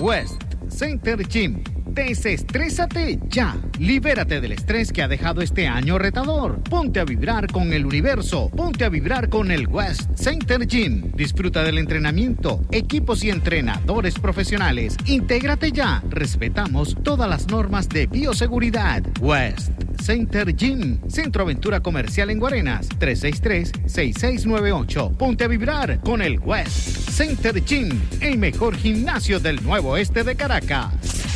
West 0.00 0.45
Center 0.76 1.16
Gym. 1.16 1.75
Desestrésate 1.96 3.18
ya. 3.30 3.56
Libérate 3.78 4.42
del 4.42 4.52
estrés 4.52 4.92
que 4.92 5.02
ha 5.02 5.08
dejado 5.08 5.40
este 5.40 5.66
año 5.66 5.96
retador. 5.96 6.62
Ponte 6.62 7.00
a 7.00 7.06
vibrar 7.06 7.50
con 7.50 7.72
el 7.72 7.86
universo. 7.86 8.50
Ponte 8.50 8.84
a 8.84 8.90
vibrar 8.90 9.30
con 9.30 9.50
el 9.50 9.66
West 9.66 10.10
Center 10.14 10.66
Gym. 10.66 11.10
Disfruta 11.14 11.64
del 11.64 11.78
entrenamiento, 11.78 12.60
equipos 12.70 13.24
y 13.24 13.30
entrenadores 13.30 14.18
profesionales. 14.18 14.98
Intégrate 15.06 15.72
ya. 15.72 16.02
Respetamos 16.10 16.94
todas 17.02 17.30
las 17.30 17.48
normas 17.48 17.88
de 17.88 18.06
bioseguridad. 18.06 19.02
West 19.22 19.70
Center 19.98 20.54
Gym. 20.54 20.98
Centro 21.08 21.44
Aventura 21.44 21.80
Comercial 21.80 22.28
en 22.28 22.38
Guarenas. 22.38 22.90
363-6698. 22.90 25.16
Ponte 25.16 25.44
a 25.44 25.48
vibrar 25.48 26.02
con 26.02 26.20
el 26.20 26.38
West 26.40 27.08
Center 27.08 27.64
Gym. 27.64 27.98
El 28.20 28.36
mejor 28.36 28.76
gimnasio 28.76 29.40
del 29.40 29.64
nuevo 29.64 29.92
oeste 29.92 30.24
de 30.24 30.36
Caracas. 30.36 31.35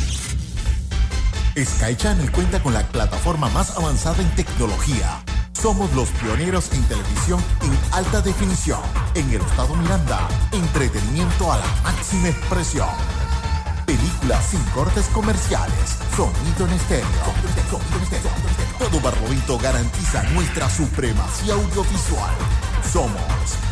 Sky 1.57 1.95
Channel 1.97 2.31
cuenta 2.31 2.63
con 2.63 2.73
la 2.73 2.81
plataforma 2.87 3.49
más 3.49 3.75
avanzada 3.77 4.21
en 4.21 4.33
tecnología. 4.35 5.21
Somos 5.51 5.91
los 5.93 6.09
pioneros 6.09 6.71
en 6.71 6.81
televisión 6.83 7.43
en 7.61 7.77
alta 7.91 8.21
definición. 8.21 8.79
En 9.15 9.29
el 9.29 9.41
estado 9.41 9.75
Miranda, 9.75 10.29
entretenimiento 10.53 11.51
a 11.51 11.57
la 11.57 11.65
máxima 11.83 12.29
expresión. 12.29 12.87
Películas 13.85 14.45
sin 14.45 14.63
cortes 14.73 15.07
comerciales. 15.07 15.97
Sonido 16.15 16.67
en 16.67 16.73
estéreo. 16.73 17.05
Todo 18.79 19.01
Barlovento 19.01 19.57
garantiza 19.59 20.23
nuestra 20.31 20.69
supremacía 20.69 21.55
audiovisual. 21.55 22.33
Somos 22.91 23.21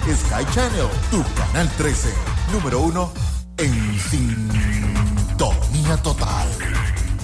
Sky 0.04 0.46
Channel, 0.54 0.90
tu 1.12 1.24
canal 1.34 1.70
13, 1.78 2.14
número 2.52 2.82
uno 2.82 3.14
en 3.58 4.00
sintonía 4.00 5.96
total. 6.04 6.50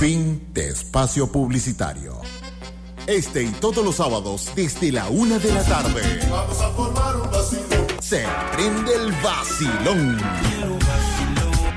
Fin 0.00 0.48
de 0.54 0.70
espacio 0.70 1.30
publicitario. 1.30 2.18
Este 3.06 3.42
y 3.42 3.50
todos 3.50 3.84
los 3.84 3.96
sábados 3.96 4.50
desde 4.56 4.90
la 4.90 5.10
una 5.10 5.38
de 5.38 5.52
la 5.52 5.62
tarde. 5.62 6.00
Vamos 6.30 6.58
a 6.58 6.70
formar 6.70 7.16
un 7.16 7.30
vacilón. 7.30 7.86
Se 8.00 8.24
prende 8.54 8.94
el 8.94 9.12
vacilón. 9.22 10.18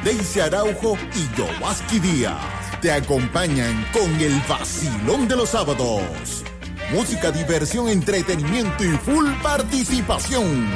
Daisy 0.06 0.40
Araujo 0.40 0.98
y 1.16 1.38
Yowaski 1.38 2.00
Díaz 2.00 2.40
te 2.82 2.94
acompañan 2.94 3.86
con 3.92 4.10
el 4.22 4.40
vacilón 4.48 5.28
de 5.28 5.36
los 5.36 5.50
sábados. 5.50 6.46
Música, 6.94 7.30
diversión, 7.30 7.90
entretenimiento 7.90 8.86
y 8.86 8.92
full 8.92 9.28
participación. 9.44 10.72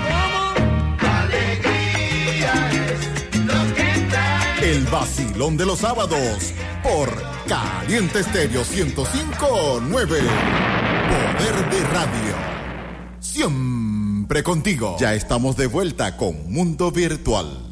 El 4.70 4.86
vacilón 4.86 5.58
de 5.58 5.66
los 5.66 5.80
sábados 5.80 6.54
por 6.84 7.10
Caliente 7.48 8.20
Estéreo 8.20 8.62
1059. 8.64 10.20
Poder 11.10 11.70
de 11.72 11.88
radio. 11.88 12.36
Siempre 13.20 14.44
contigo. 14.44 14.96
Ya 15.00 15.16
estamos 15.16 15.58
de 15.58 15.66
vuelta 15.66 16.16
con 16.18 16.54
Mundo 16.54 16.92
Virtual. 16.92 17.69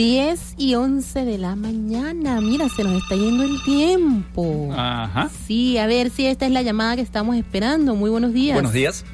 10 0.00 0.54
y 0.56 0.76
11 0.76 1.26
de 1.26 1.36
la 1.36 1.56
mañana. 1.56 2.40
Mira, 2.40 2.70
se 2.70 2.84
nos 2.84 3.02
está 3.02 3.16
yendo 3.16 3.42
el 3.42 3.62
tiempo. 3.62 4.70
Ajá. 4.74 5.28
Sí, 5.46 5.76
a 5.76 5.86
ver 5.86 6.08
si 6.08 6.24
esta 6.24 6.46
es 6.46 6.52
la 6.52 6.62
llamada 6.62 6.96
que 6.96 7.02
estamos 7.02 7.36
esperando. 7.36 7.94
Muy 7.94 8.08
buenos 8.08 8.32
días. 8.32 8.54
Buenos 8.54 8.72
días. 8.72 9.04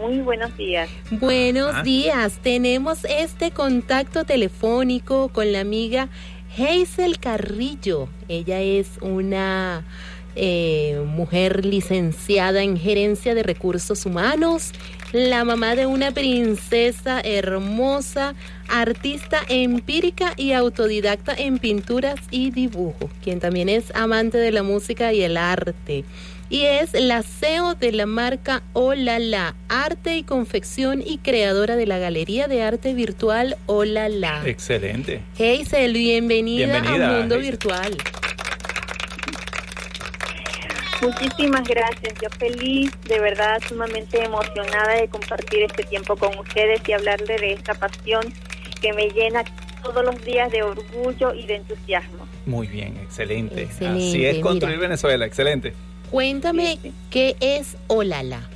Muy 0.00 0.20
buenos 0.20 0.56
días. 0.56 0.88
Buenos 1.10 1.70
Ajá. 1.70 1.82
días. 1.82 2.38
Tenemos 2.44 3.04
este 3.06 3.50
contacto 3.50 4.22
telefónico 4.22 5.30
con 5.30 5.50
la 5.50 5.58
amiga 5.58 6.08
Hazel 6.56 7.18
Carrillo. 7.18 8.08
Ella 8.28 8.60
es 8.60 8.90
una 9.00 9.82
eh, 10.36 11.02
mujer 11.06 11.64
licenciada 11.64 12.62
en 12.62 12.76
gerencia 12.76 13.34
de 13.34 13.42
recursos 13.42 14.04
humanos, 14.06 14.72
la 15.12 15.44
mamá 15.44 15.76
de 15.76 15.86
una 15.86 16.10
princesa 16.10 17.20
hermosa, 17.20 18.34
artista 18.68 19.38
empírica 19.48 20.34
y 20.36 20.52
autodidacta 20.52 21.34
en 21.34 21.58
pinturas 21.58 22.20
y 22.30 22.50
dibujo, 22.50 23.10
quien 23.22 23.38
también 23.38 23.68
es 23.68 23.94
amante 23.94 24.38
de 24.38 24.50
la 24.50 24.62
música 24.62 25.12
y 25.12 25.22
el 25.22 25.36
arte. 25.36 26.04
Y 26.50 26.62
es 26.62 26.92
la 26.92 27.22
CEO 27.22 27.74
de 27.74 27.92
la 27.92 28.06
marca 28.06 28.62
Olala, 28.74 29.54
arte 29.68 30.16
y 30.18 30.22
confección 30.24 31.02
y 31.04 31.18
creadora 31.18 31.74
de 31.74 31.86
la 31.86 31.98
galería 31.98 32.48
de 32.48 32.62
arte 32.62 32.92
virtual 32.92 33.56
Olala. 33.66 34.42
Excelente. 34.44 35.22
Hazel, 35.34 35.94
bienvenida, 35.94 36.80
Bienvenida, 36.80 37.16
a 37.16 37.18
Mundo 37.18 37.36
Hazel. 37.36 37.50
Virtual. 37.50 37.96
Muchísimas 41.04 41.68
gracias. 41.68 42.14
Yo 42.22 42.30
feliz, 42.30 42.90
de 43.06 43.20
verdad, 43.20 43.60
sumamente 43.68 44.24
emocionada 44.24 44.94
de 44.94 45.08
compartir 45.08 45.62
este 45.62 45.82
tiempo 45.84 46.16
con 46.16 46.38
ustedes 46.38 46.80
y 46.88 46.92
hablarle 46.92 47.36
de 47.36 47.52
esta 47.52 47.74
pasión 47.74 48.22
que 48.80 48.92
me 48.94 49.08
llena 49.10 49.44
todos 49.82 50.02
los 50.02 50.24
días 50.24 50.50
de 50.50 50.62
orgullo 50.62 51.34
y 51.34 51.46
de 51.46 51.56
entusiasmo. 51.56 52.26
Muy 52.46 52.66
bien, 52.68 52.96
excelente. 53.02 53.64
Excelente, 53.64 53.98
Así 53.98 54.24
es 54.24 54.38
construir 54.38 54.76
mira. 54.76 54.88
Venezuela, 54.88 55.26
excelente. 55.26 55.74
Cuéntame 56.10 56.78
qué 57.10 57.36
es 57.40 57.76
Olala. 57.88 58.48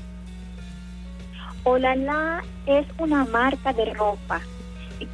Olala 1.65 2.43
es 2.67 2.87
una 2.97 3.27
marca 3.27 3.75
de 3.75 3.93
ropa 3.93 4.41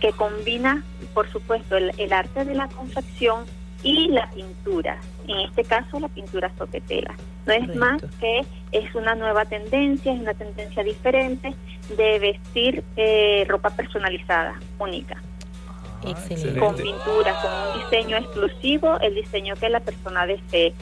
que 0.01 0.13
combina, 0.13 0.85
por 1.15 1.31
supuesto, 1.33 1.77
el, 1.77 1.91
el 1.99 2.13
arte 2.13 2.45
de 2.45 2.55
la 2.55 2.69
confección 2.69 3.45
y 3.85 4.09
la 4.09 4.29
pintura. 4.31 4.99
En 5.29 5.39
este 5.41 5.63
caso, 5.65 6.01
la 6.01 6.09
pintura 6.09 6.51
sobre 6.59 6.81
tela. 6.81 7.15
No 7.47 7.53
es 7.53 7.61
Correcto. 7.61 7.79
más 7.79 8.03
que 8.19 8.41
es 8.73 8.95
una 8.95 9.15
nueva 9.15 9.45
tendencia, 9.45 10.13
es 10.13 10.21
una 10.21 10.35
tendencia 10.35 10.83
diferente 10.83 11.55
de 11.97 12.19
vestir 12.19 12.83
eh, 12.97 13.45
ropa 13.49 13.71
personalizada, 13.71 14.59
única. 14.79 15.17
Excelente. 16.07 16.59
Con 16.61 16.75
pintura, 16.77 17.35
con 17.41 17.51
un 17.53 17.83
diseño 17.91 18.17
exclusivo, 18.17 18.99
el 19.01 19.15
diseño 19.15 19.55
que 19.57 19.69
la 19.69 19.81
persona 19.81 20.27
desee. 20.27 20.75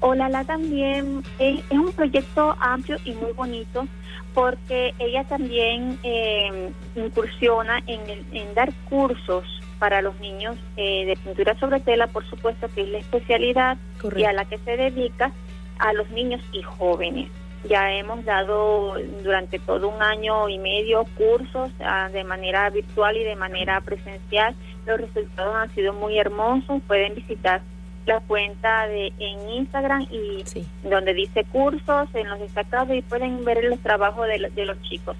Olala 0.00 0.44
también 0.44 1.22
es, 1.38 1.60
es 1.70 1.78
un 1.78 1.92
proyecto 1.92 2.56
amplio 2.60 2.96
y 3.04 3.12
muy 3.12 3.32
bonito 3.32 3.86
porque 4.34 4.92
ella 4.98 5.22
también 5.24 5.98
eh, 6.02 6.70
incursiona 6.96 7.78
en, 7.86 8.00
el- 8.10 8.24
en 8.32 8.54
dar 8.54 8.72
cursos 8.88 9.44
para 9.84 10.00
los 10.00 10.18
niños 10.18 10.56
eh, 10.78 11.04
de 11.04 11.14
pintura 11.14 11.54
sobre 11.60 11.78
tela, 11.78 12.06
por 12.06 12.24
supuesto 12.24 12.68
que 12.74 12.80
es 12.80 12.88
la 12.88 12.96
especialidad 12.96 13.76
y 14.16 14.24
a 14.24 14.32
la 14.32 14.46
que 14.46 14.56
se 14.56 14.78
dedica 14.78 15.30
a 15.78 15.92
los 15.92 16.08
niños 16.08 16.40
y 16.52 16.62
jóvenes. 16.62 17.30
Ya 17.68 17.92
hemos 17.92 18.24
dado 18.24 18.94
durante 19.22 19.58
todo 19.58 19.90
un 19.90 20.02
año 20.02 20.48
y 20.48 20.56
medio 20.56 21.04
cursos 21.18 21.70
ah, 21.80 22.08
de 22.10 22.24
manera 22.24 22.70
virtual 22.70 23.14
y 23.18 23.24
de 23.24 23.36
manera 23.36 23.78
presencial. 23.82 24.54
Los 24.86 25.02
resultados 25.02 25.54
han 25.54 25.74
sido 25.74 25.92
muy 25.92 26.18
hermosos. 26.18 26.80
Pueden 26.86 27.14
visitar 27.14 27.60
la 28.06 28.20
cuenta 28.20 28.86
de 28.86 29.12
en 29.18 29.50
Instagram 29.50 30.06
y 30.10 30.44
donde 30.88 31.12
dice 31.12 31.44
cursos 31.44 32.08
en 32.14 32.30
los 32.30 32.40
destacados 32.40 32.96
y 32.96 33.02
pueden 33.02 33.44
ver 33.44 33.62
los 33.64 33.80
trabajos 33.80 34.28
de, 34.28 34.48
de 34.48 34.64
los 34.64 34.80
chicos. 34.80 35.14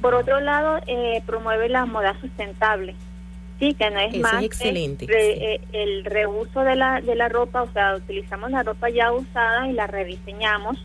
Por 0.00 0.16
otro 0.16 0.40
lado, 0.40 0.80
eh, 0.88 1.22
promueve 1.24 1.68
la 1.68 1.86
moda 1.86 2.16
sustentable. 2.20 2.96
Sí, 3.58 3.74
que 3.74 3.90
no 3.90 3.98
es 3.98 4.14
es 4.14 4.20
más 4.20 4.38
que 4.40 4.46
excelente, 4.46 5.06
re- 5.06 5.54
eh, 5.54 5.60
el 5.72 6.04
reuso 6.04 6.60
de 6.60 6.76
la, 6.76 7.00
de 7.00 7.16
la 7.16 7.28
ropa, 7.28 7.62
o 7.62 7.72
sea, 7.72 7.96
utilizamos 7.96 8.50
la 8.52 8.62
ropa 8.62 8.88
ya 8.88 9.10
usada 9.12 9.68
y 9.68 9.72
la 9.72 9.86
rediseñamos, 9.88 10.78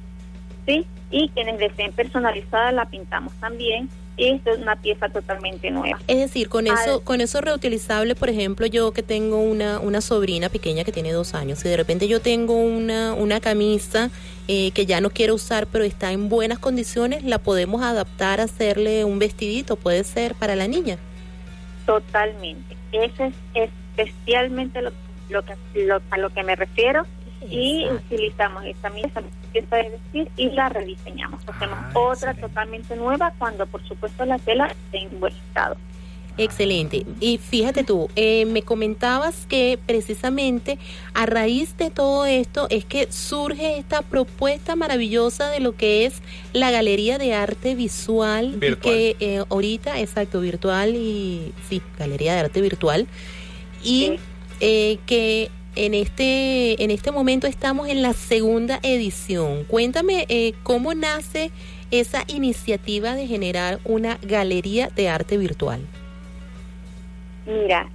¿sí? 0.65 0.85
Y 1.11 1.29
quienes 1.29 1.59
deseen 1.59 1.91
personalizada 1.91 2.71
la 2.71 2.85
pintamos 2.85 3.31
también. 3.39 3.89
Y 4.15 4.29
esto 4.29 4.51
es 4.51 4.59
una 4.59 4.75
pieza 4.75 5.09
totalmente 5.09 5.71
nueva. 5.71 5.99
Es 6.07 6.17
decir, 6.17 6.47
con 6.47 6.67
Al- 6.67 6.77
eso, 6.77 7.01
con 7.01 7.19
eso 7.19 7.41
reutilizable, 7.41 8.13
por 8.13 8.29
ejemplo, 8.29 8.67
yo 8.67 8.91
que 8.91 9.01
tengo 9.01 9.39
una, 9.41 9.79
una 9.79 10.01
sobrina 10.01 10.49
pequeña 10.49 10.83
que 10.83 10.91
tiene 10.91 11.11
dos 11.11 11.33
años, 11.33 11.65
y 11.65 11.69
de 11.69 11.77
repente 11.77 12.07
yo 12.07 12.21
tengo 12.21 12.55
una, 12.55 13.13
una 13.15 13.39
camisa 13.39 14.11
eh, 14.47 14.69
que 14.71 14.85
ya 14.85 15.01
no 15.01 15.09
quiero 15.09 15.33
usar, 15.33 15.65
pero 15.65 15.83
está 15.83 16.11
en 16.11 16.29
buenas 16.29 16.59
condiciones, 16.59 17.23
la 17.23 17.39
podemos 17.39 17.81
adaptar 17.81 18.39
a 18.39 18.43
hacerle 18.43 19.03
un 19.03 19.17
vestidito, 19.17 19.77
puede 19.77 20.03
ser 20.03 20.35
para 20.35 20.55
la 20.55 20.67
niña. 20.67 20.97
Totalmente. 21.85 22.75
Ese 22.91 23.31
es 23.53 23.69
especialmente 23.97 24.81
lo, 24.81 24.91
lo 25.29 25.43
que, 25.43 25.53
lo- 25.85 26.01
a 26.11 26.17
lo 26.17 26.29
que 26.29 26.43
me 26.43 26.55
refiero. 26.55 27.05
Y 27.49 27.85
utilizamos 27.91 28.63
esta 28.63 28.89
misma 28.89 29.21
pieza 29.51 29.75
de 29.75 29.89
vestir 29.89 30.31
y 30.37 30.49
la 30.51 30.69
rediseñamos. 30.69 31.41
Hacemos 31.47 31.77
otra 31.93 32.33
totalmente 32.35 32.95
nueva 32.95 33.33
cuando, 33.37 33.65
por 33.65 33.83
supuesto, 33.85 34.23
la 34.23 34.39
tela 34.39 34.67
esté 34.67 34.99
en 34.99 35.19
buen 35.19 35.33
estado. 35.33 35.75
Excelente. 36.37 37.05
Y 37.19 37.37
fíjate 37.37 37.83
tú, 37.83 38.09
eh, 38.15 38.45
me 38.45 38.63
comentabas 38.63 39.45
que 39.47 39.77
precisamente 39.85 40.79
a 41.13 41.25
raíz 41.25 41.77
de 41.77 41.91
todo 41.91 42.25
esto 42.25 42.67
es 42.69 42.85
que 42.85 43.11
surge 43.11 43.77
esta 43.77 44.01
propuesta 44.01 44.75
maravillosa 44.75 45.49
de 45.49 45.59
lo 45.59 45.75
que 45.75 46.05
es 46.05 46.15
la 46.51 46.71
Galería 46.71 47.17
de 47.17 47.33
Arte 47.33 47.75
Visual. 47.75 48.53
Virtual. 48.57 48.81
que 48.81 49.15
eh, 49.19 49.43
ahorita, 49.49 49.99
exacto, 49.99 50.41
virtual 50.41 50.95
y 50.95 51.53
sí, 51.69 51.81
Galería 51.99 52.33
de 52.33 52.39
Arte 52.39 52.61
Virtual. 52.61 53.07
Y 53.83 54.13
eh, 54.59 54.97
que 55.05 55.51
en 55.75 55.93
este, 55.93 56.81
en 56.83 56.91
este 56.91 57.11
momento 57.11 57.47
estamos 57.47 57.89
en 57.89 58.01
la 58.01 58.13
segunda 58.13 58.79
edición. 58.83 59.63
Cuéntame 59.65 60.25
eh, 60.29 60.53
cómo 60.63 60.93
nace 60.93 61.51
esa 61.91 62.23
iniciativa 62.27 63.15
de 63.15 63.27
generar 63.27 63.79
una 63.83 64.17
galería 64.21 64.89
de 64.89 65.09
arte 65.09 65.37
virtual. 65.37 65.81
Mira, 67.45 67.87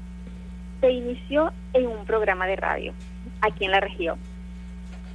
se 0.81 0.91
inició 0.91 1.53
en 1.73 1.87
un 1.87 2.05
programa 2.05 2.47
de 2.47 2.57
radio 2.57 2.93
aquí 3.41 3.65
en 3.65 3.71
la 3.73 3.81
región. 3.81 4.19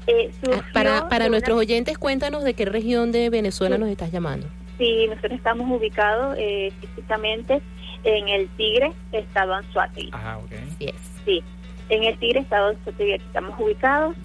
Eh, 0.08 0.32
Ah, 0.52 0.62
Para, 0.74 1.08
para 1.10 1.26
una- 1.26 1.30
nuestros 1.32 1.58
oyentes, 1.58 1.98
cuéntanos 1.98 2.44
de 2.44 2.54
qué 2.54 2.66
región 2.66 3.12
de 3.12 3.30
Venezuela 3.30 3.78
nos 3.78 3.90
estás 3.90 4.12
llamando. 4.12 4.48
Sí, 4.78 5.06
nosotros 5.08 5.34
estamos 5.34 5.70
ubicados 5.72 6.36
eh, 6.38 6.72
físicamente 6.82 7.62
en 8.04 8.28
el 8.28 8.50
Tigre, 8.58 8.92
estado 9.14 9.54
Anzuategui. 9.54 10.10
Ah, 10.12 10.40
ok. 10.44 10.52
Sí, 11.26 11.42
en 11.90 12.04
el 12.04 12.18
Tigre, 12.18 12.40
estado 12.42 12.70
Anzuategui, 12.70 13.14
aquí 13.14 13.24
estamos 13.26 13.58
ubicados. 13.60 14.16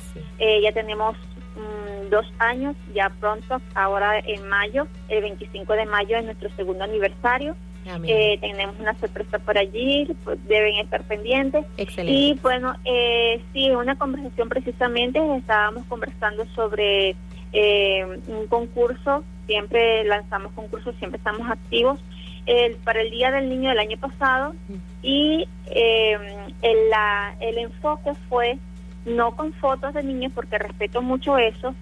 Eh, 0.41 0.61
ya 0.63 0.73
tenemos 0.73 1.17
mm, 1.55 2.09
dos 2.11 2.27
años, 2.41 2.75
ya 2.95 3.11
pronto, 3.21 3.61
ahora 3.75 4.19
en 4.19 4.49
mayo, 4.49 4.89
el 5.09 5.23
25 5.23 5.73
de 5.75 5.87
mayo 5.87 6.17
es 6.17 6.25
nuestro 6.25 6.49
segundo 6.57 6.83
aniversario. 6.83 7.55
Amén. 7.89 8.11
Eh, 8.15 8.39
tenemos 8.41 8.79
una 8.79 8.95
sorpresa 8.99 9.39
por 9.39 9.57
allí, 9.59 10.07
pues, 10.25 10.39
deben 10.47 10.77
estar 10.77 11.03
pendientes. 11.05 11.65
Excelente. 11.77 12.13
Y 12.21 12.35
bueno, 12.41 12.75
eh, 12.85 13.43
sí, 13.53 13.71
una 13.71 13.97
conversación 13.97 14.49
precisamente 14.49 15.19
estábamos 15.37 15.85
conversando 15.87 16.45
sobre 16.55 17.17
eh, 17.53 18.05
un 18.29 18.47
concurso, 18.49 19.25
siempre 19.47 20.05
lanzamos 20.05 20.53
concursos, 20.53 20.95
siempre 20.97 21.19
estamos 21.19 21.51
activos. 21.51 21.99
El, 22.47 22.77
para 22.77 23.03
el 23.03 23.11
Día 23.11 23.31
del 23.31 23.49
Niño 23.51 23.69
del 23.69 23.79
año 23.79 23.99
pasado 23.99 24.55
y 25.03 25.47
eh, 25.67 26.17
el, 26.63 26.89
la- 26.91 27.35
el 27.41 27.59
enfoque 27.59 28.13
fue 28.31 28.57
no 29.05 29.37
con 29.37 29.53
fotos 29.53 29.93
de 29.93 30.03
niños 30.03 30.33
porque 30.35 30.57
respeto 30.59 31.03
mucho 31.03 31.37
eso, 31.37 31.75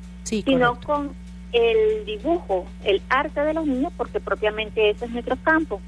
sino 0.44 0.80
con 0.80 1.12
el 1.52 2.05
dibujo, 2.05 2.66
el 2.85 3.01
arte 3.09 3.40
de 3.40 3.55
los 3.55 3.66
niños 3.66 3.93
porque 3.97 4.20
propiamente 4.20 4.90
ese 4.90 5.06
es 5.06 5.10
nuestro 5.10 5.36
campo. 5.36 5.81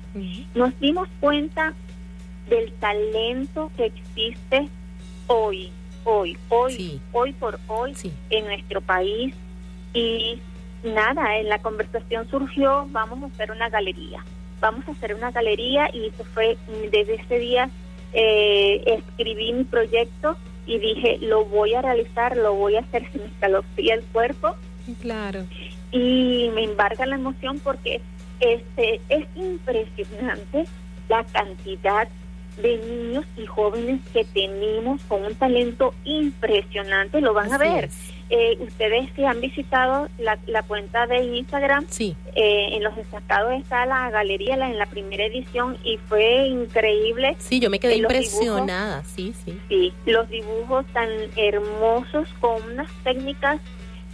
Nos 0.55 0.79
dimos 0.81 1.09
cuenta 1.21 1.75
del 2.49 2.73
talento 2.75 3.71
que 3.77 3.87
existe 3.87 4.69
hoy, 5.27 5.71
hoy, 6.05 6.37
hoy, 6.49 7.01
hoy 7.13 7.33
por 7.35 7.59
hoy 7.67 7.95
en 8.31 8.47
nuestro 8.47 8.81
país. 8.81 9.35
Y 9.93 10.41
nada, 10.83 11.39
en 11.39 11.49
la 11.49 11.59
conversación 11.59 12.29
surgió, 12.31 12.87
vamos 12.91 13.23
a 13.23 13.27
hacer 13.27 13.51
una 13.51 13.69
galería, 13.69 14.25
vamos 14.61 14.87
a 14.89 14.93
hacer 14.93 15.15
una 15.15 15.31
galería 15.31 15.91
y 15.93 16.07
eso 16.07 16.25
fue 16.35 16.57
desde 16.91 17.15
ese 17.15 17.39
día 17.39 17.71
eh, 18.13 18.83
escribí 18.87 19.53
mi 19.53 19.65
proyecto 19.65 20.37
y 20.67 20.79
dije, 20.79 21.19
lo 21.21 21.45
voy 21.47 21.75
a 21.75 21.83
realizar, 21.83 22.37
lo 22.37 22.55
voy 22.55 22.77
a 22.77 22.81
hacer, 22.81 23.11
se 23.11 23.19
me 23.19 23.27
escalofría 23.27 23.95
el 23.95 24.05
cuerpo 24.05 24.55
Claro. 25.01 25.45
y 25.93 26.51
me 26.55 26.65
embarga 26.65 27.07
la 27.07 27.15
emoción 27.17 27.59
porque 27.61 28.01
este 28.41 29.01
es 29.09 29.27
impresionante 29.37 30.65
la 31.09 31.25
cantidad 31.25 32.09
de 32.63 32.77
niños 32.79 33.25
y 33.37 33.47
jóvenes 33.47 34.01
que 34.13 34.25
tenemos 34.25 35.01
con 35.05 35.25
un 35.25 35.35
talento 35.37 35.95
impresionante, 36.05 37.21
lo 37.21 37.33
van 37.33 37.53
a 37.53 37.59
ver. 37.59 37.89
Eh, 38.31 38.59
ustedes 38.61 39.11
que 39.13 39.25
han 39.27 39.41
visitado 39.41 40.09
la, 40.19 40.39
la 40.47 40.63
cuenta 40.65 41.07
de 41.07 41.23
Instagram, 41.25 41.87
Sí. 41.89 42.15
eh, 42.35 42.71
en 42.73 42.83
los 42.83 42.95
destacados 42.97 43.53
está 43.55 43.87
la 43.87 44.11
galería 44.11 44.57
la, 44.57 44.69
en 44.69 44.77
la 44.77 44.87
primera 44.87 45.25
edición 45.25 45.79
y 45.85 45.97
fue 46.09 46.49
increíble. 46.49 47.37
Sí, 47.39 47.59
yo 47.61 47.71
me 47.71 47.79
quedé 47.79 47.95
Eh, 47.95 47.97
dibujos- 47.99 48.13
impresionada, 48.17 49.05
sí, 49.05 49.33
sí. 49.45 49.59
Sí, 49.69 49.93
los 50.05 50.29
dibujos 50.29 50.85
tan 50.93 51.09
hermosos 51.37 52.29
con 52.41 52.61
unas 52.73 52.91
técnicas 53.05 53.61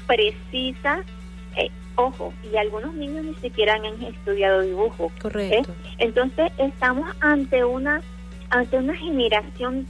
precisas. 0.06 1.00
Eh, 1.56 1.70
ojo, 1.96 2.32
y 2.52 2.56
algunos 2.56 2.94
niños 2.94 3.24
ni 3.24 3.34
siquiera 3.34 3.74
han 3.74 3.84
estudiado 4.02 4.62
dibujo. 4.62 5.12
Correcto. 5.20 5.70
¿eh? 5.70 5.94
Entonces 5.98 6.52
estamos 6.58 7.14
ante 7.20 7.64
una 7.64 8.00
ante 8.50 8.76
una 8.78 8.94
generación 8.94 9.86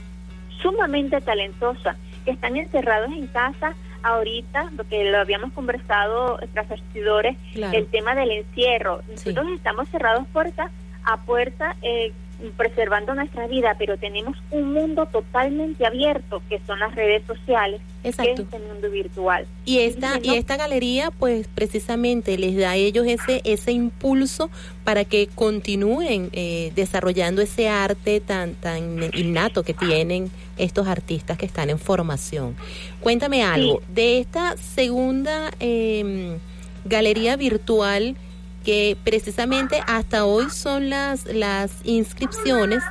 sumamente 0.61 1.21
talentosa 1.21 1.97
que 2.23 2.31
están 2.31 2.57
encerrados 2.57 3.11
en 3.11 3.27
casa 3.27 3.75
ahorita, 4.01 4.71
lo 4.77 4.87
que 4.87 5.03
lo 5.11 5.19
habíamos 5.19 5.51
conversado 5.53 6.39
tras 6.53 6.69
bastidores, 6.69 7.37
Claro. 7.53 7.77
el 7.77 7.87
tema 7.87 8.15
del 8.15 8.31
encierro. 8.31 9.01
Nosotros 9.09 9.47
estamos 9.55 9.89
cerrados 9.89 10.27
puerta 10.27 10.69
a 11.03 11.17
puerta 11.17 11.75
eh, 11.81 12.11
preservando 12.57 13.13
nuestra 13.15 13.47
vida, 13.47 13.75
pero 13.77 13.97
tenemos 13.97 14.37
un 14.51 14.73
mundo 14.73 15.05
totalmente 15.07 15.85
abierto 15.85 16.41
que 16.49 16.59
son 16.67 16.79
las 16.79 16.93
redes 16.95 17.23
sociales, 17.25 17.81
Exacto. 18.03 18.35
que 18.35 18.41
es 18.57 18.61
el 18.63 18.67
mundo 18.71 18.89
virtual. 18.89 19.45
Y 19.65 19.79
esta, 19.79 20.19
y 20.21 20.27
no- 20.27 20.33
esta 20.35 20.57
galería, 20.57 21.11
pues 21.11 21.47
precisamente 21.47 22.37
les 22.37 22.55
da 22.57 22.71
a 22.71 22.75
ellos 22.75 23.05
ese, 23.07 23.41
ese 23.45 23.71
impulso 23.71 24.49
para 24.83 25.05
que 25.05 25.27
continúen 25.33 26.29
eh, 26.33 26.71
desarrollando 26.75 27.41
ese 27.41 27.67
arte 27.69 28.19
tan, 28.19 28.53
tan 28.55 28.99
innato 29.15 29.63
que 29.63 29.73
tienen 29.73 30.29
estos 30.57 30.87
artistas 30.87 31.37
que 31.37 31.45
están 31.45 31.69
en 31.69 31.79
formación. 31.79 32.55
Cuéntame 33.01 33.43
algo, 33.43 33.81
de 33.93 34.19
esta 34.19 34.55
segunda 34.57 35.51
eh, 35.59 36.37
galería 36.85 37.35
virtual 37.35 38.15
que 38.65 38.97
precisamente 39.03 39.79
hasta 39.87 40.25
hoy 40.25 40.49
son 40.49 40.89
las, 40.89 41.25
las 41.25 41.71
inscripciones, 41.85 42.83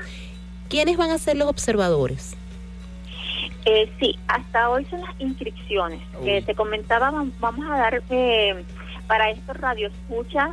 ¿quiénes 0.68 0.96
van 0.96 1.10
a 1.10 1.18
ser 1.18 1.36
los 1.36 1.48
observadores? 1.48 2.34
Eh, 3.66 3.90
sí, 3.98 4.16
hasta 4.28 4.70
hoy 4.70 4.84
son 4.86 5.00
las 5.00 5.14
inscripciones. 5.18 6.00
Que 6.22 6.42
te 6.42 6.54
comentaba, 6.54 7.10
vam- 7.10 7.32
vamos 7.40 7.66
a 7.70 7.76
dar 7.76 8.02
eh, 8.10 8.64
para 9.06 9.30
estos 9.30 9.56
radioescuchas, 9.56 10.50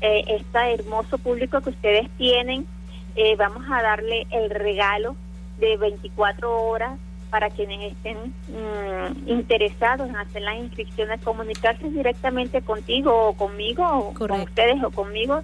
eh, 0.00 0.24
este 0.28 0.74
hermoso 0.74 1.18
público 1.18 1.60
que 1.60 1.70
ustedes 1.70 2.08
tienen, 2.18 2.66
eh, 3.14 3.36
vamos 3.36 3.62
a 3.70 3.82
darle 3.82 4.26
el 4.30 4.50
regalo 4.50 5.16
de 5.58 5.76
24 5.76 6.62
horas 6.66 6.98
para 7.30 7.50
quienes 7.50 7.92
estén 7.92 8.16
mm, 8.48 9.28
interesados 9.28 10.08
en 10.08 10.16
hacer 10.16 10.42
las 10.42 10.56
inscripciones, 10.56 11.20
comunicarse 11.22 11.88
directamente 11.90 12.62
contigo 12.62 13.28
o 13.28 13.32
conmigo, 13.34 13.84
o 13.84 14.14
con 14.14 14.40
ustedes 14.40 14.82
o 14.82 14.90
conmigo, 14.90 15.42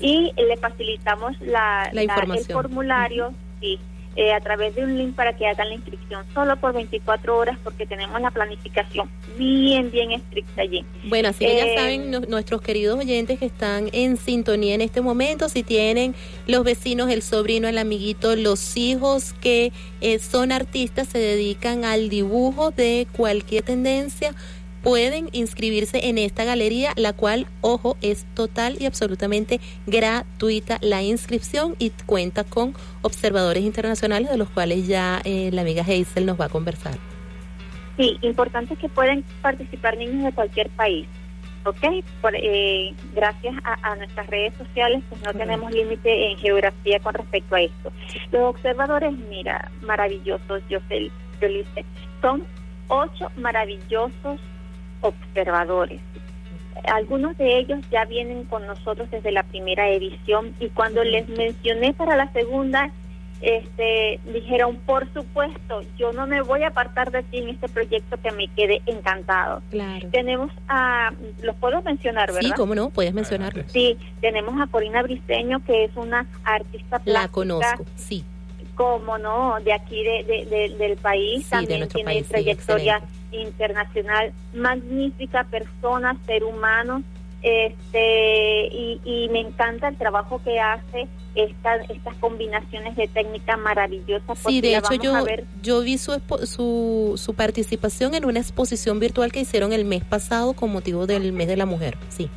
y 0.00 0.32
le 0.36 0.56
facilitamos 0.56 1.40
la, 1.40 1.88
La 1.92 2.02
el 2.02 2.08
información. 2.08 2.62
formulario, 2.62 3.34
sí, 3.60 3.78
eh, 4.16 4.32
a 4.32 4.40
través 4.40 4.74
de 4.74 4.84
un 4.84 4.96
link 4.96 5.14
para 5.14 5.36
que 5.36 5.46
hagan 5.46 5.68
la 5.68 5.74
inscripción 5.74 6.24
solo 6.34 6.56
por 6.56 6.72
24 6.72 7.36
horas 7.36 7.58
porque 7.64 7.86
tenemos 7.86 8.20
la 8.20 8.30
planificación 8.30 9.10
bien, 9.36 9.90
bien 9.90 10.12
estricta 10.12 10.62
allí. 10.62 10.84
Bueno, 11.08 11.28
así 11.30 11.40
que 11.44 11.52
Eh, 11.60 11.74
ya 11.74 11.80
saben 11.82 12.10
nu- 12.10 12.20
nuestros 12.28 12.62
queridos 12.62 12.98
oyentes 12.98 13.38
que 13.38 13.46
están 13.46 13.88
en 13.92 14.16
sintonía 14.16 14.74
en 14.74 14.80
este 14.80 15.00
momento, 15.00 15.48
si 15.48 15.62
tienen 15.62 16.14
los 16.46 16.62
vecinos, 16.64 17.10
el 17.10 17.22
sobrino, 17.22 17.66
el 17.68 17.78
amiguito, 17.78 18.36
los 18.36 18.76
hijos 18.76 19.32
que 19.40 19.72
eh, 20.00 20.18
son 20.18 20.52
artistas, 20.52 21.08
se 21.08 21.18
dedican 21.18 21.84
al 21.84 22.08
dibujo 22.08 22.70
de 22.70 23.06
cualquier 23.16 23.62
tendencia, 23.64 24.34
pueden 24.84 25.30
inscribirse 25.32 26.08
en 26.08 26.18
esta 26.18 26.44
galería, 26.44 26.92
la 26.96 27.14
cual, 27.14 27.46
ojo, 27.62 27.96
es 28.02 28.26
total 28.34 28.76
y 28.78 28.84
absolutamente 28.84 29.58
gratuita 29.86 30.78
la 30.82 31.02
inscripción 31.02 31.74
y 31.78 31.90
cuenta 32.04 32.44
con 32.44 32.74
observadores 33.00 33.64
internacionales 33.64 34.30
de 34.30 34.36
los 34.36 34.50
cuales 34.50 34.86
ya 34.86 35.22
eh, 35.24 35.48
la 35.52 35.62
amiga 35.62 35.82
Hazel 35.82 36.26
nos 36.26 36.38
va 36.38 36.44
a 36.44 36.48
conversar. 36.50 36.98
Sí, 37.96 38.18
importante 38.20 38.76
que 38.76 38.90
pueden 38.90 39.24
participar 39.40 39.96
niños 39.96 40.22
de 40.22 40.32
cualquier 40.32 40.68
país, 40.70 41.06
¿ok? 41.64 42.04
Por, 42.20 42.34
eh, 42.36 42.92
gracias 43.14 43.54
a, 43.64 43.90
a 43.90 43.96
nuestras 43.96 44.26
redes 44.26 44.52
sociales, 44.58 45.02
pues 45.08 45.22
no 45.22 45.32
tenemos 45.32 45.72
límite 45.72 46.30
en 46.30 46.36
geografía 46.36 47.00
con 47.00 47.14
respecto 47.14 47.54
a 47.54 47.62
esto. 47.62 47.90
Los 48.32 48.42
observadores, 48.42 49.12
mira, 49.30 49.70
maravillosos, 49.80 50.62
yo 50.68 50.78
sé, 50.88 51.10
yo 51.40 51.48
son 52.20 52.44
ocho 52.88 53.30
maravillosos 53.36 54.40
observadores. 55.04 56.00
Algunos 56.84 57.36
de 57.38 57.58
ellos 57.58 57.80
ya 57.90 58.04
vienen 58.04 58.44
con 58.44 58.66
nosotros 58.66 59.10
desde 59.10 59.32
la 59.32 59.42
primera 59.42 59.88
edición 59.88 60.54
y 60.60 60.68
cuando 60.68 61.02
les 61.02 61.28
mencioné 61.28 61.94
para 61.94 62.16
la 62.16 62.30
segunda, 62.32 62.90
este, 63.40 64.20
dijeron, 64.32 64.76
por 64.86 65.12
supuesto, 65.12 65.82
yo 65.98 66.12
no 66.12 66.26
me 66.26 66.40
voy 66.42 66.62
a 66.62 66.68
apartar 66.68 67.10
de 67.10 67.22
ti 67.22 67.38
en 67.38 67.50
este 67.50 67.68
proyecto 67.68 68.16
que 68.16 68.32
me 68.32 68.48
quede 68.48 68.82
encantado. 68.86 69.62
Claro. 69.70 70.08
Tenemos 70.10 70.50
a, 70.68 71.12
los 71.42 71.54
puedo 71.56 71.82
mencionar, 71.82 72.32
¿verdad? 72.32 72.48
Sí, 72.48 72.52
cómo 72.56 72.74
no, 72.74 72.90
puedes 72.90 73.12
mencionarlo. 73.12 73.64
Sí, 73.66 73.98
tenemos 74.20 74.60
a 74.60 74.66
Corina 74.66 75.02
Briseño, 75.02 75.62
que 75.64 75.84
es 75.84 75.96
una 75.96 76.26
artista 76.44 76.98
plástica. 76.98 77.20
La 77.20 77.28
conozco, 77.28 77.84
sí. 77.96 78.24
Como 78.74 79.18
no, 79.18 79.56
de 79.62 79.72
aquí 79.72 80.02
de, 80.02 80.24
de- 80.24 80.44
de- 80.46 80.76
del 80.76 80.96
país, 80.96 81.44
Sí, 81.44 81.50
también 81.50 81.88
tiene 81.88 82.04
país, 82.04 82.24
sí, 82.26 82.30
trayectoria 82.32 83.00
internacional, 83.32 84.32
magnífica 84.52 85.44
persona, 85.44 86.16
ser 86.26 86.44
humano, 86.44 87.02
este 87.42 88.66
y, 88.72 89.00
y 89.04 89.28
me 89.28 89.40
encanta 89.40 89.88
el 89.88 89.96
trabajo 89.96 90.40
que 90.42 90.58
hace 90.60 91.06
esta, 91.34 91.76
estas 91.76 92.14
combinaciones 92.16 92.96
de 92.96 93.06
técnica 93.08 93.56
maravillosas. 93.56 94.38
Sí, 94.38 94.44
porque 94.44 94.60
de 94.62 94.76
hecho 94.76 94.94
yo, 94.94 95.14
yo 95.62 95.80
vi 95.82 95.98
su, 95.98 96.20
su, 96.44 97.14
su 97.16 97.34
participación 97.34 98.14
en 98.14 98.24
una 98.24 98.40
exposición 98.40 98.98
virtual 98.98 99.30
que 99.32 99.40
hicieron 99.40 99.72
el 99.72 99.84
mes 99.84 100.04
pasado 100.04 100.54
con 100.54 100.70
motivo 100.72 101.06
del 101.06 101.32
mes 101.32 101.48
de 101.48 101.56
la 101.56 101.66
mujer. 101.66 101.98
Sí. 102.08 102.30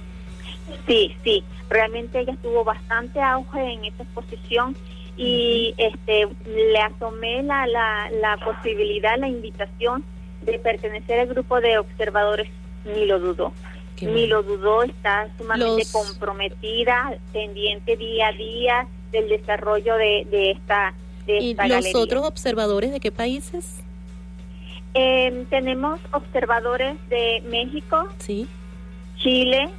Sí, 0.86 1.16
sí, 1.24 1.44
realmente 1.70 2.20
ella 2.20 2.36
tuvo 2.42 2.64
bastante 2.64 3.22
auge 3.22 3.60
en 3.74 3.86
esta 3.86 4.04
exposición 4.04 4.76
y 5.18 5.74
este 5.78 6.28
le 6.46 6.80
asomé 6.80 7.42
la, 7.44 7.66
la, 7.68 8.10
la 8.22 8.38
posibilidad, 8.38 9.18
la 9.18 9.28
invitación 9.28 10.04
de 10.44 10.60
pertenecer 10.60 11.20
al 11.22 11.28
grupo 11.28 11.60
de 11.60 11.78
observadores, 11.80 12.48
ni 12.86 13.06
lo 13.06 13.20
dudó. 13.20 13.52
Ni 14.00 14.28
lo 14.28 14.44
dudó, 14.44 14.84
está 14.84 15.28
sumamente 15.40 15.80
Los- 15.80 15.92
comprometida, 15.92 17.18
pendiente 17.34 17.98
día 17.98 18.28
a 18.28 18.32
día 18.32 18.88
del 19.12 19.28
desarrollo 19.28 19.96
de, 19.96 20.28
de 20.30 20.52
esta, 20.52 20.94
de 21.26 21.40
¿Y 21.40 21.52
esta 21.52 21.64
los 21.68 21.78
galería. 21.78 22.00
otros 22.02 22.24
observadores 22.28 22.92
de 22.92 23.00
qué 23.00 23.12
países? 23.12 23.80
Eh, 24.94 25.46
tenemos 25.50 26.00
observadores 26.12 26.96
de 27.10 27.42
México, 27.50 28.08
Sí. 28.20 28.48
Chile, 29.18 29.70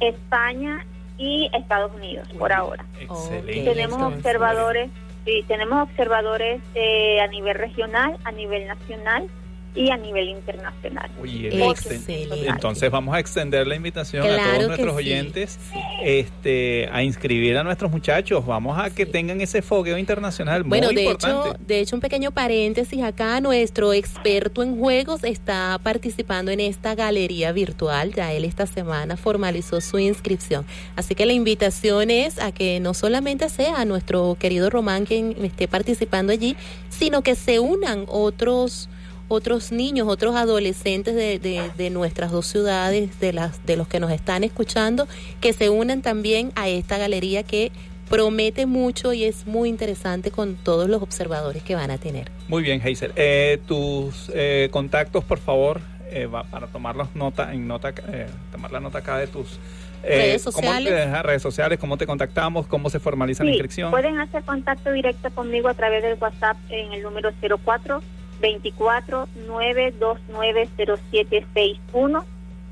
España 0.00 0.84
y 1.18 1.50
Estados 1.52 1.92
Unidos 1.94 2.28
por 2.38 2.52
ahora. 2.52 2.84
Excelente. 3.00 3.70
Tenemos 3.70 4.02
observadores, 4.02 4.90
sí, 5.24 5.44
tenemos 5.46 5.82
observadores 5.82 6.60
eh, 6.74 7.20
a 7.20 7.26
nivel 7.28 7.54
regional, 7.54 8.16
a 8.24 8.32
nivel 8.32 8.66
nacional 8.66 9.28
y 9.74 9.90
a 9.90 9.96
nivel 9.96 10.28
internacional. 10.28 11.10
Oye, 11.20 11.48
excelente. 11.48 12.46
Entonces 12.46 12.90
vamos 12.90 13.14
a 13.14 13.18
extender 13.18 13.66
la 13.66 13.74
invitación 13.74 14.24
a 14.24 14.36
todos 14.36 14.68
nuestros 14.68 14.92
sí. 14.92 14.96
oyentes 14.96 15.58
este, 16.02 16.88
a 16.92 17.02
inscribir 17.02 17.56
a 17.58 17.64
nuestros 17.64 17.90
muchachos. 17.90 18.46
Vamos 18.46 18.78
a 18.78 18.90
que 18.90 19.04
tengan 19.04 19.40
ese 19.40 19.62
fogueo 19.62 19.98
internacional 19.98 20.62
Bueno, 20.62 20.90
de 20.90 21.02
importante. 21.02 21.50
hecho, 21.50 21.58
de 21.66 21.80
hecho, 21.80 21.96
un 21.96 22.00
pequeño 22.00 22.30
paréntesis 22.30 23.02
acá, 23.02 23.40
nuestro 23.40 23.92
experto 23.92 24.62
en 24.62 24.78
juegos 24.78 25.24
está 25.24 25.80
participando 25.82 26.52
en 26.52 26.60
esta 26.60 26.94
galería 26.94 27.50
virtual. 27.52 28.12
Ya 28.14 28.32
él 28.32 28.44
esta 28.44 28.66
semana 28.66 29.16
formalizó 29.16 29.80
su 29.80 29.98
inscripción. 29.98 30.64
Así 30.94 31.16
que 31.16 31.26
la 31.26 31.32
invitación 31.32 32.10
es 32.10 32.38
a 32.38 32.52
que 32.52 32.78
no 32.78 32.94
solamente 32.94 33.48
sea 33.48 33.84
nuestro 33.84 34.36
querido 34.38 34.70
Román 34.70 35.04
quien 35.04 35.34
esté 35.44 35.66
participando 35.66 36.32
allí, 36.32 36.56
sino 36.90 37.22
que 37.22 37.34
se 37.34 37.58
unan 37.58 38.04
otros 38.08 38.88
otros 39.28 39.72
niños, 39.72 40.06
otros 40.08 40.36
adolescentes 40.36 41.14
de, 41.14 41.38
de, 41.38 41.70
de 41.76 41.90
nuestras 41.90 42.30
dos 42.30 42.46
ciudades, 42.46 43.18
de 43.20 43.32
las 43.32 43.64
de 43.66 43.76
los 43.76 43.88
que 43.88 44.00
nos 44.00 44.10
están 44.12 44.44
escuchando, 44.44 45.06
que 45.40 45.52
se 45.52 45.70
unan 45.70 46.02
también 46.02 46.52
a 46.56 46.68
esta 46.68 46.98
galería 46.98 47.42
que 47.42 47.72
promete 48.08 48.66
mucho 48.66 49.12
y 49.14 49.24
es 49.24 49.46
muy 49.46 49.68
interesante 49.70 50.30
con 50.30 50.56
todos 50.56 50.88
los 50.88 51.02
observadores 51.02 51.62
que 51.62 51.74
van 51.74 51.90
a 51.90 51.96
tener. 51.98 52.30
Muy 52.48 52.62
bien, 52.62 52.80
Hazel. 52.84 53.12
Eh, 53.16 53.58
tus 53.66 54.30
eh, 54.34 54.68
contactos, 54.70 55.24
por 55.24 55.38
favor, 55.38 55.80
eh, 56.10 56.26
va- 56.26 56.44
para 56.44 56.66
tomar 56.66 56.94
las 56.96 57.14
nota, 57.16 57.52
en 57.54 57.66
nota, 57.66 57.94
eh, 58.08 58.26
tomar 58.52 58.70
la 58.72 58.80
nota 58.80 58.98
acá 58.98 59.18
de 59.18 59.26
tus 59.26 59.58
Redes 60.02 60.44
¿cómo 60.44 60.52
sociales. 60.52 60.92
te- 60.92 61.02
ajá, 61.02 61.22
redes 61.22 61.40
sociales, 61.40 61.78
cómo 61.78 61.96
te 61.96 62.04
contactamos, 62.06 62.66
cómo 62.66 62.90
se 62.90 63.00
formaliza 63.00 63.42
la 63.42 63.50
inscripción. 63.52 63.90
pueden 63.90 64.18
hacer 64.20 64.42
contacto 64.42 64.92
directo 64.92 65.30
conmigo 65.30 65.68
a 65.70 65.74
través 65.74 66.02
del 66.02 66.18
WhatsApp 66.20 66.58
en 66.68 66.92
el 66.92 67.02
número 67.02 67.30
04 67.40 68.02
24 68.44 69.26
929 69.46 70.68
0761 70.76 72.24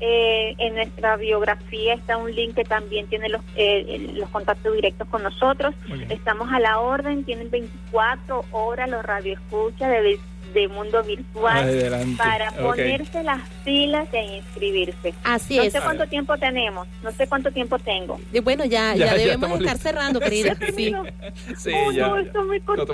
Eh, 0.00 0.54
en 0.58 0.74
nuestra 0.74 1.16
biografía 1.16 1.94
está 1.94 2.18
un 2.18 2.34
link 2.34 2.56
que 2.56 2.64
también 2.64 3.06
tiene 3.06 3.30
los, 3.30 3.40
eh, 3.56 4.10
los 4.14 4.28
contactos 4.28 4.74
directos 4.74 5.08
con 5.08 5.22
nosotros. 5.22 5.74
Estamos 6.10 6.52
a 6.52 6.60
la 6.60 6.80
orden, 6.80 7.24
tienen 7.24 7.50
24 7.50 8.44
horas 8.50 8.90
los 8.90 9.02
radioescuchas 9.02 9.88
de, 9.88 10.18
de 10.54 10.68
mundo 10.68 11.02
virtual 11.02 11.58
Adelante. 11.64 12.16
para 12.16 12.50
ponerse 12.52 13.22
las 13.22 13.40
pilas 13.64 14.08
e 14.12 14.36
inscribirse. 14.38 15.12
Así 15.24 15.56
no 15.56 15.64
es. 15.64 15.72
sé 15.72 15.80
cuánto 15.82 16.06
tiempo 16.06 16.36
tenemos, 16.38 16.86
no 17.02 17.10
sé 17.12 17.26
cuánto 17.26 17.50
tiempo 17.50 17.78
tengo. 17.78 18.18
Y 18.32 18.40
bueno, 18.40 18.64
ya, 18.64 18.94
Ya, 18.94 19.14
debemos 19.14 19.50
estar 19.50 19.60
listos. 19.62 19.80
cerrando, 19.80 20.20
querida. 20.20 20.54
Sí, 20.76 20.94
Sí, 21.56 21.72
Oh, 21.74 21.92
ya, 21.92 22.08
no, 22.08 22.18
esto 22.18 22.40
es 22.40 22.46
muy 22.46 22.60
cortito. 22.60 22.92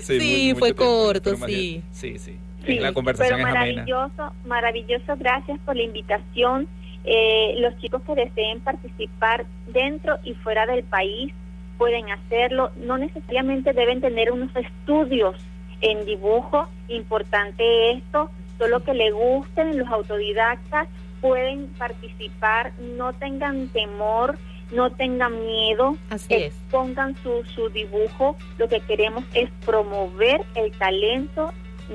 Sí, 0.00 0.18
muy- 0.18 0.46
mucho 0.48 0.58
fue 0.58 0.68
tiempo, 0.72 0.84
corto, 0.84 1.22
pero 1.24 1.38
más 1.38 1.50
sí. 1.50 1.82
Sí, 1.92 2.18
sí. 2.18 2.36
Sí, 2.66 2.78
la 2.78 2.92
conversación 2.92 3.38
pero 3.38 3.48
es 3.48 3.54
amena. 3.56 3.72
maravilloso, 3.86 4.34
maravilloso, 4.44 5.16
gracias 5.18 5.58
por 5.60 5.76
la 5.76 5.82
invitación. 5.82 6.68
Eh, 7.04 7.54
los 7.58 7.78
chicos 7.78 8.02
que 8.02 8.14
deseen 8.14 8.60
participar 8.60 9.46
dentro 9.68 10.18
y 10.24 10.34
fuera 10.34 10.66
del 10.66 10.84
país 10.84 11.32
pueden 11.78 12.10
hacerlo, 12.10 12.70
no 12.76 12.98
necesariamente 12.98 13.72
deben 13.72 14.02
tener 14.02 14.30
unos 14.32 14.50
estudios 14.54 15.34
en 15.80 16.04
dibujo, 16.04 16.68
importante 16.88 17.92
esto, 17.92 18.30
solo 18.58 18.82
que 18.84 18.94
le 18.94 19.10
gusten 19.10 19.78
los 19.78 19.88
autodidactas, 19.88 20.88
pueden 21.20 21.68
participar, 21.78 22.72
no 22.96 23.12
tengan 23.12 23.68
temor, 23.68 24.38
no 24.72 24.90
tengan 24.90 25.44
miedo, 25.46 25.96
Así 26.10 26.34
es. 26.34 26.42
expongan 26.54 27.16
su, 27.22 27.44
su 27.54 27.68
dibujo, 27.70 28.36
lo 28.58 28.68
que 28.68 28.80
queremos 28.80 29.24
es 29.34 29.50
promover 29.64 30.42
el 30.54 30.70
talento 30.72 31.52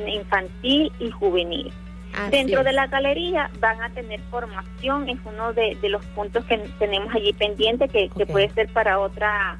infantil 0.07 0.91
y 0.99 1.10
juvenil. 1.12 1.72
Así 2.14 2.32
Dentro 2.32 2.60
es. 2.60 2.66
de 2.66 2.74
la 2.74 2.88
galería 2.88 3.49
van 3.60 3.82
a 3.82 3.90
tener 3.90 4.20
formación, 4.32 5.10
es 5.10 5.20
uno 5.26 5.53
de, 5.53 5.78
de 5.82 5.90
los 5.90 6.06
puntos 6.07 6.45
que 6.45 6.57
tenemos 6.80 7.14
allí 7.14 7.34
pendiente 7.34 7.88
que, 7.88 8.10
que 8.10 8.26
puede 8.26 8.49
ser 8.49 8.70
para 8.70 8.99
otra 8.99 9.57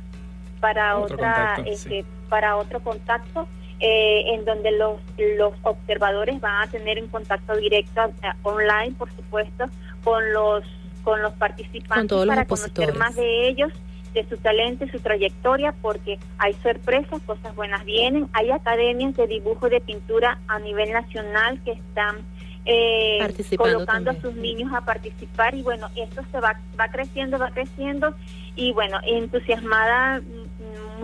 para 0.62 0.98
Otro 0.98 1.16
otra 1.16 1.54
contacto, 1.56 1.72
este, 1.72 2.06
para 2.30 2.56
otro 2.56 2.80
contacto 2.80 3.48
eh, 3.80 4.34
en 4.34 4.46
donde 4.46 4.72
los 4.72 5.00
los 5.38 5.54
observadores 5.64 6.40
van 6.40 6.64
a 6.64 6.72
tener 6.72 7.02
un 7.02 7.10
contacto 7.10 7.56
directo 7.58 8.02
online, 8.44 8.96
por 8.98 9.12
supuesto, 9.12 9.66
con 10.04 10.34
los 10.34 10.64
con 11.04 11.22
los 11.22 11.34
participantes 11.34 12.10
Con 12.10 12.28
los 12.28 12.36
para 12.36 12.46
conocer 12.46 12.96
más 12.96 13.16
de 13.16 13.48
ellos 13.48 13.72
de 14.16 14.26
su 14.30 14.38
talento 14.38 14.86
y 14.86 14.90
su 14.90 15.00
trayectoria 15.00 15.76
porque 15.82 16.18
hay 16.38 16.54
sorpresas, 16.64 17.22
cosas 17.24 17.54
buenas 17.54 17.84
vienen, 17.84 18.30
hay 18.34 18.50
academias 18.50 19.14
de 19.16 19.28
dibujo 19.28 19.68
y 19.68 19.72
de 19.72 19.82
pintura 19.82 20.40
a 20.48 20.58
nivel 20.60 20.94
nacional 20.94 21.62
que 21.64 21.74
están 21.74 22.26
eh, 22.66 23.20
colocando 23.58 24.12
también. 24.12 24.18
a 24.18 24.22
sus 24.22 24.36
niños 24.36 24.74
a 24.74 24.82
participar 24.82 25.54
y 25.54 25.62
bueno, 25.62 25.90
esto 25.96 26.24
se 26.32 26.40
va, 26.40 26.60
va 26.80 26.88
creciendo, 26.88 27.38
va 27.38 27.52
creciendo 27.52 28.16
y 28.56 28.72
bueno, 28.72 29.00
entusiasmada 29.06 30.22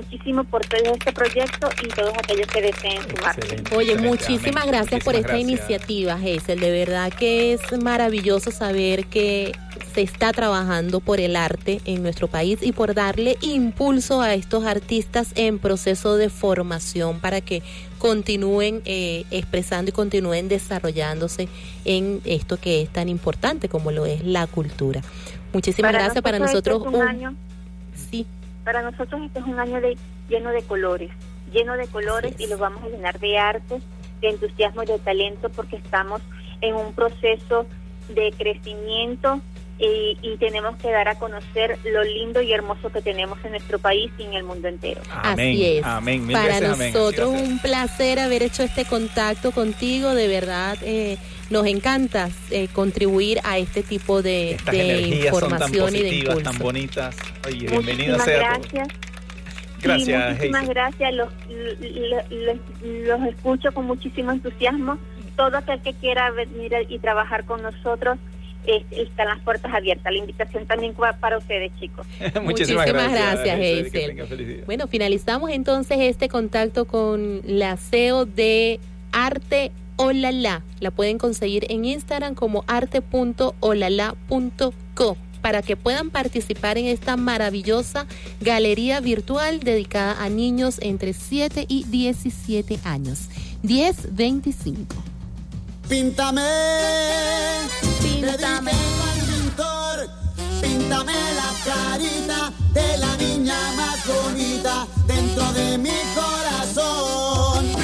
muchísimo 0.01 0.43
por 0.43 0.65
todo 0.65 0.93
este 0.93 1.11
proyecto 1.11 1.69
y 1.83 1.87
todos 1.89 2.13
aquellos 2.17 2.47
que 2.47 2.61
deseen 2.61 3.01
sumarse. 3.09 3.63
Oye, 3.75 3.95
muchísimas 3.97 4.65
gracias 4.65 5.03
por 5.03 5.15
esta 5.15 5.29
gracias. 5.29 5.49
iniciativa, 5.49 6.13
Hazel. 6.13 6.59
De 6.59 6.71
verdad 6.71 7.11
que 7.13 7.53
es 7.53 7.61
maravilloso 7.81 8.51
saber 8.51 9.05
que 9.05 9.53
se 9.93 10.01
está 10.01 10.31
trabajando 10.31 11.01
por 11.01 11.19
el 11.19 11.35
arte 11.35 11.81
en 11.85 12.01
nuestro 12.01 12.27
país 12.29 12.59
y 12.61 12.71
por 12.71 12.93
darle 12.93 13.37
impulso 13.41 14.21
a 14.21 14.33
estos 14.33 14.65
artistas 14.65 15.29
en 15.35 15.59
proceso 15.59 16.15
de 16.15 16.29
formación 16.29 17.19
para 17.19 17.41
que 17.41 17.61
continúen 17.97 18.81
eh, 18.85 19.25
expresando 19.31 19.89
y 19.89 19.91
continúen 19.91 20.47
desarrollándose 20.47 21.49
en 21.85 22.21
esto 22.25 22.57
que 22.57 22.81
es 22.81 22.89
tan 22.89 23.09
importante 23.09 23.67
como 23.69 23.91
lo 23.91 24.05
es 24.05 24.23
la 24.23 24.47
cultura. 24.47 25.01
Muchísimas 25.53 25.91
gracias 25.91 26.23
para 26.23 26.39
nosotros. 26.39 26.77
este 26.77 26.87
es 26.89 26.95
un 26.95 27.01
un- 27.01 27.07
año, 27.07 27.35
sí, 28.09 28.25
para 28.63 28.81
nosotros 28.81 29.21
este 29.25 29.39
es 29.39 29.45
un 29.45 29.59
año 29.59 29.81
de 29.81 29.97
lleno 30.29 30.51
de 30.51 30.63
colores, 30.63 31.11
lleno 31.51 31.75
de 31.75 31.87
colores 31.87 32.35
y 32.39 32.47
los 32.47 32.59
vamos 32.59 32.83
a 32.83 32.89
llenar 32.89 33.19
de 33.19 33.37
arte, 33.37 33.81
de 34.21 34.29
entusiasmo 34.29 34.83
y 34.83 34.87
de 34.87 34.99
talento 34.99 35.49
porque 35.49 35.77
estamos 35.77 36.21
en 36.61 36.75
un 36.75 36.93
proceso 36.93 37.65
de 38.09 38.31
crecimiento 38.37 39.41
y, 39.81 40.17
y 40.21 40.37
tenemos 40.37 40.77
que 40.77 40.91
dar 40.91 41.07
a 41.07 41.15
conocer 41.15 41.77
lo 41.83 42.03
lindo 42.03 42.41
y 42.41 42.53
hermoso 42.53 42.89
que 42.91 43.01
tenemos 43.01 43.37
en 43.43 43.51
nuestro 43.51 43.79
país 43.79 44.11
y 44.19 44.23
en 44.23 44.33
el 44.35 44.43
mundo 44.43 44.67
entero. 44.67 45.01
Amén, 45.11 45.49
Así 45.55 45.65
es. 45.77 45.83
amén, 45.85 46.25
mil 46.27 46.35
Para 46.37 46.59
veces 46.59 46.93
nosotros 46.93 47.29
un 47.31 47.59
placer 47.59 48.19
haber 48.19 48.43
hecho 48.43 48.61
este 48.63 48.85
contacto 48.85 49.51
contigo. 49.51 50.13
De 50.13 50.27
verdad, 50.27 50.77
eh, 50.83 51.17
nos 51.49 51.65
encanta 51.65 52.29
eh, 52.51 52.67
contribuir 52.71 53.39
a 53.43 53.57
este 53.57 53.81
tipo 53.83 54.21
de, 54.21 54.51
Estas 54.51 54.71
de 54.75 54.81
energías 54.81 55.37
son 55.37 55.49
tan 55.57 55.69
información 55.73 55.95
y 55.95 55.99
de 56.01 56.15
impulso. 56.15 56.41
tan 56.41 56.57
bonitas. 56.59 57.15
Oye, 57.47 57.67
sea 58.23 58.37
gracias. 58.37 58.87
Gracias, 59.81 60.05
Sí, 60.05 60.33
muchísimas 60.33 60.61
Hazel. 60.61 60.73
gracias. 60.75 61.13
Los, 61.15 61.29
los, 61.49 62.31
los- 62.31 62.57
los 63.19 63.27
escucho 63.27 63.71
con 63.73 63.85
muchísimo 63.87 64.31
entusiasmo. 64.31 64.97
Todo 65.35 65.57
aquel 65.57 65.81
que 65.81 65.93
quiera 65.93 66.29
venir 66.31 66.71
y 66.89 66.99
trabajar 66.99 67.45
con 67.45 67.63
nosotros, 67.63 68.19
eh, 68.65 68.85
están 68.91 69.27
las 69.27 69.39
puertas 69.41 69.73
abiertas. 69.73 70.11
La 70.11 70.19
invitación 70.19 70.65
también 70.65 70.93
va 71.01 71.13
para 71.13 71.37
ustedes, 71.37 71.71
chicos. 71.79 72.05
Muchísimas 72.43 72.85
gracias, 72.85 73.39
Hazel. 73.39 74.63
Bueno, 74.65 74.87
finalizamos 74.87 75.51
entonces 75.51 75.97
este 75.99 76.29
contacto 76.29 76.85
con 76.85 77.41
la 77.45 77.77
CEO 77.77 78.25
de 78.25 78.79
Arte 79.11 79.71
Olala. 79.97 80.63
La 80.79 80.91
pueden 80.91 81.17
conseguir 81.17 81.65
en 81.69 81.85
Instagram 81.85 82.35
como 82.35 82.63
arte.olala.co 82.67 83.51
para 85.41 85.61
que 85.61 85.75
puedan 85.75 86.11
participar 86.11 86.77
en 86.77 86.85
esta 86.85 87.17
maravillosa 87.17 88.05
galería 88.41 88.99
virtual 88.99 89.59
dedicada 89.59 90.23
a 90.23 90.29
niños 90.29 90.77
entre 90.81 91.13
7 91.13 91.65
y 91.67 91.85
17 91.85 92.79
años. 92.83 93.29
10-25. 93.63 95.10
Píntame, 95.91 96.47
píntame 98.01 98.71
al 98.71 99.19
pintor, 99.27 100.09
píntame 100.61 101.13
la 101.35 101.51
carita 101.65 102.53
de 102.71 102.97
la 102.97 103.17
niña 103.17 103.57
más 103.75 103.99
bonita 104.07 104.87
dentro 105.05 105.51
de 105.51 105.77
mi 105.77 105.91
corazón. 106.15 107.80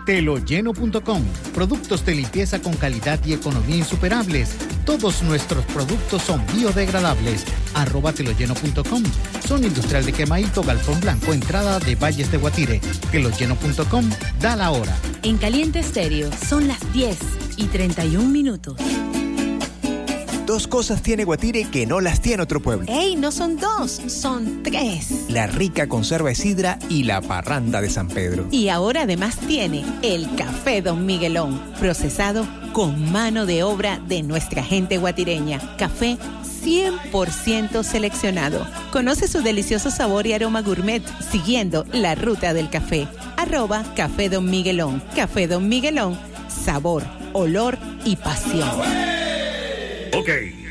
Teloyeno.com. 0.05 1.23
Productos 1.53 2.05
de 2.05 2.15
limpieza 2.15 2.61
con 2.61 2.75
calidad 2.75 3.19
y 3.25 3.33
economía 3.33 3.77
insuperables. 3.77 4.55
Todos 4.85 5.23
nuestros 5.23 5.65
productos 5.65 6.21
son 6.21 6.45
biodegradables. 6.55 7.43
Arroba 7.73 8.13
teloyeno.com. 8.13 9.03
Son 9.47 9.63
industrial 9.63 10.05
de 10.05 10.13
Quemaito, 10.13 10.63
Galfón 10.63 10.99
Blanco, 11.01 11.33
entrada 11.33 11.79
de 11.79 11.95
Valles 11.95 12.31
de 12.31 12.37
Guatire. 12.37 12.81
Teloyeno.com. 13.11 14.09
Da 14.39 14.55
la 14.55 14.71
hora. 14.71 14.95
En 15.23 15.37
Caliente 15.37 15.79
Estéreo 15.79 16.29
son 16.47 16.67
las 16.67 16.79
10 16.93 17.17
y 17.57 17.65
31 17.65 18.29
minutos. 18.29 18.75
Dos 20.45 20.67
cosas 20.67 21.01
tiene 21.01 21.23
Guatire 21.23 21.63
que 21.71 21.87
no 21.87 22.01
las 22.01 22.21
tiene 22.21 22.43
otro 22.43 22.61
pueblo. 22.61 22.85
¡Ey! 22.87 23.15
No 23.15 23.31
son 23.31 23.57
dos, 23.57 23.99
son 24.07 24.61
tres. 24.61 25.25
La 25.27 25.47
rica 25.47 25.87
conserva 25.87 26.29
de 26.29 26.35
sidra 26.35 26.77
y 26.87 27.03
la 27.03 27.21
parranda 27.21 27.81
de 27.81 27.89
San 27.89 28.07
Pedro. 28.07 28.45
Y 28.51 28.69
ahora 28.69 29.01
además 29.03 29.37
tiene 29.37 29.83
el 30.03 30.35
café 30.35 30.83
Don 30.83 31.03
Miguelón, 31.07 31.59
procesado 31.79 32.47
con 32.73 33.11
mano 33.11 33.47
de 33.47 33.63
obra 33.63 33.99
de 34.07 34.21
nuestra 34.21 34.63
gente 34.63 34.99
guatireña. 34.99 35.59
Café 35.77 36.17
100% 36.63 37.83
seleccionado. 37.83 38.67
Conoce 38.91 39.27
su 39.27 39.41
delicioso 39.41 39.89
sabor 39.89 40.27
y 40.27 40.33
aroma 40.33 40.61
gourmet 40.61 41.01
siguiendo 41.31 41.87
la 41.91 42.13
ruta 42.13 42.53
del 42.53 42.69
café. 42.69 43.07
Arroba 43.37 43.83
Café 43.95 44.29
Don 44.29 44.47
Miguelón. 44.47 45.01
Café 45.15 45.47
Don 45.47 45.67
Miguelón. 45.67 46.19
Sabor, 46.47 47.03
olor 47.33 47.79
y 48.03 48.15
pasión. 48.15 49.24
Ok. 50.15 50.64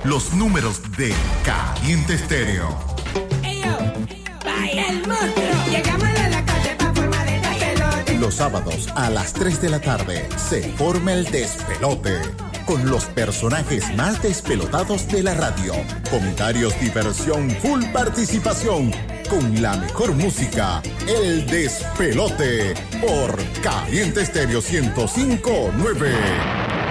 Los 0.04 0.34
números 0.34 0.82
de 0.96 1.14
Caliente 1.44 2.14
Estéreo. 2.14 2.68
Vaya 4.44 4.88
el 4.88 5.06
monstruo. 5.06 5.44
Llegamos 5.70 6.04
a 6.04 6.28
la 6.28 6.44
calle 6.44 6.74
pa' 6.76 6.92
formar 6.92 7.28
el 7.28 7.40
despelote. 7.40 8.18
Los 8.18 8.34
sábados 8.34 8.88
a 8.94 9.08
las 9.08 9.32
3 9.32 9.62
de 9.62 9.70
la 9.70 9.80
tarde 9.80 10.28
se 10.36 10.70
forma 10.72 11.14
el 11.14 11.24
despelote. 11.30 12.20
Con 12.66 12.88
los 12.88 13.06
personajes 13.06 13.84
más 13.96 14.22
despelotados 14.22 15.08
de 15.08 15.22
la 15.22 15.34
radio. 15.34 15.74
Comentarios, 16.10 16.78
diversión, 16.80 17.50
full 17.50 17.84
participación. 17.92 18.92
Con 19.28 19.60
la 19.60 19.76
mejor 19.76 20.12
música. 20.14 20.82
El 21.08 21.46
despelote. 21.46 22.74
Por 23.00 23.36
Caliente 23.62 24.22
Estéreo 24.22 24.60
1059. 24.60 26.12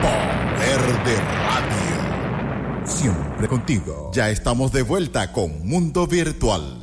Poder 0.02 1.03
de 1.06 1.15
radio. 1.15 2.85
Siempre 2.85 3.48
contigo. 3.48 4.11
Ya 4.14 4.30
estamos 4.30 4.72
de 4.72 4.81
vuelta 4.81 5.31
con 5.31 5.65
Mundo 5.68 6.06
Virtual. 6.07 6.81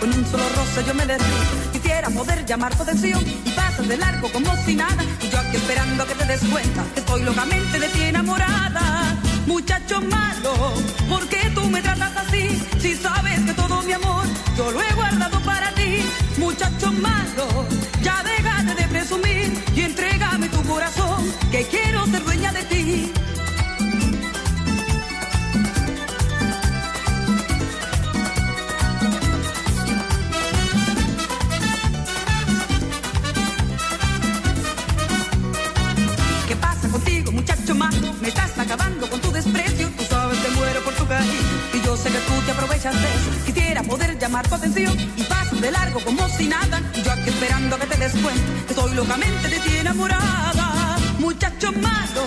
Con 0.00 0.08
un 0.08 0.24
solo 0.26 0.44
roce 0.56 0.84
yo 0.86 0.94
me 0.94 1.06
derrito. 1.06 1.72
Quisiera 1.72 2.08
poder 2.10 2.44
llamar 2.46 2.74
tu 2.74 2.82
atención 2.82 3.22
y 3.44 3.50
pasas 3.50 3.86
de 3.86 3.96
largo 3.96 4.30
como 4.32 4.54
si 4.64 4.74
nada. 4.74 5.02
Y 5.22 5.28
yo 5.28 5.38
aquí 5.38 5.56
esperando 5.56 6.02
a 6.02 6.06
que 6.06 6.14
te 6.14 6.24
des 6.24 6.40
cuenta 6.44 6.84
que 6.94 7.00
estoy 7.00 7.22
locamente 7.22 7.78
de 7.78 7.88
ti 7.88 8.02
enamorada. 8.02 9.16
Muchacho 9.46 10.00
malo, 10.00 10.74
¿por 11.08 11.26
qué 11.28 11.50
tú 11.54 11.68
me 11.68 11.82
tratas 11.82 12.16
así? 12.16 12.62
Si 12.80 12.94
sabes 12.94 13.40
que 13.40 13.52
todo 13.52 13.82
mi 13.82 13.92
amor 13.92 14.24
yo 14.56 14.70
lo 14.70 14.80
he 14.82 14.92
guardado 14.94 15.38
para 15.40 15.70
ti. 15.72 16.02
Muchacho 16.38 16.92
malo, 16.92 17.66
poder 43.86 44.18
llamar 44.18 44.46
tu 44.48 44.54
atención 44.54 44.96
y 45.16 45.22
paso 45.24 45.56
de 45.56 45.70
largo 45.70 46.00
como 46.00 46.28
si 46.28 46.48
nada. 46.48 46.80
Y 46.94 47.02
yo 47.02 47.12
aquí 47.12 47.30
esperando 47.30 47.76
a 47.76 47.78
que 47.78 47.86
te 47.86 47.96
des 47.96 48.12
cuenta 48.12 48.42
que 48.66 48.72
estoy 48.72 48.94
locamente 48.94 49.48
de 49.48 49.58
ti 49.60 49.76
enamorada. 49.78 50.96
Muchacho 51.18 51.72
malo, 51.72 52.24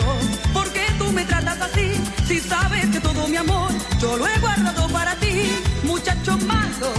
¿por 0.54 0.68
qué 0.72 0.86
tú 0.98 1.12
me 1.12 1.24
tratas 1.26 1.60
así? 1.62 1.92
Si 2.28 2.40
sabes 2.40 2.88
que 2.88 3.00
todo 3.00 3.28
mi 3.28 3.38
amor 3.38 3.72
yo 4.00 4.18
lo 4.18 4.28
he 4.28 4.40
guardado 4.40 4.88
para 4.90 5.16
ti. 5.16 5.52
Muchacho 5.84 6.38
malo, 6.40 6.92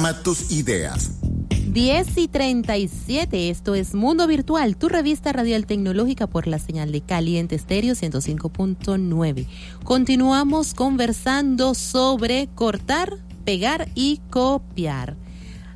Programa 0.00 0.22
tus 0.22 0.50
ideas. 0.50 1.10
10 1.50 2.16
y 2.16 2.28
37, 2.28 3.50
esto 3.50 3.74
es 3.74 3.94
Mundo 3.94 4.26
Virtual, 4.26 4.74
tu 4.78 4.88
revista 4.88 5.30
radial 5.30 5.66
tecnológica 5.66 6.26
por 6.26 6.46
la 6.46 6.58
señal 6.58 6.90
de 6.90 7.02
Caliente 7.02 7.54
Estéreo 7.56 7.92
105.9. 7.92 9.46
Continuamos 9.84 10.72
conversando 10.72 11.74
sobre 11.74 12.48
cortar, 12.54 13.18
pegar 13.44 13.88
y 13.94 14.22
copiar. 14.30 15.16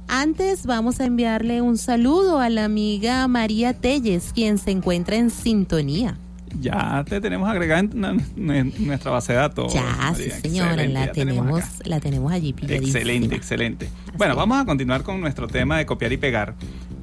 Antes 0.09 0.65
vamos 0.65 1.01
a 1.01 1.05
enviarle 1.05 1.61
un 1.61 1.77
saludo 1.77 2.39
a 2.39 2.49
la 2.49 2.65
amiga 2.65 3.29
María 3.29 3.75
Telles, 3.75 4.33
quien 4.35 4.57
se 4.57 4.71
encuentra 4.71 5.17
en 5.17 5.29
sintonía. 5.29 6.17
Ya 6.61 7.05
te 7.09 7.21
tenemos 7.21 7.49
agregada 7.49 7.81
en, 7.81 8.73
nuestra 8.87 9.11
base 9.11 9.33
de 9.33 9.39
datos. 9.39 9.73
Ya, 9.73 9.83
María. 9.83 10.15
sí 10.15 10.31
señora, 10.41 10.71
Excelente, 10.73 10.93
la 10.95 11.13
tenemos, 11.13 11.65
la 11.85 12.01
tenemos 12.01 12.33
allí 12.33 12.53
pilladísima. 12.53 12.87
Excelente, 12.87 13.35
excelente. 13.35 13.89
Bueno, 14.17 14.37
vamos 14.37 14.61
a 14.61 14.65
continuar 14.65 15.03
con 15.03 15.21
nuestro 15.21 15.49
tema 15.49 15.79
de 15.79 15.87
copiar 15.87 16.13
y 16.13 16.17
pegar, 16.17 16.55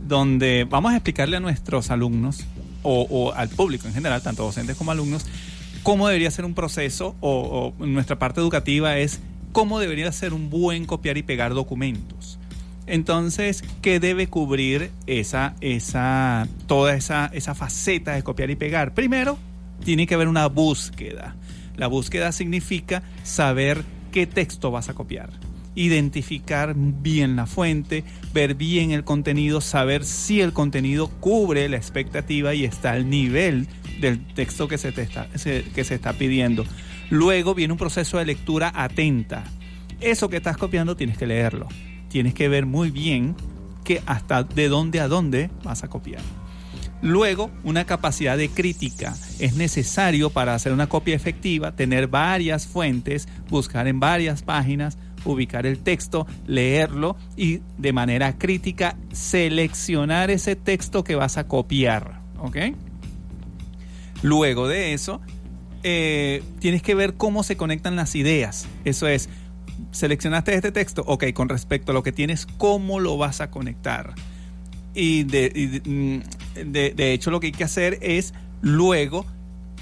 donde 0.08 0.66
vamos 0.70 0.94
a 0.94 0.96
explicarle 0.96 1.36
a 1.36 1.40
nuestros 1.42 1.92
alumnos 1.92 2.46
o, 2.84 3.06
o 3.10 3.34
al 3.34 3.50
público 3.50 3.86
en 3.86 3.94
general, 3.94 4.22
tanto 4.22 4.44
docentes 4.44 4.78
como 4.78 4.92
alumnos, 4.92 5.26
cómo 5.84 6.08
debería 6.08 6.32
ser 6.32 6.46
un 6.46 6.54
proceso 6.54 7.18
o, 7.20 7.74
o 7.78 7.86
nuestra 7.86 8.18
parte 8.18 8.40
educativa 8.40 8.98
es 8.98 9.20
cómo 9.52 9.80
debería 9.80 10.10
ser 10.14 10.34
un 10.34 10.50
buen 10.50 10.86
copiar 10.86 11.18
y 11.18 11.24
pegar 11.24 11.54
documentos. 11.54 12.40
Entonces, 12.88 13.62
¿qué 13.82 14.00
debe 14.00 14.28
cubrir 14.28 14.90
esa, 15.06 15.56
esa, 15.60 16.48
toda 16.66 16.96
esa, 16.96 17.30
esa 17.34 17.56
faceta 17.56 18.14
de 18.14 18.24
copiar 18.24 18.52
y 18.52 18.56
pegar? 18.56 18.94
Primero, 18.94 19.38
tiene 19.84 20.08
que 20.08 20.16
haber 20.16 20.30
una 20.30 20.48
búsqueda. 20.48 21.36
La 21.76 21.88
búsqueda 21.88 22.32
significa 22.32 23.04
saber 23.24 23.84
qué 24.14 24.28
texto 24.28 24.72
vas 24.72 24.88
a 24.88 24.94
copiar, 24.94 25.30
identificar 25.76 26.74
bien 26.76 27.36
la 27.36 27.46
fuente, 27.46 28.04
ver 28.34 28.56
bien 28.56 28.92
el 28.92 29.04
contenido, 29.04 29.62
saber 29.62 30.04
si 30.06 30.42
el 30.42 30.54
contenido 30.54 31.08
cubre 31.08 31.70
la 31.70 31.78
expectativa 31.78 32.54
y 32.54 32.66
está 32.66 32.92
al 32.92 33.10
nivel 33.10 33.68
del 34.00 34.26
texto 34.34 34.68
que 34.68 34.78
se, 34.78 34.92
te 34.92 35.04
está, 35.04 35.28
que 35.30 35.84
se 35.84 35.96
está 35.96 36.14
pidiendo. 36.14 36.66
Luego 37.10 37.54
viene 37.54 37.74
un 37.74 37.80
proceso 37.80 38.18
de 38.18 38.26
lectura 38.26 38.72
atenta. 38.76 39.44
Eso 40.00 40.30
que 40.30 40.38
estás 40.38 40.58
copiando 40.58 40.96
tienes 40.96 41.18
que 41.18 41.28
leerlo. 41.28 41.68
Tienes 42.10 42.34
que 42.34 42.50
ver 42.50 42.66
muy 42.66 42.90
bien 42.90 43.36
que 43.84 44.02
hasta 44.06 44.44
de 44.44 44.68
dónde 44.68 45.00
a 45.00 45.08
dónde 45.08 45.50
vas 45.64 45.84
a 45.84 45.90
copiar. 45.90 46.22
Luego, 47.02 47.50
una 47.64 47.86
capacidad 47.86 48.38
de 48.38 48.50
crítica. 48.50 49.16
Es 49.40 49.56
necesario 49.56 50.30
para 50.30 50.54
hacer 50.54 50.72
una 50.72 50.88
copia 50.88 51.16
efectiva 51.16 51.76
tener 51.76 52.08
varias 52.08 52.68
fuentes, 52.68 53.28
buscar 53.50 53.88
en 53.88 54.00
varias 54.00 54.44
páginas, 54.44 54.98
ubicar 55.26 55.66
el 55.66 55.80
texto, 55.80 56.28
leerlo 56.48 57.16
y 57.36 57.62
de 57.78 57.94
manera 57.94 58.38
crítica 58.38 58.98
seleccionar 59.12 60.32
ese 60.32 60.56
texto 60.56 61.04
que 61.04 61.16
vas 61.16 61.38
a 61.38 61.48
copiar. 61.48 62.22
¿Ok? 62.40 62.58
Luego 64.24 64.68
de 64.68 64.94
eso, 64.94 65.22
eh, 65.84 66.44
tienes 66.60 66.84
que 66.84 66.94
ver 66.94 67.16
cómo 67.16 67.44
se 67.44 67.58
conectan 67.58 67.96
las 67.96 68.16
ideas. 68.16 68.68
Eso 68.86 69.08
es, 69.08 69.30
seleccionaste 69.92 70.54
este 70.54 70.72
texto, 70.72 71.04
ok, 71.08 71.26
con 71.34 71.50
respecto 71.50 71.92
a 71.92 71.96
lo 71.96 72.04
que 72.04 72.12
tienes, 72.12 72.46
¿cómo 72.46 73.00
lo 73.00 73.18
vas 73.18 73.42
a 73.42 73.50
conectar? 73.50 74.14
Y 74.94 75.24
de, 75.24 75.82
mm, 75.86 76.76
hecho 77.00 77.32
lo 77.32 77.40
que 77.40 77.48
hay 77.48 77.54
que 77.54 77.64
hacer 77.64 77.98
es 78.02 78.34
luego 78.62 79.26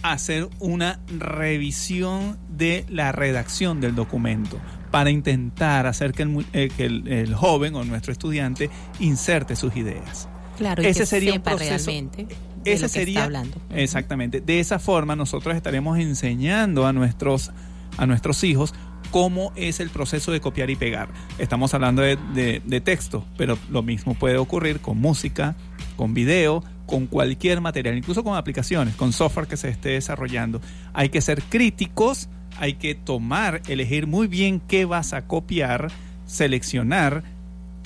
hacer 0.02 0.48
una 0.60 1.02
revisión 1.08 2.38
de 2.50 2.86
la 2.88 3.12
redacción 3.12 3.82
del 3.82 3.96
documento 3.96 4.58
para 4.92 5.10
intentar 5.12 5.86
hacer 5.88 6.14
que 6.14 6.24
el, 6.24 6.46
eh, 6.54 6.70
que 6.76 6.86
el- 6.86 7.08
el 7.08 7.36
joven 7.36 7.76
o 7.76 7.84
nuestro 7.84 8.12
estudiante 8.12 8.70
inserte 9.00 9.56
sus 9.56 9.76
ideas. 9.76 10.28
Claro, 10.58 10.84
y 10.84 10.88
Ese 10.88 11.02
que 11.02 11.06
sería 11.06 11.32
un 11.32 11.38
sepa 11.38 11.52
proceso- 11.52 11.86
realmente 11.92 12.28
de 12.64 12.74
Ese 12.74 12.82
lo 12.82 12.88
que 12.88 12.94
sería 12.94 13.14
está 13.20 13.24
hablando. 13.26 13.58
exactamente. 13.74 14.42
De 14.42 14.60
esa 14.60 14.80
forma 14.80 15.16
nosotros 15.16 15.56
estaremos 15.56 15.98
enseñando 16.00 16.86
a 16.86 16.94
nuestros 16.94 17.52
a 17.98 18.06
nuestros 18.06 18.44
hijos 18.44 18.74
cómo 19.12 19.52
es 19.56 19.80
el 19.80 19.90
proceso 19.90 20.32
de 20.32 20.40
copiar 20.40 20.70
y 20.70 20.76
pegar. 20.76 21.10
Estamos 21.38 21.74
hablando 21.74 22.02
de, 22.02 22.18
de- 22.34 22.62
de 22.66 22.82
texto, 22.82 23.26
pero 23.38 23.58
lo 23.70 23.82
mismo 23.82 24.14
puede 24.14 24.38
ocurrir 24.38 24.80
con 24.80 25.00
música, 25.00 25.56
con 25.98 26.14
video, 26.14 26.64
con 26.86 27.08
cualquier 27.08 27.60
material, 27.62 27.98
incluso 27.98 28.24
con 28.24 28.38
aplicaciones, 28.38 28.96
con 28.96 29.12
software 29.12 29.48
que 29.48 29.58
se 29.58 29.70
esté 29.70 29.90
desarrollando. 29.90 30.62
Hay 30.94 31.10
que 31.10 31.20
ser 31.22 31.42
críticos, 31.44 32.30
hay 32.60 32.74
que 32.74 32.94
tomar, 32.94 33.62
elegir 33.68 34.06
muy 34.06 34.28
bien 34.28 34.60
qué 34.60 34.86
vas 34.86 35.14
a 35.14 35.26
copiar, 35.26 35.90
seleccionar 36.26 37.24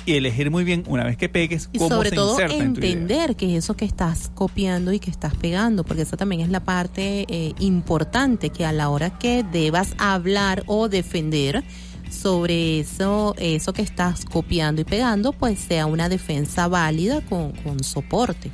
y 0.06 0.14
elegir 0.14 0.50
muy 0.50 0.64
bien 0.64 0.84
una 0.88 1.04
vez 1.04 1.16
que 1.16 1.30
pegues 1.30 1.70
Y 1.72 1.78
cómo 1.78 1.96
sobre 1.96 2.10
se 2.10 2.16
todo 2.16 2.32
inserta 2.32 2.56
en 2.56 2.62
entender 2.64 3.36
qué 3.36 3.56
es 3.56 3.64
eso 3.64 3.76
que 3.76 3.86
estás 3.86 4.32
copiando 4.34 4.92
y 4.92 5.00
que 5.00 5.12
estás 5.12 5.36
pegando, 5.36 5.84
porque 5.84 6.02
esa 6.02 6.18
también 6.18 6.42
es 6.42 6.50
la 6.50 6.62
parte 6.62 7.26
eh, 7.30 7.54
importante, 7.60 8.50
que 8.50 8.66
a 8.66 8.74
la 8.74 8.90
hora 8.90 9.18
que 9.18 9.44
debas 9.44 9.94
hablar 10.00 10.64
o 10.66 10.90
defender 10.90 11.64
sobre 12.10 12.80
eso, 12.80 13.36
eso 13.38 13.74
que 13.74 13.84
estás 13.84 14.26
copiando 14.26 14.82
y 14.82 14.86
pegando, 14.86 15.34
pues 15.34 15.60
sea 15.60 15.86
una 15.86 16.10
defensa 16.10 16.68
válida 16.68 17.22
con, 17.22 17.52
con 17.52 17.84
soporte. 17.84 18.52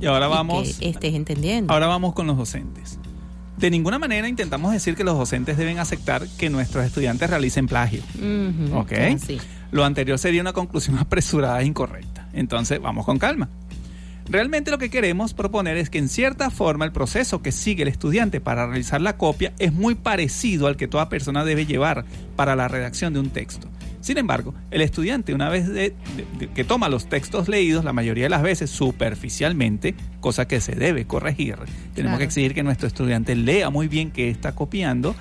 Y 0.00 0.06
ahora 0.06 0.26
y 0.26 0.30
vamos 0.30 0.78
que 0.78 0.88
estés 0.88 1.14
entendiendo. 1.14 1.72
Ahora 1.72 1.86
vamos 1.86 2.14
con 2.14 2.26
los 2.26 2.38
docentes. 2.38 2.99
De 3.60 3.70
ninguna 3.70 3.98
manera 3.98 4.26
intentamos 4.26 4.72
decir 4.72 4.96
que 4.96 5.04
los 5.04 5.18
docentes 5.18 5.58
deben 5.58 5.78
aceptar 5.78 6.26
que 6.38 6.48
nuestros 6.48 6.84
estudiantes 6.84 7.28
realicen 7.28 7.66
plagio. 7.66 8.02
¿Ok? 8.72 8.92
Lo 9.70 9.84
anterior 9.84 10.18
sería 10.18 10.40
una 10.40 10.54
conclusión 10.54 10.98
apresurada 10.98 11.60
e 11.60 11.66
incorrecta. 11.66 12.26
Entonces, 12.32 12.80
vamos 12.80 13.04
con 13.04 13.18
calma. 13.18 13.50
Realmente 14.30 14.70
lo 14.70 14.78
que 14.78 14.90
queremos 14.90 15.34
proponer 15.34 15.76
es 15.76 15.90
que 15.90 15.98
en 15.98 16.08
cierta 16.08 16.50
forma 16.50 16.84
el 16.84 16.92
proceso 16.92 17.42
que 17.42 17.52
sigue 17.52 17.82
el 17.82 17.88
estudiante 17.88 18.40
para 18.40 18.66
realizar 18.66 19.00
la 19.00 19.16
copia 19.16 19.52
es 19.58 19.72
muy 19.72 19.96
parecido 19.96 20.68
al 20.68 20.76
que 20.76 20.86
toda 20.86 21.08
persona 21.08 21.44
debe 21.44 21.66
llevar 21.66 22.04
para 22.36 22.54
la 22.54 22.68
redacción 22.68 23.12
de 23.12 23.20
un 23.20 23.30
texto. 23.30 23.68
Sin 24.00 24.16
embargo, 24.18 24.54
el 24.70 24.80
estudiante 24.80 25.34
una 25.34 25.48
vez 25.50 25.68
de- 25.68 25.94
de- 26.16 26.26
de- 26.38 26.48
que 26.48 26.64
toma 26.64 26.88
los 26.88 27.08
textos 27.08 27.48
leídos, 27.48 27.84
la 27.84 27.92
mayoría 27.92 28.24
de 28.24 28.30
las 28.30 28.42
veces 28.42 28.70
superficialmente, 28.70 29.94
cosa 30.20 30.48
que 30.48 30.60
se 30.60 30.74
debe 30.74 31.06
corregir, 31.06 31.56
tenemos 31.56 31.94
Claro. 31.94 32.18
que 32.18 32.24
exigir 32.24 32.54
que 32.54 32.62
nuestro 32.62 32.86
estudiante 32.88 33.34
lea 33.36 33.68
muy 33.70 33.88
bien 33.88 34.10
qué 34.10 34.30
está 34.30 34.54
copiando, 34.54 35.14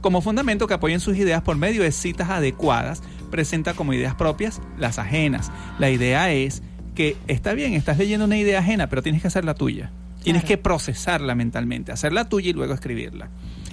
como 0.00 0.20
fundamento 0.20 0.66
que 0.66 0.74
apoyen 0.74 1.00
sus 1.00 1.16
ideas 1.16 1.42
por 1.42 1.56
medio 1.56 1.82
de 1.82 1.90
citas 1.92 2.30
adecuadas, 2.30 3.02
presenta 3.30 3.74
como 3.74 3.92
ideas 3.94 4.14
propias 4.14 4.60
las 4.78 4.98
ajenas. 4.98 5.50
La 5.78 5.90
idea 5.90 6.32
es 6.32 6.62
que 6.94 7.16
está 7.26 7.54
bien, 7.54 7.72
estás 7.74 7.98
leyendo 7.98 8.26
una 8.26 8.36
idea 8.36 8.60
ajena, 8.60 8.88
pero 8.88 9.02
tienes 9.02 9.22
que 9.22 9.28
hacer 9.28 9.44
la 9.44 9.54
tuya. 9.54 9.90
Tienes 10.22 10.44
que 10.44 10.56
procesarla 10.58 11.34
mentalmente, 11.34 11.90
hacerla 11.90 12.28
tuya 12.28 12.50
y 12.50 12.52
luego 12.52 12.74
escribirla. 12.74 13.28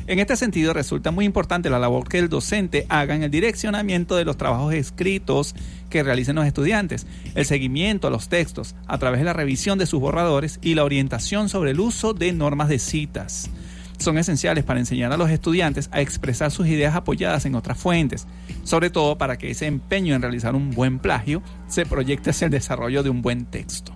En 0.10 0.18
este 0.18 0.36
sentido, 0.36 0.74
resulta 0.74 1.12
muy 1.12 1.24
importante 1.24 1.70
la 1.70 1.78
labor 1.78 2.10
que 2.10 2.18
el 2.18 2.30
docente 2.30 2.88
haga 2.90 3.14
en 3.14 3.22
el 3.22 3.30
direccionamiento 3.30 4.16
de 4.16 4.26
los 4.26 4.38
trabajos 4.38 4.74
escritos 4.74 5.54
que 5.92 6.02
realicen 6.02 6.36
los 6.36 6.48
estudiantes, 6.48 7.06
el 7.36 7.46
seguimiento 7.46 8.08
a 8.08 8.10
los 8.10 8.28
textos 8.28 8.76
a 8.88 8.98
través 8.98 9.20
de 9.20 9.26
la 9.26 9.34
revisión 9.34 9.78
de 9.78 9.86
sus 9.86 10.00
borradores 10.00 10.58
y 10.64 10.74
la 10.74 10.84
orientación 10.84 11.48
sobre 11.48 11.72
el 11.72 11.80
uso 11.80 12.16
de 12.16 12.34
normas 12.34 12.70
de 12.70 12.80
citas 12.80 13.52
son 14.00 14.18
esenciales 14.18 14.64
para 14.64 14.80
enseñar 14.80 15.12
a 15.12 15.18
los 15.18 15.30
estudiantes 15.30 15.90
a 15.92 16.02
expresar 16.02 16.50
sus 16.50 16.66
ideas 16.66 16.96
apoyadas 16.96 17.46
en 17.46 17.54
otras 17.54 17.78
fuentes, 17.78 18.26
sobre 18.64 18.90
todo 18.90 19.16
para 19.20 19.38
que 19.38 19.52
ese 19.52 19.68
empeño 19.68 20.16
en 20.16 20.24
realizar 20.24 20.56
un 20.56 20.72
buen 20.72 20.98
plagio 20.98 21.44
se 21.68 21.86
proyecte 21.86 22.32
hacia 22.32 22.46
el 22.46 22.52
desarrollo 22.52 23.04
de 23.04 23.12
un 23.12 23.22
buen 23.22 23.46
texto. 23.46 23.94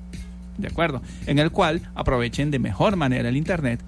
¿De 0.60 0.68
acuerdo? 0.68 1.02
En 1.26 1.40
el 1.40 1.50
cual 1.50 1.90
aprovechen 1.96 2.52
de 2.52 2.60
mejor 2.60 2.98
manera 2.98 3.30
el 3.30 3.38
Internet, 3.38 3.80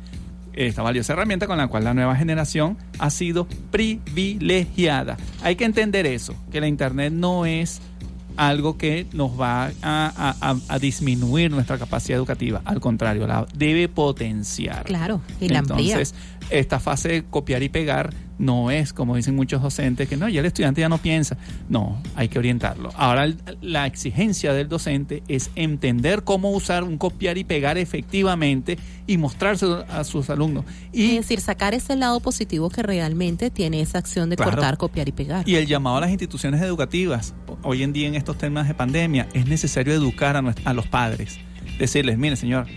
esta 0.56 0.82
valiosa 0.82 1.14
herramienta 1.14 1.48
con 1.48 1.58
la 1.58 1.68
cual 1.68 1.84
la 1.84 1.94
nueva 1.94 2.16
generación 2.16 2.78
ha 3.00 3.10
sido 3.10 3.48
privilegiada. 3.72 5.18
Hay 5.44 5.56
que 5.56 5.66
entender 5.66 6.06
eso, 6.06 6.34
que 6.52 6.62
la 6.62 6.68
Internet 6.68 7.14
no 7.14 7.46
es 7.46 7.82
algo 8.38 8.78
que 8.78 9.08
nos 9.14 9.40
va 9.40 9.66
a, 9.68 9.72
a- 9.82 10.36
a- 10.42 10.56
a 10.68 10.80
disminuir 10.80 11.52
nuestra 11.52 11.78
capacidad 11.78 12.18
educativa. 12.18 12.62
Al 12.66 12.82
contrario, 12.82 13.26
la 13.28 13.46
debe 13.56 13.88
potenciar. 13.88 14.84
Claro, 14.84 15.22
y 15.40 15.48
la 15.50 15.60
amplía. 15.60 15.96
Esta 16.50 16.80
fase 16.80 17.10
de 17.10 17.24
copiar 17.24 17.64
y 17.64 17.70
pegar 17.70 18.14
no 18.38 18.70
es, 18.70 18.92
como 18.94 19.16
dicen 19.16 19.36
muchos 19.36 19.62
docentes, 19.62 20.10
que 20.10 20.18
no, 20.18 20.28
ya 20.30 20.42
el 20.42 20.46
estudiante 20.46 20.82
ya 20.82 20.90
no 20.90 20.98
piensa. 20.98 21.38
No, 21.70 22.02
hay 22.16 22.28
que 22.28 22.38
orientarlo. 22.38 22.92
Ahora, 22.96 23.32
la 23.62 23.88
exigencia 23.88 24.54
del 24.54 24.68
docente 24.68 25.24
es 25.28 25.50
entender 25.56 26.24
cómo 26.24 26.52
usar 26.52 26.84
un 26.84 26.98
copiar 26.98 27.38
y 27.38 27.44
pegar 27.46 27.78
efectivamente 27.78 28.78
y 29.08 29.18
mostrárselo 29.18 29.86
a 29.90 30.04
sus 30.04 30.30
alumnos. 30.30 30.66
Y 30.92 31.12
es 31.12 31.22
decir, 31.28 31.40
sacar 31.42 31.74
ese 31.74 31.96
lado 31.96 32.20
positivo 32.20 32.70
que 32.70 32.84
realmente 32.84 33.50
tiene 33.50 33.82
esa 33.82 33.98
acción 34.00 34.30
de 34.30 34.36
Claro. 34.36 34.52
cortar, 34.52 34.78
copiar 34.78 35.08
y 35.08 35.14
pegar. 35.14 35.48
Y 35.48 35.56
el 35.56 35.66
llamado 35.66 35.98
a 35.98 36.02
las 36.02 36.10
instituciones 36.12 36.62
educativas, 36.62 37.34
hoy 37.64 37.84
en 37.84 37.94
día 37.94 38.08
en 38.08 38.16
estos 38.16 38.38
temas 38.38 38.68
de 38.68 38.74
pandemia, 38.74 39.28
es 39.34 39.48
necesario 39.48 39.94
educar 39.94 40.36
a, 40.38 40.42
nues- 40.42 40.60
a 40.66 40.74
los 40.74 40.88
padres. 40.88 41.40
Decirles, 41.80 42.18
mire 42.18 42.36
señor, 42.36 42.68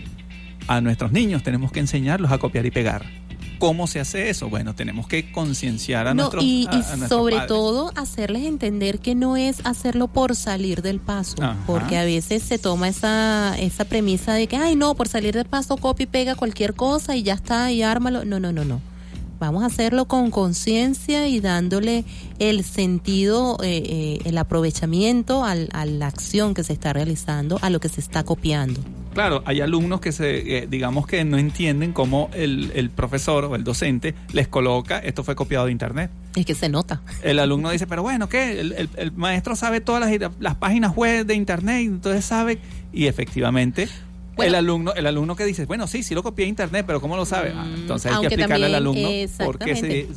a 0.67 0.81
nuestros 0.81 1.11
niños 1.11 1.43
tenemos 1.43 1.71
que 1.71 1.79
enseñarlos 1.81 2.31
a 2.31 2.37
copiar 2.37 2.65
y 2.65 2.71
pegar. 2.71 3.05
¿Cómo 3.59 3.85
se 3.87 3.99
hace 3.99 4.29
eso? 4.29 4.49
Bueno, 4.49 4.73
tenemos 4.73 5.07
que 5.07 5.31
concienciar 5.31 6.07
a 6.07 6.13
No, 6.13 6.23
nuestros 6.23 6.43
y, 6.43 6.65
a- 6.69 6.73
y 6.73 6.75
a 6.77 6.79
nuestros 6.79 7.09
sobre 7.09 7.35
padres. 7.35 7.47
todo 7.49 7.91
hacerles 7.95 8.45
entender 8.45 8.99
que 8.99 9.13
no 9.15 9.37
es 9.37 9.57
hacerlo 9.65 10.07
por 10.07 10.35
salir 10.35 10.81
del 10.81 10.99
paso, 10.99 11.35
Ajá. 11.41 11.57
porque 11.67 11.97
a 11.97 12.03
veces 12.05 12.41
se 12.41 12.57
toma 12.57 12.87
esa, 12.87 13.55
esa 13.59 13.85
premisa 13.85 14.33
de 14.33 14.47
que, 14.47 14.55
ay, 14.57 14.75
no, 14.75 14.95
por 14.95 15.07
salir 15.07 15.35
del 15.35 15.45
paso 15.45 15.77
copia 15.77 16.05
y 16.05 16.07
pega 16.07 16.35
cualquier 16.35 16.73
cosa 16.73 17.15
y 17.15 17.23
ya 17.23 17.33
está, 17.33 17.71
y 17.71 17.83
ármalo. 17.83 18.25
No, 18.25 18.39
no, 18.39 18.51
no, 18.51 18.63
no. 18.65 18.81
Vamos 19.39 19.63
a 19.63 19.67
hacerlo 19.67 20.05
con 20.05 20.31
conciencia 20.31 21.27
y 21.27 21.39
dándole 21.39 22.03
el 22.39 22.63
sentido, 22.63 23.57
eh, 23.63 23.81
eh, 23.85 24.19
el 24.25 24.37
aprovechamiento 24.37 25.45
al- 25.45 25.69
a 25.73 25.85
la 25.85 26.07
acción 26.07 26.53
que 26.53 26.63
se 26.63 26.73
está 26.73 26.91
realizando, 26.93 27.57
a 27.61 27.69
lo 27.69 27.79
que 27.79 27.87
se 27.89 28.01
está 28.01 28.23
copiando. 28.23 28.81
Claro, 29.13 29.41
hay 29.45 29.61
alumnos 29.61 30.01
que 30.01 30.11
se, 30.11 30.57
eh, 30.59 30.67
digamos 30.69 31.07
que 31.07 31.23
no 31.25 31.37
entienden 31.37 31.93
cómo 31.93 32.29
el, 32.33 32.71
el 32.75 32.89
profesor 32.89 33.45
o 33.45 33.55
el 33.55 33.63
docente 33.63 34.13
les 34.33 34.47
coloca, 34.47 34.99
esto 34.99 35.23
fue 35.23 35.35
copiado 35.35 35.65
de 35.65 35.71
internet. 35.71 36.11
Es 36.35 36.45
que 36.45 36.53
se 36.53 36.69
nota. 36.69 37.01
El 37.23 37.39
alumno 37.39 37.71
dice, 37.71 37.87
pero 37.87 38.03
bueno, 38.03 38.29
¿qué? 38.29 38.59
El, 38.59 38.73
el- 38.73 38.89
el 38.97 39.11
maestro 39.13 39.55
sabe 39.55 39.81
todas 39.81 40.01
las, 40.01 40.31
las 40.39 40.55
páginas 40.55 40.95
web 40.95 41.25
de 41.25 41.33
internet, 41.35 41.81
entonces 41.85 42.25
sabe, 42.25 42.59
y 42.93 43.07
efectivamente... 43.07 43.87
el 44.41 44.55
alumno, 44.55 44.93
el 44.93 45.05
alumno 45.07 45.35
que 45.35 45.45
dice, 45.45 45.65
bueno, 45.65 45.87
sí, 45.87 46.03
sí 46.03 46.15
lo 46.15 46.23
copié 46.23 46.45
de 46.45 46.49
internet, 46.49 46.85
pero 46.87 47.01
¿cómo 47.01 47.15
lo 47.15 47.25
sabe? 47.25 47.53
Ah, 47.55 47.67
entonces 47.75 48.11
hay 48.11 48.21
que 48.21 48.29
Mm, 48.29 48.39
explicarle 48.39 48.65
al 48.65 48.75
alumno 48.75 49.09
por 49.37 49.59
qué, 49.59 49.75
se, 49.75 50.07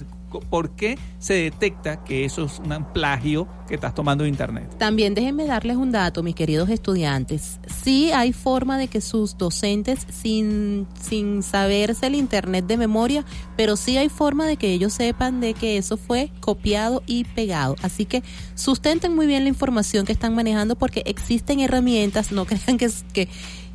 por 0.51 0.71
qué 0.71 0.99
se 1.19 1.35
detecta 1.35 2.05
que 2.05 2.25
eso 2.25 2.45
es 2.45 2.59
un 2.59 2.85
plagio 2.93 3.49
que 3.69 3.75
estás 3.75 3.95
tomando 3.95 4.25
de 4.25 4.31
internet. 4.31 4.75
También 4.79 5.15
déjenme 5.15 5.47
darles 5.47 5.77
un 5.77 5.93
dato, 5.93 6.23
mis 6.23 6.35
queridos 6.35 6.69
estudiantes. 6.69 7.59
Sí 7.83 8.13
hay 8.13 8.33
forma 8.33 8.79
de 8.79 8.89
que 8.89 9.01
sus 9.01 9.37
docentes, 9.39 10.07
sin, 10.11 10.87
sin 11.01 11.43
saberse 11.43 12.07
el 12.07 12.15
Internet 12.15 12.67
de 12.67 12.77
memoria, 12.77 13.25
pero 13.57 13.77
sí 13.77 13.97
hay 13.97 14.09
forma 14.09 14.47
de 14.47 14.57
que 14.57 14.73
ellos 14.73 14.93
sepan 14.93 15.41
de 15.41 15.55
que 15.55 15.77
eso 15.77 15.97
fue 15.97 16.31
copiado 16.41 17.03
y 17.07 17.25
pegado. 17.25 17.77
Así 17.83 18.05
que 18.05 18.23
sustenten 18.55 19.15
muy 19.15 19.27
bien 19.27 19.45
la 19.45 19.49
información 19.49 20.05
que 20.05 20.13
están 20.13 20.35
manejando 20.35 20.77
porque 20.77 21.03
existen 21.07 21.61
herramientas, 21.61 22.33
no 22.33 22.45
crean 22.47 22.79
que, 22.79 23.29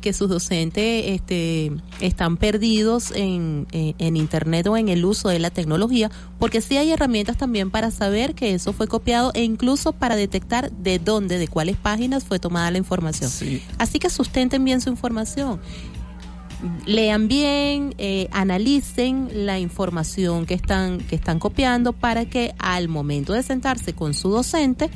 que 0.08 0.14
sus 0.14 0.30
docentes 0.30 1.04
este, 1.04 1.70
están 2.00 2.38
perdidos 2.38 3.10
en, 3.10 3.66
en, 3.72 3.94
en 3.98 4.16
Internet 4.16 4.66
o 4.66 4.78
en 4.78 4.88
el 4.88 5.04
uso 5.04 5.28
de 5.28 5.38
la 5.38 5.50
tecnología, 5.50 6.10
porque 6.38 6.62
sí 6.62 6.78
hay 6.78 6.92
herramientas 6.92 7.36
también 7.36 7.70
para 7.70 7.90
saber 7.90 8.34
que 8.34 8.54
eso 8.54 8.72
fue 8.72 8.88
copiado 8.88 9.32
e 9.34 9.44
incluso 9.44 9.92
para 9.92 10.16
detectar 10.16 10.72
de 10.72 10.98
dónde, 10.98 11.36
de 11.36 11.46
cuáles 11.46 11.76
páginas 11.76 12.24
fue 12.24 12.38
tomada 12.38 12.70
la 12.70 12.78
información. 12.78 13.30
Así 13.76 13.98
que 13.98 14.08
sustenten 14.08 14.64
bien 14.64 14.80
su 14.80 14.88
información. 14.88 15.60
Lean 16.86 17.28
bien, 17.28 17.94
eh, 17.98 18.28
analicen 18.32 19.28
la 19.34 19.58
información 19.58 20.46
que 20.46 20.54
están, 20.54 21.00
que 21.00 21.16
están 21.16 21.38
copiando 21.38 21.92
para 21.92 22.24
que 22.24 22.54
al 22.58 22.88
momento 22.88 23.34
de 23.34 23.42
sentarse 23.42 23.92
con 23.92 24.14
su 24.14 24.30
docente 24.30 24.88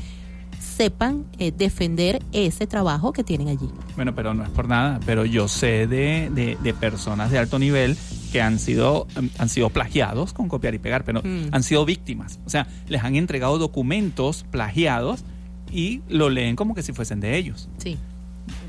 sepan 0.82 1.26
eh, 1.38 1.52
defender 1.56 2.20
ese 2.32 2.66
trabajo 2.66 3.12
que 3.12 3.22
tienen 3.22 3.46
allí. 3.48 3.68
Bueno, 3.94 4.16
pero 4.16 4.34
no 4.34 4.42
es 4.42 4.50
por 4.50 4.66
nada, 4.66 4.98
pero 5.06 5.24
yo 5.24 5.46
sé 5.46 5.86
de, 5.86 6.28
de- 6.34 6.58
de 6.60 6.74
personas 6.74 7.30
de 7.30 7.38
alto 7.38 7.60
nivel 7.60 7.96
que 8.32 8.42
han 8.42 8.58
sido, 8.58 9.06
em, 9.14 9.30
han 9.38 9.48
sido 9.48 9.70
plagiados 9.70 10.32
con 10.32 10.48
copiar 10.48 10.74
y 10.74 10.78
pegar, 10.80 11.04
pero 11.04 11.20
Mm. 11.22 11.50
han 11.52 11.62
sido 11.62 11.84
víctimas. 11.84 12.40
O 12.46 12.50
sea, 12.50 12.66
les 12.88 13.04
han 13.04 13.14
entregado 13.14 13.58
documentos 13.58 14.44
plagiados 14.50 15.22
y 15.70 16.00
lo 16.08 16.30
leen 16.30 16.56
como 16.56 16.74
que 16.74 16.82
si 16.82 16.92
fuesen 16.92 17.20
de 17.20 17.36
ellos. 17.36 17.68
Sí. 17.78 17.96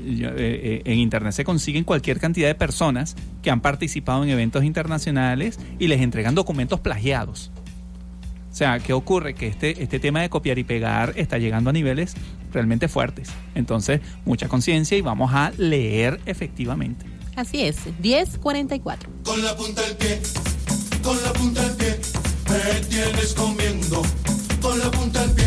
Yo, 0.06 0.28
eh, 0.28 0.34
eh, 0.36 0.82
en 0.84 0.98
internet 1.00 1.32
se 1.32 1.42
consiguen 1.42 1.82
cualquier 1.82 2.20
cantidad 2.20 2.46
de 2.46 2.54
personas 2.54 3.16
que 3.42 3.50
han 3.50 3.60
participado 3.60 4.22
en 4.22 4.30
eventos 4.30 4.62
internacionales 4.62 5.58
y 5.80 5.88
les 5.88 6.00
entregan 6.00 6.36
documentos 6.36 6.78
plagiados. 6.78 7.50
O 8.54 8.56
sea, 8.56 8.78
¿qué 8.78 8.92
ocurre? 8.92 9.34
Que 9.34 9.48
este, 9.48 9.82
este 9.82 9.98
tema 9.98 10.20
de 10.20 10.30
copiar 10.30 10.60
y 10.60 10.62
pegar 10.62 11.12
está 11.16 11.38
llegando 11.38 11.70
a 11.70 11.72
niveles 11.72 12.14
realmente 12.52 12.86
fuertes. 12.86 13.30
Entonces, 13.56 14.00
mucha 14.24 14.46
conciencia 14.46 14.96
y 14.96 15.00
vamos 15.00 15.32
a 15.34 15.50
leer 15.58 16.20
efectivamente. 16.24 17.04
Así 17.34 17.62
es, 17.62 17.78
1044. 18.00 19.10
Con 19.24 19.42
la 19.42 19.56
punta 19.56 19.82
del 19.82 19.96
pie, 19.96 20.22
con 21.02 21.20
la 21.24 21.32
punta 21.32 21.62
del 21.62 21.76
pie, 21.76 21.96
me 22.48 22.80
tienes 22.86 23.34
comiendo. 23.34 24.02
Con 24.62 24.78
la 24.78 24.88
punta 24.88 25.26
del 25.26 25.32
pie. 25.32 25.43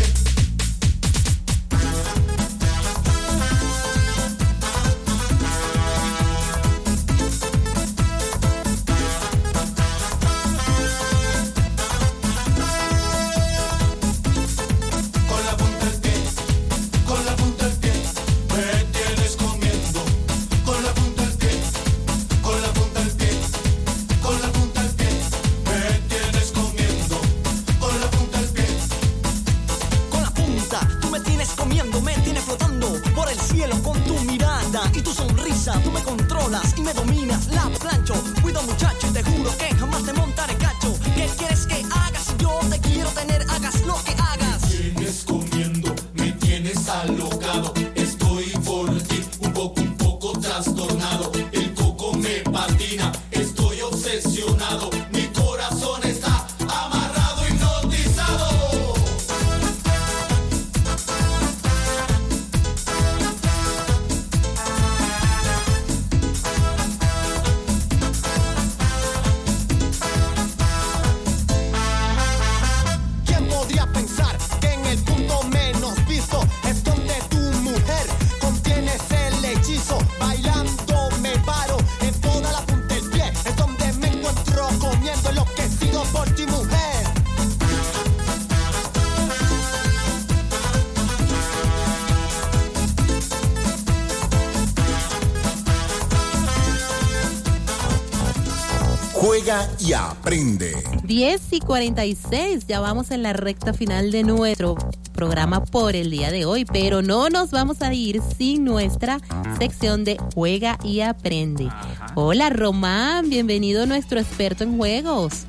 Aprende. 100.28 100.76
10 101.04 101.52
y 101.52 101.60
46, 101.60 102.66
ya 102.66 102.80
vamos 102.80 103.10
en 103.12 103.22
la 103.22 103.32
recta 103.32 103.72
final 103.72 104.10
de 104.10 104.24
nuestro 104.24 104.76
programa 105.14 105.64
por 105.64 105.96
el 105.96 106.10
día 106.10 106.30
de 106.30 106.44
hoy, 106.44 106.66
pero 106.66 107.00
no 107.00 107.30
nos 107.30 107.50
vamos 107.50 107.80
a 107.80 107.94
ir 107.94 108.20
sin 108.36 108.62
nuestra 108.62 109.20
sección 109.58 110.04
de 110.04 110.18
Juega 110.34 110.78
y 110.84 111.00
Aprende. 111.00 111.70
Hola 112.14 112.50
Román, 112.50 113.30
bienvenido 113.30 113.86
nuestro 113.86 114.20
experto 114.20 114.64
en 114.64 114.76
juegos. 114.76 115.46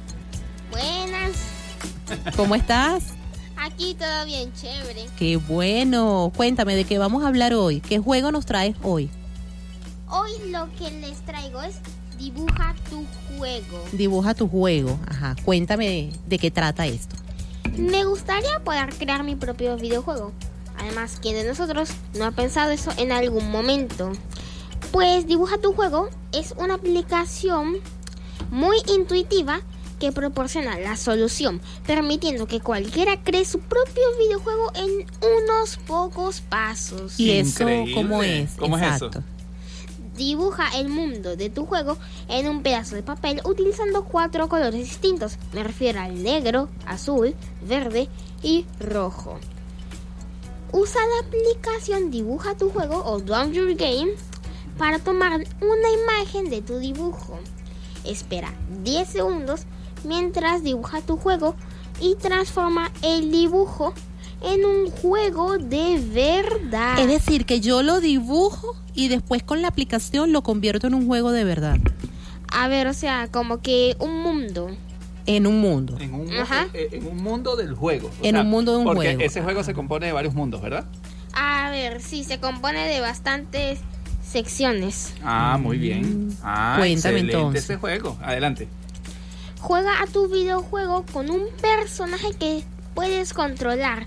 Buenas, 0.72 1.34
¿Cómo 2.38 2.56
estás? 2.56 3.03
aquí 3.57 3.95
todo 3.95 4.26
bien 4.26 4.53
chévere. 4.53 5.07
Qué 5.18 5.35
bueno. 5.35 6.31
Cuéntame 6.34 6.77
de 6.77 6.85
qué 6.85 6.97
vamos 6.97 7.26
a 7.26 7.27
hablar 7.27 7.53
hoy. 7.53 7.81
¿Qué 7.81 7.99
juego 7.99 8.31
nos 8.31 8.45
traes 8.45 8.77
hoy? 8.81 9.10
Hoy 10.07 10.31
lo 10.51 10.69
que 10.77 10.89
les 10.89 11.18
traigo 11.26 11.61
es 11.64 11.76
dibuja 12.18 12.76
tu 12.89 13.06
juego. 13.40 13.84
Dibuja 13.91 14.34
tu 14.36 14.48
juego. 14.48 14.99
Ajá. 15.07 15.36
Cuéntame 15.44 15.88
de, 15.88 16.11
de 16.28 16.38
qué 16.38 16.52
trata 16.52 16.86
esto. 16.86 17.16
Me 17.78 18.06
gustaría 18.06 18.60
poder 18.64 18.94
crear 18.95 19.24
mi 19.24 19.36
propio 19.36 19.76
videojuego. 19.78 20.32
Además, 20.78 21.18
¿quién 21.22 21.36
de 21.36 21.44
nosotros 21.44 21.90
no 22.14 22.26
ha 22.26 22.32
pensado 22.32 22.72
eso 22.72 22.91
en 22.98 23.11
algún 23.11 23.49
momento? 23.52 24.11
Pues 24.91 25.28
Dibuja 25.28 25.57
tu 25.57 25.74
juego 25.74 26.10
es 26.32 26.53
una 26.57 26.76
aplicación 26.76 27.78
muy 28.52 28.78
intuitiva 28.88 29.61
que 29.99 30.11
proporciona 30.11 30.80
la 30.80 30.95
solución, 30.95 31.61
permitiendo 31.86 32.48
que 32.48 32.61
cualquiera 32.61 33.22
cree 33.22 33.44
su 33.44 33.60
propio 33.60 34.03
videojuego 34.18 34.72
en 34.76 35.06
unos 35.44 35.78
pocos 35.86 36.41
pasos. 36.41 37.20
¿Y 37.20 37.32
eso 37.32 37.66
cómo 37.94 38.24
es? 38.24 38.52
¿Cómo 38.57 38.78
es 38.78 38.95
eso? 38.95 39.11
Dibuja 40.20 40.68
el 40.78 40.90
mundo 40.90 41.38
de 41.38 41.50
tu 41.50 41.66
juego 41.66 41.98
en 42.28 42.50
un 42.50 42.62
pedazo 42.62 42.96
de 42.96 43.04
papel 43.04 43.40
utilizando 43.46 44.04
cuatro 44.04 44.50
colores 44.50 44.82
distintos. 44.82 45.38
Me 45.54 45.64
refiero 45.64 46.02
al 46.02 46.22
negro, 46.22 46.68
azul, 46.86 47.34
verde 47.62 48.10
y 48.44 48.66
rojo. 48.82 49.40
Usa 50.74 51.00
la 51.00 51.26
aplicación 51.26 52.12
Dibuja 52.12 52.58
tu 52.58 52.70
juego 52.70 53.02
o 53.06 53.22
Draw 53.22 53.52
Your 53.52 53.74
Game 53.76 54.12
para 54.78 55.00
tomar 55.00 55.32
una 55.32 55.90
imagen 56.20 56.50
de 56.50 56.62
tu 56.62 56.80
dibujo. 56.80 57.40
Espera 58.04 58.54
10 58.84 59.08
segundos 59.08 59.62
mientras 60.04 60.64
dibuja 60.64 61.00
tu 61.00 61.16
juego 61.16 61.56
y 62.02 62.16
transforma 62.16 62.91
el 63.04 63.32
dibujo 63.32 63.94
en 64.41 64.66
un 64.66 64.90
juego 64.91 65.57
de 65.57 65.99
verdad. 66.14 66.99
Es 66.99 67.07
decir, 67.07 67.45
que 67.45 67.60
yo 67.60 67.84
lo 67.84 67.99
dibujo 67.99 68.76
y 68.94 69.07
después 69.07 69.44
con 69.44 69.61
la 69.61 69.68
aplicación 69.68 70.32
lo 70.32 70.41
convierto 70.44 70.88
en 70.88 70.94
un 70.94 71.07
juego 71.07 71.32
de 71.32 71.44
verdad. 71.44 71.78
A 72.52 72.68
ver, 72.68 72.88
o 72.88 72.94
sea, 72.94 73.28
como 73.32 73.61
que 73.61 73.95
un 73.99 74.22
mundo. 74.22 74.70
En 75.26 75.45
un 75.45 75.61
mundo. 75.61 75.98
En 75.99 76.14
un, 76.16 76.34
Ajá. 76.34 76.68
eh, 76.74 76.90
en 76.94 77.06
un 77.07 77.18
mundo 77.18 77.56
del 77.56 77.76
juego. 77.76 78.10
O 78.22 78.26
En 78.26 78.38
un 78.38 78.49
mundo 78.49 78.72
de 78.72 78.78
un 78.80 78.86
porque 78.86 79.02
juego. 79.10 79.22
ese 79.22 79.41
juego 79.44 79.64
se 79.64 79.74
compone 79.74 80.07
de 80.07 80.11
varios 80.14 80.34
mundos, 80.34 80.61
¿verdad? 80.61 80.86
A 81.34 81.70
ver, 81.70 82.02
sí, 82.02 82.24
se 82.24 82.40
compone 82.40 82.88
de 82.88 82.99
bastantes 83.02 83.80
secciones. 84.26 85.14
Ah, 85.24 85.57
muy 85.61 85.78
bien. 85.78 86.36
Ah, 86.44 86.76
Cuéntame 86.78 86.94
excelente 86.94 87.34
entonces. 87.34 87.64
ese 87.66 87.76
juego. 87.78 88.18
Adelante. 88.24 88.68
Juega 89.60 90.02
a 90.02 90.07
tu 90.07 90.28
videojuego 90.30 91.06
con 91.11 91.30
un 91.30 91.44
personaje 91.61 92.30
que 92.40 92.64
puedes 92.95 93.34
controlar. 93.34 94.06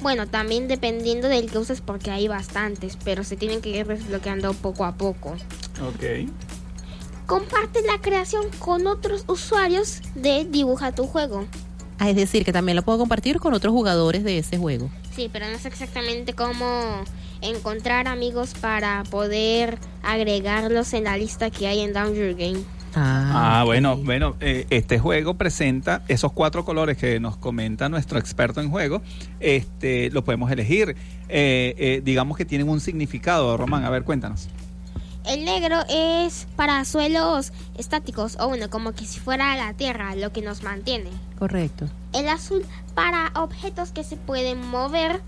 Bueno, 0.00 0.26
también 0.26 0.66
dependiendo 0.66 1.28
del 1.28 1.50
que 1.50 1.58
uses 1.58 1.80
porque 1.80 2.10
hay 2.10 2.26
bastantes, 2.26 2.96
pero 3.04 3.22
se 3.22 3.36
tienen 3.36 3.60
que 3.60 3.70
ir 3.70 3.86
desbloqueando 3.86 4.54
poco 4.54 4.84
a 4.84 4.94
poco. 4.94 5.36
Ok. 5.82 6.30
Comparte 7.26 7.82
la 7.82 8.00
creación 8.00 8.46
con 8.58 8.86
otros 8.86 9.24
usuarios 9.28 10.00
de 10.14 10.44
Dibuja 10.44 10.92
tu 10.92 11.06
juego. 11.06 11.46
Ah, 11.98 12.08
es 12.08 12.16
decir, 12.16 12.46
que 12.46 12.52
también 12.52 12.76
lo 12.76 12.82
puedo 12.82 12.98
compartir 12.98 13.38
con 13.40 13.52
otros 13.52 13.72
jugadores 13.72 14.24
de 14.24 14.38
ese 14.38 14.56
juego. 14.56 14.90
Sí, 15.14 15.28
pero 15.30 15.50
no 15.50 15.58
sé 15.58 15.68
exactamente 15.68 16.32
cómo 16.32 17.04
encontrar 17.42 18.08
amigos 18.08 18.54
para 18.58 19.02
poder 19.10 19.78
agregarlos 20.02 20.94
en 20.94 21.04
la 21.04 21.18
lista 21.18 21.50
que 21.50 21.66
hay 21.66 21.80
en 21.80 21.92
Down 21.92 22.14
Your 22.14 22.34
Game. 22.34 22.64
Ah, 22.94 23.62
bueno, 23.64 23.96
bueno, 23.96 24.36
eh, 24.40 24.66
este 24.70 24.98
juego 24.98 25.34
presenta 25.34 26.02
esos 26.08 26.32
cuatro 26.32 26.64
colores 26.64 26.96
que 26.96 27.20
nos 27.20 27.36
comenta 27.36 27.88
nuestro 27.88 28.18
experto 28.18 28.60
en 28.60 28.70
juego. 28.70 29.02
Este, 29.38 30.10
lo 30.10 30.24
podemos 30.24 30.50
elegir. 30.50 30.96
Eh, 31.28 31.74
eh, 31.78 32.02
digamos 32.04 32.36
que 32.36 32.44
tienen 32.44 32.68
un 32.68 32.80
significado, 32.80 33.56
Román. 33.56 33.84
A 33.84 33.90
ver, 33.90 34.04
cuéntanos. 34.04 34.48
El 35.26 35.44
negro 35.44 35.76
es 35.88 36.48
para 36.56 36.84
suelos 36.84 37.52
estáticos, 37.76 38.36
o 38.40 38.48
bueno, 38.48 38.70
como 38.70 38.92
que 38.92 39.04
si 39.04 39.20
fuera 39.20 39.54
la 39.56 39.74
tierra 39.74 40.14
lo 40.16 40.32
que 40.32 40.42
nos 40.42 40.62
mantiene. 40.62 41.10
Correcto. 41.38 41.86
El 42.12 42.28
azul 42.28 42.64
para 42.94 43.30
objetos 43.34 43.92
que 43.92 44.02
se 44.02 44.16
pueden 44.16 44.66
mover. 44.66 45.20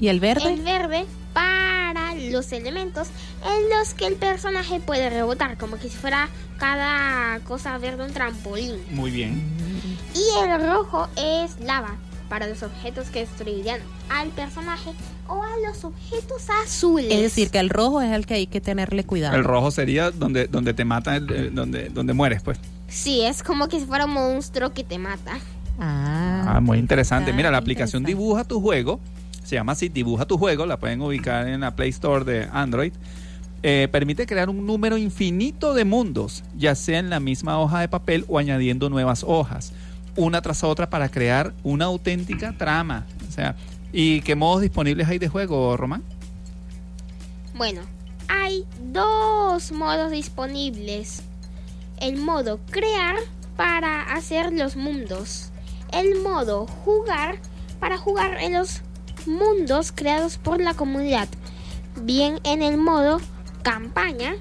¿Y 0.00 0.08
el 0.08 0.18
verde? 0.18 0.52
El 0.52 0.62
verde 0.62 1.06
para 1.32 2.14
los 2.14 2.52
elementos 2.52 3.08
en 3.44 3.70
los 3.78 3.94
que 3.94 4.06
el 4.06 4.14
personaje 4.14 4.80
puede 4.80 5.10
rebotar, 5.10 5.56
como 5.58 5.78
que 5.78 5.88
si 5.88 5.96
fuera 5.96 6.28
cada 6.58 7.40
cosa 7.40 7.76
verde 7.78 8.04
un 8.04 8.12
trampolín. 8.12 8.76
Muy 8.90 9.10
bien. 9.10 9.42
Y 10.14 10.44
el 10.44 10.66
rojo 10.68 11.08
es 11.16 11.58
lava 11.60 11.96
para 12.28 12.46
los 12.46 12.62
objetos 12.62 13.10
que 13.10 13.20
destruirían 13.20 13.80
al 14.08 14.28
personaje 14.30 14.92
o 15.28 15.42
a 15.42 15.50
los 15.66 15.84
objetos 15.84 16.48
azules. 16.64 17.10
Es 17.12 17.20
decir, 17.20 17.50
que 17.50 17.58
el 17.58 17.68
rojo 17.68 18.00
es 18.00 18.12
el 18.12 18.26
que 18.26 18.34
hay 18.34 18.46
que 18.46 18.60
tenerle 18.60 19.04
cuidado. 19.04 19.36
El 19.36 19.44
rojo 19.44 19.70
sería 19.70 20.10
donde, 20.10 20.46
donde 20.46 20.72
te 20.72 20.84
matan, 20.84 21.26
eh, 21.30 21.50
donde, 21.52 21.88
donde 21.90 22.12
mueres, 22.14 22.42
pues. 22.42 22.58
Sí, 22.88 23.22
es 23.22 23.42
como 23.42 23.68
que 23.68 23.80
si 23.80 23.86
fuera 23.86 24.06
un 24.06 24.12
monstruo 24.12 24.72
que 24.72 24.84
te 24.84 24.98
mata. 24.98 25.38
Ah, 25.78 26.54
Ah, 26.54 26.60
muy 26.60 26.78
interesante. 26.78 27.32
Mira, 27.32 27.50
la 27.50 27.58
aplicación 27.58 28.02
Dibuja 28.04 28.44
tu 28.44 28.60
juego, 28.60 29.00
se 29.44 29.56
llama 29.56 29.72
así, 29.72 29.88
Dibuja 29.88 30.26
tu 30.26 30.38
juego, 30.38 30.66
la 30.66 30.78
pueden 30.78 31.00
ubicar 31.02 31.48
en 31.48 31.60
la 31.60 31.74
Play 31.74 31.90
Store 31.90 32.24
de 32.24 32.48
Android. 32.52 32.92
Eh, 33.64 33.88
permite 33.92 34.26
crear 34.26 34.50
un 34.50 34.66
número 34.66 34.96
infinito 34.96 35.72
de 35.74 35.84
mundos, 35.84 36.42
ya 36.56 36.74
sea 36.74 36.98
en 36.98 37.10
la 37.10 37.20
misma 37.20 37.58
hoja 37.60 37.80
de 37.80 37.88
papel 37.88 38.24
o 38.28 38.38
añadiendo 38.38 38.90
nuevas 38.90 39.24
hojas, 39.24 39.72
una 40.16 40.42
tras 40.42 40.64
otra 40.64 40.90
para 40.90 41.08
crear 41.08 41.52
una 41.62 41.84
auténtica 41.84 42.56
trama. 42.58 43.06
O 43.28 43.30
sea, 43.30 43.54
¿y 43.92 44.20
qué 44.22 44.34
modos 44.34 44.62
disponibles 44.62 45.08
hay 45.08 45.18
de 45.18 45.28
juego, 45.28 45.76
Román? 45.76 46.02
Bueno, 47.54 47.82
hay 48.28 48.64
dos 48.92 49.70
modos 49.70 50.10
disponibles. 50.10 51.22
El 52.00 52.16
modo 52.16 52.58
crear 52.70 53.16
para 53.56 54.02
hacer 54.12 54.52
los 54.52 54.74
mundos. 54.74 55.50
El 55.92 56.20
modo 56.20 56.66
jugar 56.66 57.38
para 57.78 57.98
jugar 57.98 58.38
en 58.40 58.54
los 58.54 58.82
mundos 59.26 59.92
creados 59.92 60.38
por 60.38 60.60
la 60.60 60.74
comunidad. 60.74 61.28
Bien 62.02 62.40
en 62.44 62.62
el 62.62 62.78
modo 62.78 63.20
campaña, 63.62 64.34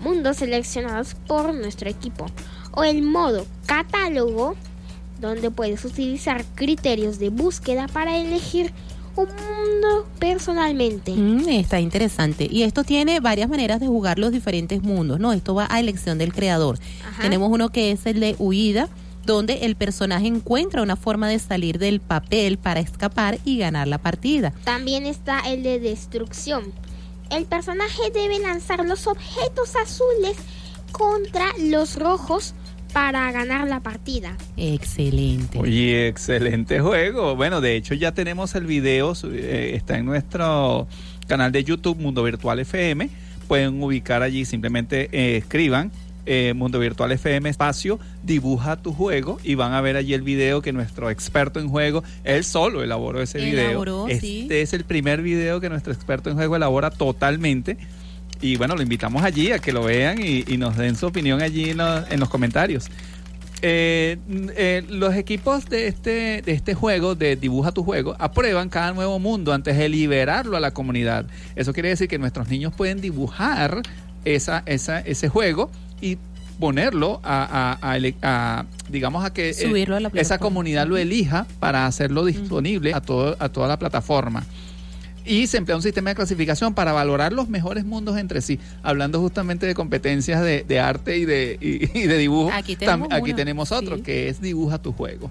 mundos 0.00 0.38
seleccionados 0.38 1.14
por 1.26 1.54
nuestro 1.54 1.88
equipo. 1.88 2.26
O 2.72 2.84
el 2.84 3.02
modo 3.02 3.46
catálogo, 3.66 4.54
donde 5.20 5.50
puedes 5.50 5.84
utilizar 5.84 6.44
criterios 6.54 7.18
de 7.18 7.30
búsqueda 7.30 7.88
para 7.88 8.16
elegir 8.16 8.72
un 9.16 9.26
mundo 9.26 10.06
personalmente. 10.20 11.12
Mm, 11.12 11.48
está 11.48 11.80
interesante. 11.80 12.46
Y 12.50 12.62
esto 12.62 12.84
tiene 12.84 13.18
varias 13.20 13.48
maneras 13.48 13.80
de 13.80 13.88
jugar 13.88 14.18
los 14.18 14.30
diferentes 14.30 14.82
mundos, 14.82 15.18
¿no? 15.18 15.32
Esto 15.32 15.54
va 15.54 15.66
a 15.70 15.80
elección 15.80 16.18
del 16.18 16.32
creador. 16.32 16.78
Ajá. 17.04 17.22
Tenemos 17.22 17.50
uno 17.50 17.70
que 17.70 17.90
es 17.90 18.06
el 18.06 18.20
de 18.20 18.36
huida, 18.38 18.88
donde 19.32 19.66
el 19.66 19.76
personaje 19.76 20.26
encuentra 20.26 20.82
una 20.82 20.96
forma 20.96 21.28
de 21.28 21.38
salir 21.38 21.78
del 21.78 22.00
papel 22.00 22.56
para 22.56 22.80
escapar 22.80 23.38
y 23.44 23.58
ganar 23.58 23.86
la 23.86 23.98
partida. 23.98 24.54
También 24.64 25.04
está 25.04 25.40
el 25.40 25.62
de 25.62 25.78
destrucción. 25.78 26.72
El 27.30 27.44
personaje 27.44 28.10
debe 28.14 28.38
lanzar 28.38 28.86
los 28.86 29.06
objetos 29.06 29.76
azules 29.76 30.34
contra 30.92 31.44
los 31.60 31.96
rojos 31.96 32.54
para 32.94 33.30
ganar 33.30 33.68
la 33.68 33.80
partida. 33.80 34.34
Excelente. 34.56 35.58
Oye, 35.58 36.08
excelente 36.08 36.80
juego. 36.80 37.36
Bueno, 37.36 37.60
de 37.60 37.76
hecho 37.76 37.92
ya 37.92 38.12
tenemos 38.12 38.54
el 38.54 38.64
video, 38.64 39.12
eh, 39.30 39.72
está 39.74 39.98
en 39.98 40.06
nuestro 40.06 40.88
canal 41.26 41.52
de 41.52 41.64
YouTube 41.64 41.98
Mundo 41.98 42.22
Virtual 42.22 42.58
FM. 42.60 43.10
Pueden 43.46 43.82
ubicar 43.82 44.22
allí, 44.22 44.46
simplemente 44.46 45.10
eh, 45.12 45.36
escriban 45.36 45.92
eh, 46.28 46.52
Mundo 46.54 46.78
Virtual 46.78 47.10
FM 47.10 47.48
espacio, 47.48 47.98
dibuja 48.22 48.76
tu 48.76 48.92
juego 48.92 49.38
y 49.42 49.54
van 49.54 49.72
a 49.72 49.80
ver 49.80 49.96
allí 49.96 50.14
el 50.14 50.22
video 50.22 50.62
que 50.62 50.72
nuestro 50.72 51.10
experto 51.10 51.58
en 51.58 51.68
juego, 51.68 52.04
él 52.22 52.44
solo 52.44 52.82
elaboró 52.84 53.22
ese 53.22 53.38
Elaboró, 53.38 54.04
video. 54.04 54.20
sí. 54.20 54.40
Este 54.42 54.60
es 54.62 54.72
el 54.74 54.84
primer 54.84 55.22
video 55.22 55.60
que 55.60 55.68
nuestro 55.68 55.92
experto 55.92 56.30
en 56.30 56.36
juego 56.36 56.54
elabora 56.56 56.90
totalmente. 56.90 57.78
Y 58.40 58.56
bueno, 58.56 58.76
lo 58.76 58.82
invitamos 58.82 59.24
allí 59.24 59.50
a 59.50 59.58
que 59.58 59.72
lo 59.72 59.82
vean 59.82 60.18
y, 60.24 60.44
y 60.46 60.58
nos 60.58 60.76
den 60.76 60.94
su 60.94 61.06
opinión 61.06 61.42
allí 61.42 61.70
en 61.70 61.78
los- 61.78 62.08
en 62.10 62.20
los 62.20 62.28
comentarios. 62.28 62.88
Eh, 63.60 64.18
eh, 64.56 64.84
los 64.88 65.16
equipos 65.16 65.66
de 65.68 65.88
este, 65.88 66.42
de 66.42 66.52
este 66.52 66.74
juego, 66.74 67.16
de 67.16 67.34
Dibuja 67.34 67.72
tu 67.72 67.82
juego, 67.82 68.14
aprueban 68.20 68.68
cada 68.68 68.92
nuevo 68.92 69.18
mundo 69.18 69.52
antes 69.52 69.76
de 69.76 69.88
liberarlo 69.88 70.56
a 70.56 70.60
la 70.60 70.70
comunidad. 70.70 71.26
Eso 71.56 71.72
quiere 71.72 71.88
decir 71.88 72.06
que 72.06 72.18
nuestros 72.18 72.48
niños 72.48 72.72
pueden 72.76 73.00
dibujar 73.00 73.82
esa, 74.24 74.62
esa, 74.66 75.00
ese 75.00 75.28
juego 75.28 75.70
y 76.00 76.18
ponerlo 76.58 77.20
a, 77.22 77.76
a- 77.80 77.90
a 77.90 77.96
ele- 77.96 78.16
a, 78.22 78.64
digamos 78.88 79.24
a 79.24 79.32
que 79.32 79.50
eh, 79.50 79.54
Subirlo 79.54 79.96
a 79.96 80.00
la 80.00 80.10
esa 80.14 80.38
comunidad 80.38 80.86
lo 80.86 80.96
elija 80.96 81.46
para 81.60 81.86
hacerlo 81.86 82.24
disponible 82.24 82.94
a 82.94 83.00
todo 83.00 83.36
a 83.38 83.48
toda 83.48 83.68
la 83.68 83.78
plataforma 83.78 84.44
y 85.24 85.46
se 85.46 85.58
emplea 85.58 85.76
un 85.76 85.82
sistema 85.82 86.10
de 86.10 86.16
clasificación 86.16 86.72
para 86.74 86.92
valorar 86.92 87.34
los 87.34 87.50
mejores 87.50 87.84
mundos 87.84 88.16
entre 88.16 88.40
sí. 88.40 88.58
Hablando 88.82 89.20
justamente 89.20 89.66
de 89.66 89.74
competencias 89.74 90.40
de, 90.42 90.64
de 90.66 90.80
arte 90.80 91.18
y 91.18 91.26
de, 91.26 91.58
y, 91.60 91.98
y 91.98 92.06
de 92.06 92.16
dibujo, 92.16 92.50
Aquí 92.54 92.76
tenemos 92.76 93.08
tam- 93.10 93.14
aquí 93.14 93.30
uno, 93.30 93.36
tenemos 93.36 93.70
otro 93.72 93.96
sí. 93.96 94.02
que 94.02 94.28
es 94.30 94.40
Dibuja 94.40 94.78
tu 94.78 94.92
juego. 94.92 95.30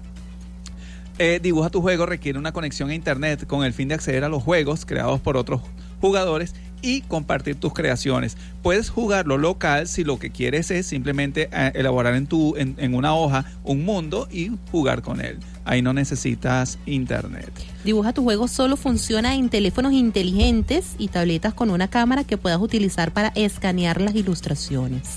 Eh, 1.18 1.40
Dibuja 1.42 1.68
tu 1.70 1.80
juego 1.82 2.06
requiere 2.06 2.38
una 2.38 2.52
conexión 2.52 2.90
a 2.90 2.94
internet 2.94 3.44
con 3.48 3.64
el 3.64 3.72
fin 3.72 3.88
de 3.88 3.94
acceder 3.96 4.22
a 4.22 4.28
los 4.28 4.40
juegos 4.42 4.86
creados 4.86 5.18
por 5.20 5.36
otros 5.36 5.62
jugadores 6.00 6.54
y 6.82 7.02
compartir 7.02 7.56
tus 7.56 7.72
creaciones. 7.72 8.36
Puedes 8.62 8.90
jugarlo 8.90 9.38
local 9.38 9.88
si 9.88 10.04
lo 10.04 10.18
que 10.18 10.30
quieres 10.30 10.70
es 10.70 10.86
simplemente 10.86 11.48
eh, 11.52 11.72
elaborar 11.74 12.14
en, 12.14 12.26
tu, 12.26 12.56
en, 12.56 12.74
en 12.78 12.94
una 12.94 13.14
hoja 13.14 13.44
un 13.64 13.84
mundo 13.84 14.28
y 14.30 14.50
jugar 14.70 15.02
con 15.02 15.20
él. 15.20 15.38
Ahí 15.64 15.82
no 15.82 15.92
necesitas 15.92 16.78
internet. 16.86 17.52
Dibuja 17.84 18.12
tu 18.12 18.22
juego 18.22 18.48
solo 18.48 18.76
funciona 18.76 19.34
en 19.34 19.48
teléfonos 19.48 19.92
inteligentes 19.92 20.94
y 20.98 21.08
tabletas 21.08 21.54
con 21.54 21.70
una 21.70 21.88
cámara 21.88 22.24
que 22.24 22.38
puedas 22.38 22.60
utilizar 22.60 23.12
para 23.12 23.28
escanear 23.34 24.00
las 24.00 24.14
ilustraciones. 24.14 25.16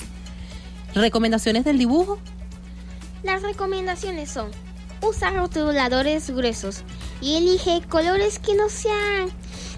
¿Recomendaciones 0.93 1.63
del 1.63 1.77
dibujo? 1.77 2.19
Las 3.23 3.43
recomendaciones 3.43 4.29
son 4.29 4.49
usar 5.01 5.35
rotuladores 5.35 6.29
gruesos 6.29 6.83
y 7.21 7.35
elige 7.35 7.81
colores 7.87 8.39
que 8.39 8.55
no 8.55 8.69
sean 8.69 9.29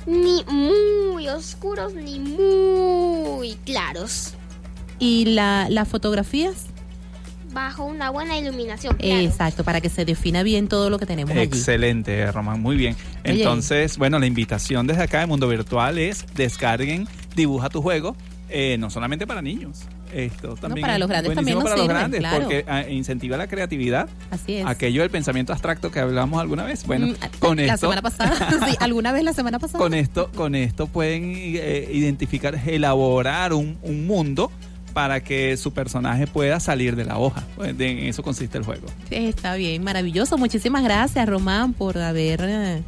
ni 0.05 0.43
muy 0.45 1.27
oscuros 1.30 1.93
ni 1.93 2.19
muy 2.19 3.55
claros. 3.65 4.34
¿Y 4.99 5.25
la, 5.25 5.67
las 5.69 5.88
fotografías? 5.88 6.67
Bajo 7.51 7.85
una 7.85 8.09
buena 8.09 8.38
iluminación. 8.38 8.95
claro. 8.95 9.21
Exacto, 9.21 9.63
para 9.63 9.80
que 9.80 9.89
se 9.89 10.05
defina 10.05 10.41
bien 10.41 10.67
todo 10.67 10.89
lo 10.89 10.97
que 10.97 11.05
tenemos 11.05 11.31
allí. 11.31 11.43
Excelente, 11.43 12.31
Román, 12.31 12.61
muy 12.61 12.75
bien. 12.75 12.95
Oye. 13.23 13.39
Entonces, 13.39 13.97
bueno, 13.97 14.17
la 14.17 14.25
invitación 14.25 14.88
desde 14.88 15.03
acá 15.03 15.19
de 15.19 15.27
Mundo 15.27 15.47
Virtual 15.47 15.97
es 15.99 16.25
descarguen, 16.35 17.07
dibuja 17.35 17.69
tu 17.69 17.81
juego, 17.81 18.15
eh, 18.49 18.77
no 18.80 18.89
solamente 18.89 19.27
para 19.27 19.41
niños. 19.41 19.81
Esto 20.14 20.56
también 20.56 20.81
para 20.81 20.94
es 20.94 20.99
los 20.99 21.10
grandes 21.10 21.34
también 21.34 21.57
nos 21.57 21.64
para 21.64 21.77
los 21.77 21.88
grandes 21.88 22.19
claro. 22.19 22.40
porque 22.41 22.65
ah, 22.68 22.84
incentiva 22.88 23.38
la 23.38 23.48
creatividad. 23.48 24.10
Así 24.31 24.56
es. 24.56 24.65
Aquello 24.65 25.02
del 25.02 25.10
pensamiento 25.10 25.52
abstracto 25.53 25.91
que 25.91 25.99
hablamos 25.99 26.40
alguna 26.40 26.64
vez. 26.64 26.85
Bueno, 26.85 27.07
Mm, 27.07 27.15
con 27.40 27.57
la 27.57 27.64
esto 27.65 27.77
semana 27.77 28.02
pasada, 28.02 28.49
sí, 28.69 28.76
alguna 28.80 29.11
vez 29.11 29.23
la 29.23 29.34
semana 29.34 29.60
pasada. 29.60 29.80
con 29.80 29.94
esto, 29.94 30.30
con 30.35 30.56
esto 30.56 30.88
pueden 30.88 31.34
eh, 31.35 31.90
identificar, 31.91 32.60
elaborar 32.68 33.53
un, 33.53 33.77
un 33.81 34.07
mundo 34.07 34.52
para 34.94 35.22
que 35.23 35.57
su 35.57 35.73
personaje 35.73 36.27
pueda 36.27 36.60
salir 36.60 36.95
de 36.95 37.06
la 37.06 37.18
hoja. 37.18 37.44
Pues, 37.56 37.72
en 37.80 37.99
eso 37.99 38.22
consiste 38.23 38.57
el 38.57 38.64
juego. 38.64 38.88
Sí, 39.10 39.15
está 39.15 39.56
bien, 39.56 39.84
maravilloso. 39.84 40.38
Muchísimas 40.38 40.84
gracias, 40.84 41.27
Román, 41.27 41.73
por 41.73 41.98
haber 41.98 42.41
eh, 42.44 42.84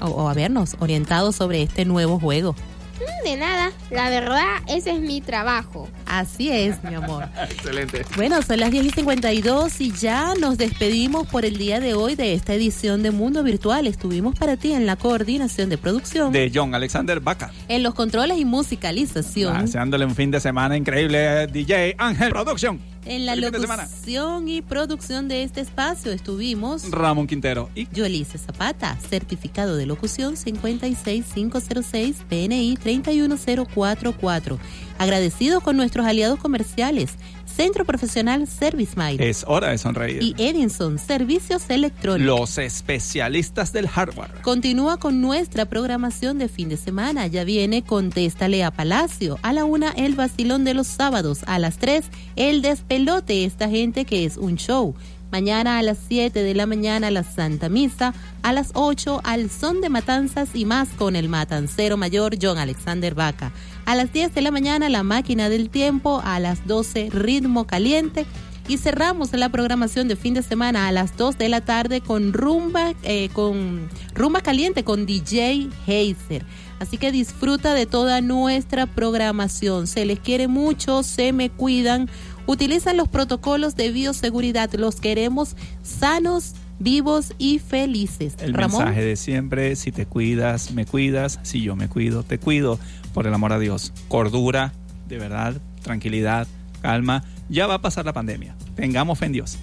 o, 0.00 0.06
o 0.06 0.28
habernos 0.28 0.76
orientado 0.80 1.32
sobre 1.32 1.62
este 1.62 1.84
nuevo 1.84 2.18
juego. 2.18 2.54
Mm, 3.00 3.24
De 3.24 3.36
nada, 3.36 3.72
la 3.90 4.10
verdad, 4.10 4.44
ese 4.68 4.90
es 4.92 5.00
mi 5.00 5.20
trabajo. 5.20 5.88
Así 6.06 6.50
es, 6.50 6.82
mi 6.84 6.94
amor. 6.94 7.24
Excelente. 7.50 8.04
Bueno, 8.16 8.42
son 8.42 8.60
las 8.60 8.70
10 8.70 8.84
y 8.86 8.90
52 8.90 9.80
y 9.80 9.92
ya 9.92 10.34
nos 10.40 10.58
despedimos 10.58 11.26
por 11.28 11.44
el 11.44 11.56
día 11.56 11.80
de 11.80 11.94
hoy 11.94 12.14
de 12.14 12.34
esta 12.34 12.54
edición 12.54 13.02
de 13.02 13.10
Mundo 13.10 13.42
Virtual. 13.42 13.86
Estuvimos 13.86 14.34
para 14.38 14.56
ti 14.56 14.72
en 14.72 14.86
la 14.86 14.96
coordinación 14.96 15.68
de 15.70 15.78
producción, 15.78 16.32
De 16.32 16.50
John 16.54 16.74
Alexander 16.74 17.20
Baca. 17.20 17.52
en 17.68 17.82
los 17.82 17.94
controles 17.94 18.38
y 18.38 18.44
musicalización, 18.44 19.64
Deseándole 19.66 20.04
un 20.04 20.14
fin 20.14 20.30
de 20.30 20.40
semana 20.40 20.76
increíble, 20.76 21.46
DJ 21.46 21.94
Ángel 21.98 22.30
Production. 22.30 22.80
En 23.04 23.26
la 23.26 23.36
locución 23.36 24.48
y 24.48 24.62
producción 24.62 25.28
de 25.28 25.42
este 25.42 25.60
espacio 25.60 26.12
estuvimos 26.12 26.90
Ramón 26.90 27.26
Quintero. 27.26 27.70
Y 27.74 27.88
Yolice 27.92 28.38
Zapata, 28.38 28.96
certificado 29.08 29.76
de 29.76 29.86
locución 29.86 30.36
56506 30.36 32.16
PNI 32.28 32.76
31044. 32.76 34.58
Agradecidos 35.00 35.62
con 35.62 35.78
nuestros 35.78 36.04
aliados 36.04 36.38
comerciales, 36.38 37.12
Centro 37.46 37.86
Profesional 37.86 38.46
Service 38.46 38.92
Mile 38.96 39.30
es 39.30 39.46
hora 39.48 39.70
de 39.70 39.78
sonreír. 39.78 40.22
y 40.22 40.34
Edinson 40.36 40.98
Servicios 40.98 41.70
Electrónicos. 41.70 42.38
Los 42.38 42.58
especialistas 42.58 43.72
del 43.72 43.88
hardware. 43.88 44.30
Continúa 44.42 44.98
con 44.98 45.22
nuestra 45.22 45.64
programación 45.64 46.36
de 46.36 46.48
fin 46.48 46.68
de 46.68 46.76
semana. 46.76 47.26
Ya 47.28 47.44
viene 47.44 47.82
Contéstale 47.82 48.62
a 48.62 48.70
Palacio. 48.70 49.38
A 49.40 49.54
la 49.54 49.64
una, 49.64 49.88
el 49.92 50.16
vacilón 50.16 50.64
de 50.64 50.74
los 50.74 50.86
sábados. 50.86 51.44
A 51.46 51.58
las 51.58 51.78
tres, 51.78 52.04
el 52.36 52.60
despelote. 52.60 53.46
Esta 53.46 53.70
gente 53.70 54.04
que 54.04 54.26
es 54.26 54.36
un 54.36 54.56
show. 54.56 54.94
Mañana 55.32 55.78
a 55.78 55.82
las 55.82 55.98
7 56.08 56.42
de 56.42 56.54
la 56.54 56.66
mañana, 56.66 57.10
la 57.10 57.22
Santa 57.22 57.68
Misa. 57.68 58.14
A 58.42 58.52
las 58.52 58.72
8, 58.74 59.20
al 59.22 59.48
son 59.48 59.80
de 59.80 59.88
matanzas 59.88 60.50
y 60.54 60.64
más 60.64 60.88
con 60.88 61.14
el 61.14 61.28
matancero 61.28 61.96
mayor 61.96 62.36
John 62.40 62.58
Alexander 62.58 63.14
Vaca. 63.14 63.52
A 63.84 63.94
las 63.94 64.12
10 64.12 64.34
de 64.34 64.40
la 64.40 64.50
mañana, 64.50 64.88
la 64.88 65.02
máquina 65.02 65.48
del 65.48 65.70
tiempo. 65.70 66.20
A 66.24 66.40
las 66.40 66.66
12, 66.66 67.10
ritmo 67.10 67.66
caliente. 67.66 68.26
Y 68.68 68.78
cerramos 68.78 69.32
la 69.32 69.48
programación 69.48 70.06
de 70.06 70.14
fin 70.14 70.34
de 70.34 70.42
semana 70.42 70.86
a 70.86 70.92
las 70.92 71.16
2 71.16 71.38
de 71.38 71.48
la 71.48 71.60
tarde 71.60 72.00
con 72.00 72.32
rumba, 72.32 72.94
eh, 73.02 73.28
con 73.32 73.88
rumba 74.14 74.42
caliente 74.42 74.84
con 74.84 75.06
DJ 75.06 75.68
Heiser. 75.88 76.44
Así 76.78 76.96
que 76.96 77.10
disfruta 77.10 77.74
de 77.74 77.86
toda 77.86 78.20
nuestra 78.20 78.86
programación. 78.86 79.88
Se 79.88 80.04
les 80.04 80.20
quiere 80.20 80.46
mucho, 80.46 81.02
se 81.02 81.32
me 81.32 81.50
cuidan. 81.50 82.08
Utilizan 82.46 82.96
los 82.96 83.08
protocolos 83.08 83.76
de 83.76 83.90
bioseguridad. 83.90 84.72
Los 84.74 85.00
queremos 85.00 85.56
sanos, 85.82 86.54
vivos 86.80 87.34
y 87.38 87.60
felices. 87.60 88.34
El 88.40 88.54
Ramón. 88.54 88.84
mensaje 88.84 89.04
de 89.04 89.14
siempre, 89.14 89.76
si 89.76 89.92
te 89.92 90.06
cuidas, 90.06 90.72
me 90.72 90.86
cuidas, 90.86 91.38
si 91.42 91.62
yo 91.62 91.76
me 91.76 91.88
cuido, 91.88 92.24
te 92.24 92.38
cuido, 92.38 92.80
por 93.14 93.28
el 93.28 93.34
amor 93.34 93.52
a 93.52 93.58
Dios. 93.60 93.92
Cordura, 94.08 94.72
de 95.08 95.18
verdad, 95.18 95.60
tranquilidad, 95.82 96.48
calma. 96.82 97.22
Ya 97.48 97.66
va 97.66 97.74
a 97.74 97.80
pasar 97.80 98.04
la 98.04 98.12
pandemia. 98.12 98.56
Tengamos 98.74 99.18
fe 99.18 99.26
en 99.26 99.32
Dios. 99.32 99.58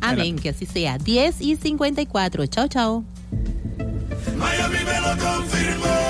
Amén, 0.00 0.36
que 0.36 0.48
así 0.48 0.66
sea. 0.66 0.98
10 0.98 1.40
y 1.40 1.56
54. 1.56 2.46
Chao, 2.46 2.66
chao. 2.66 3.04
Miami 4.36 4.78
me 4.84 5.00
lo 5.00 5.24
confirmó. 5.24 6.01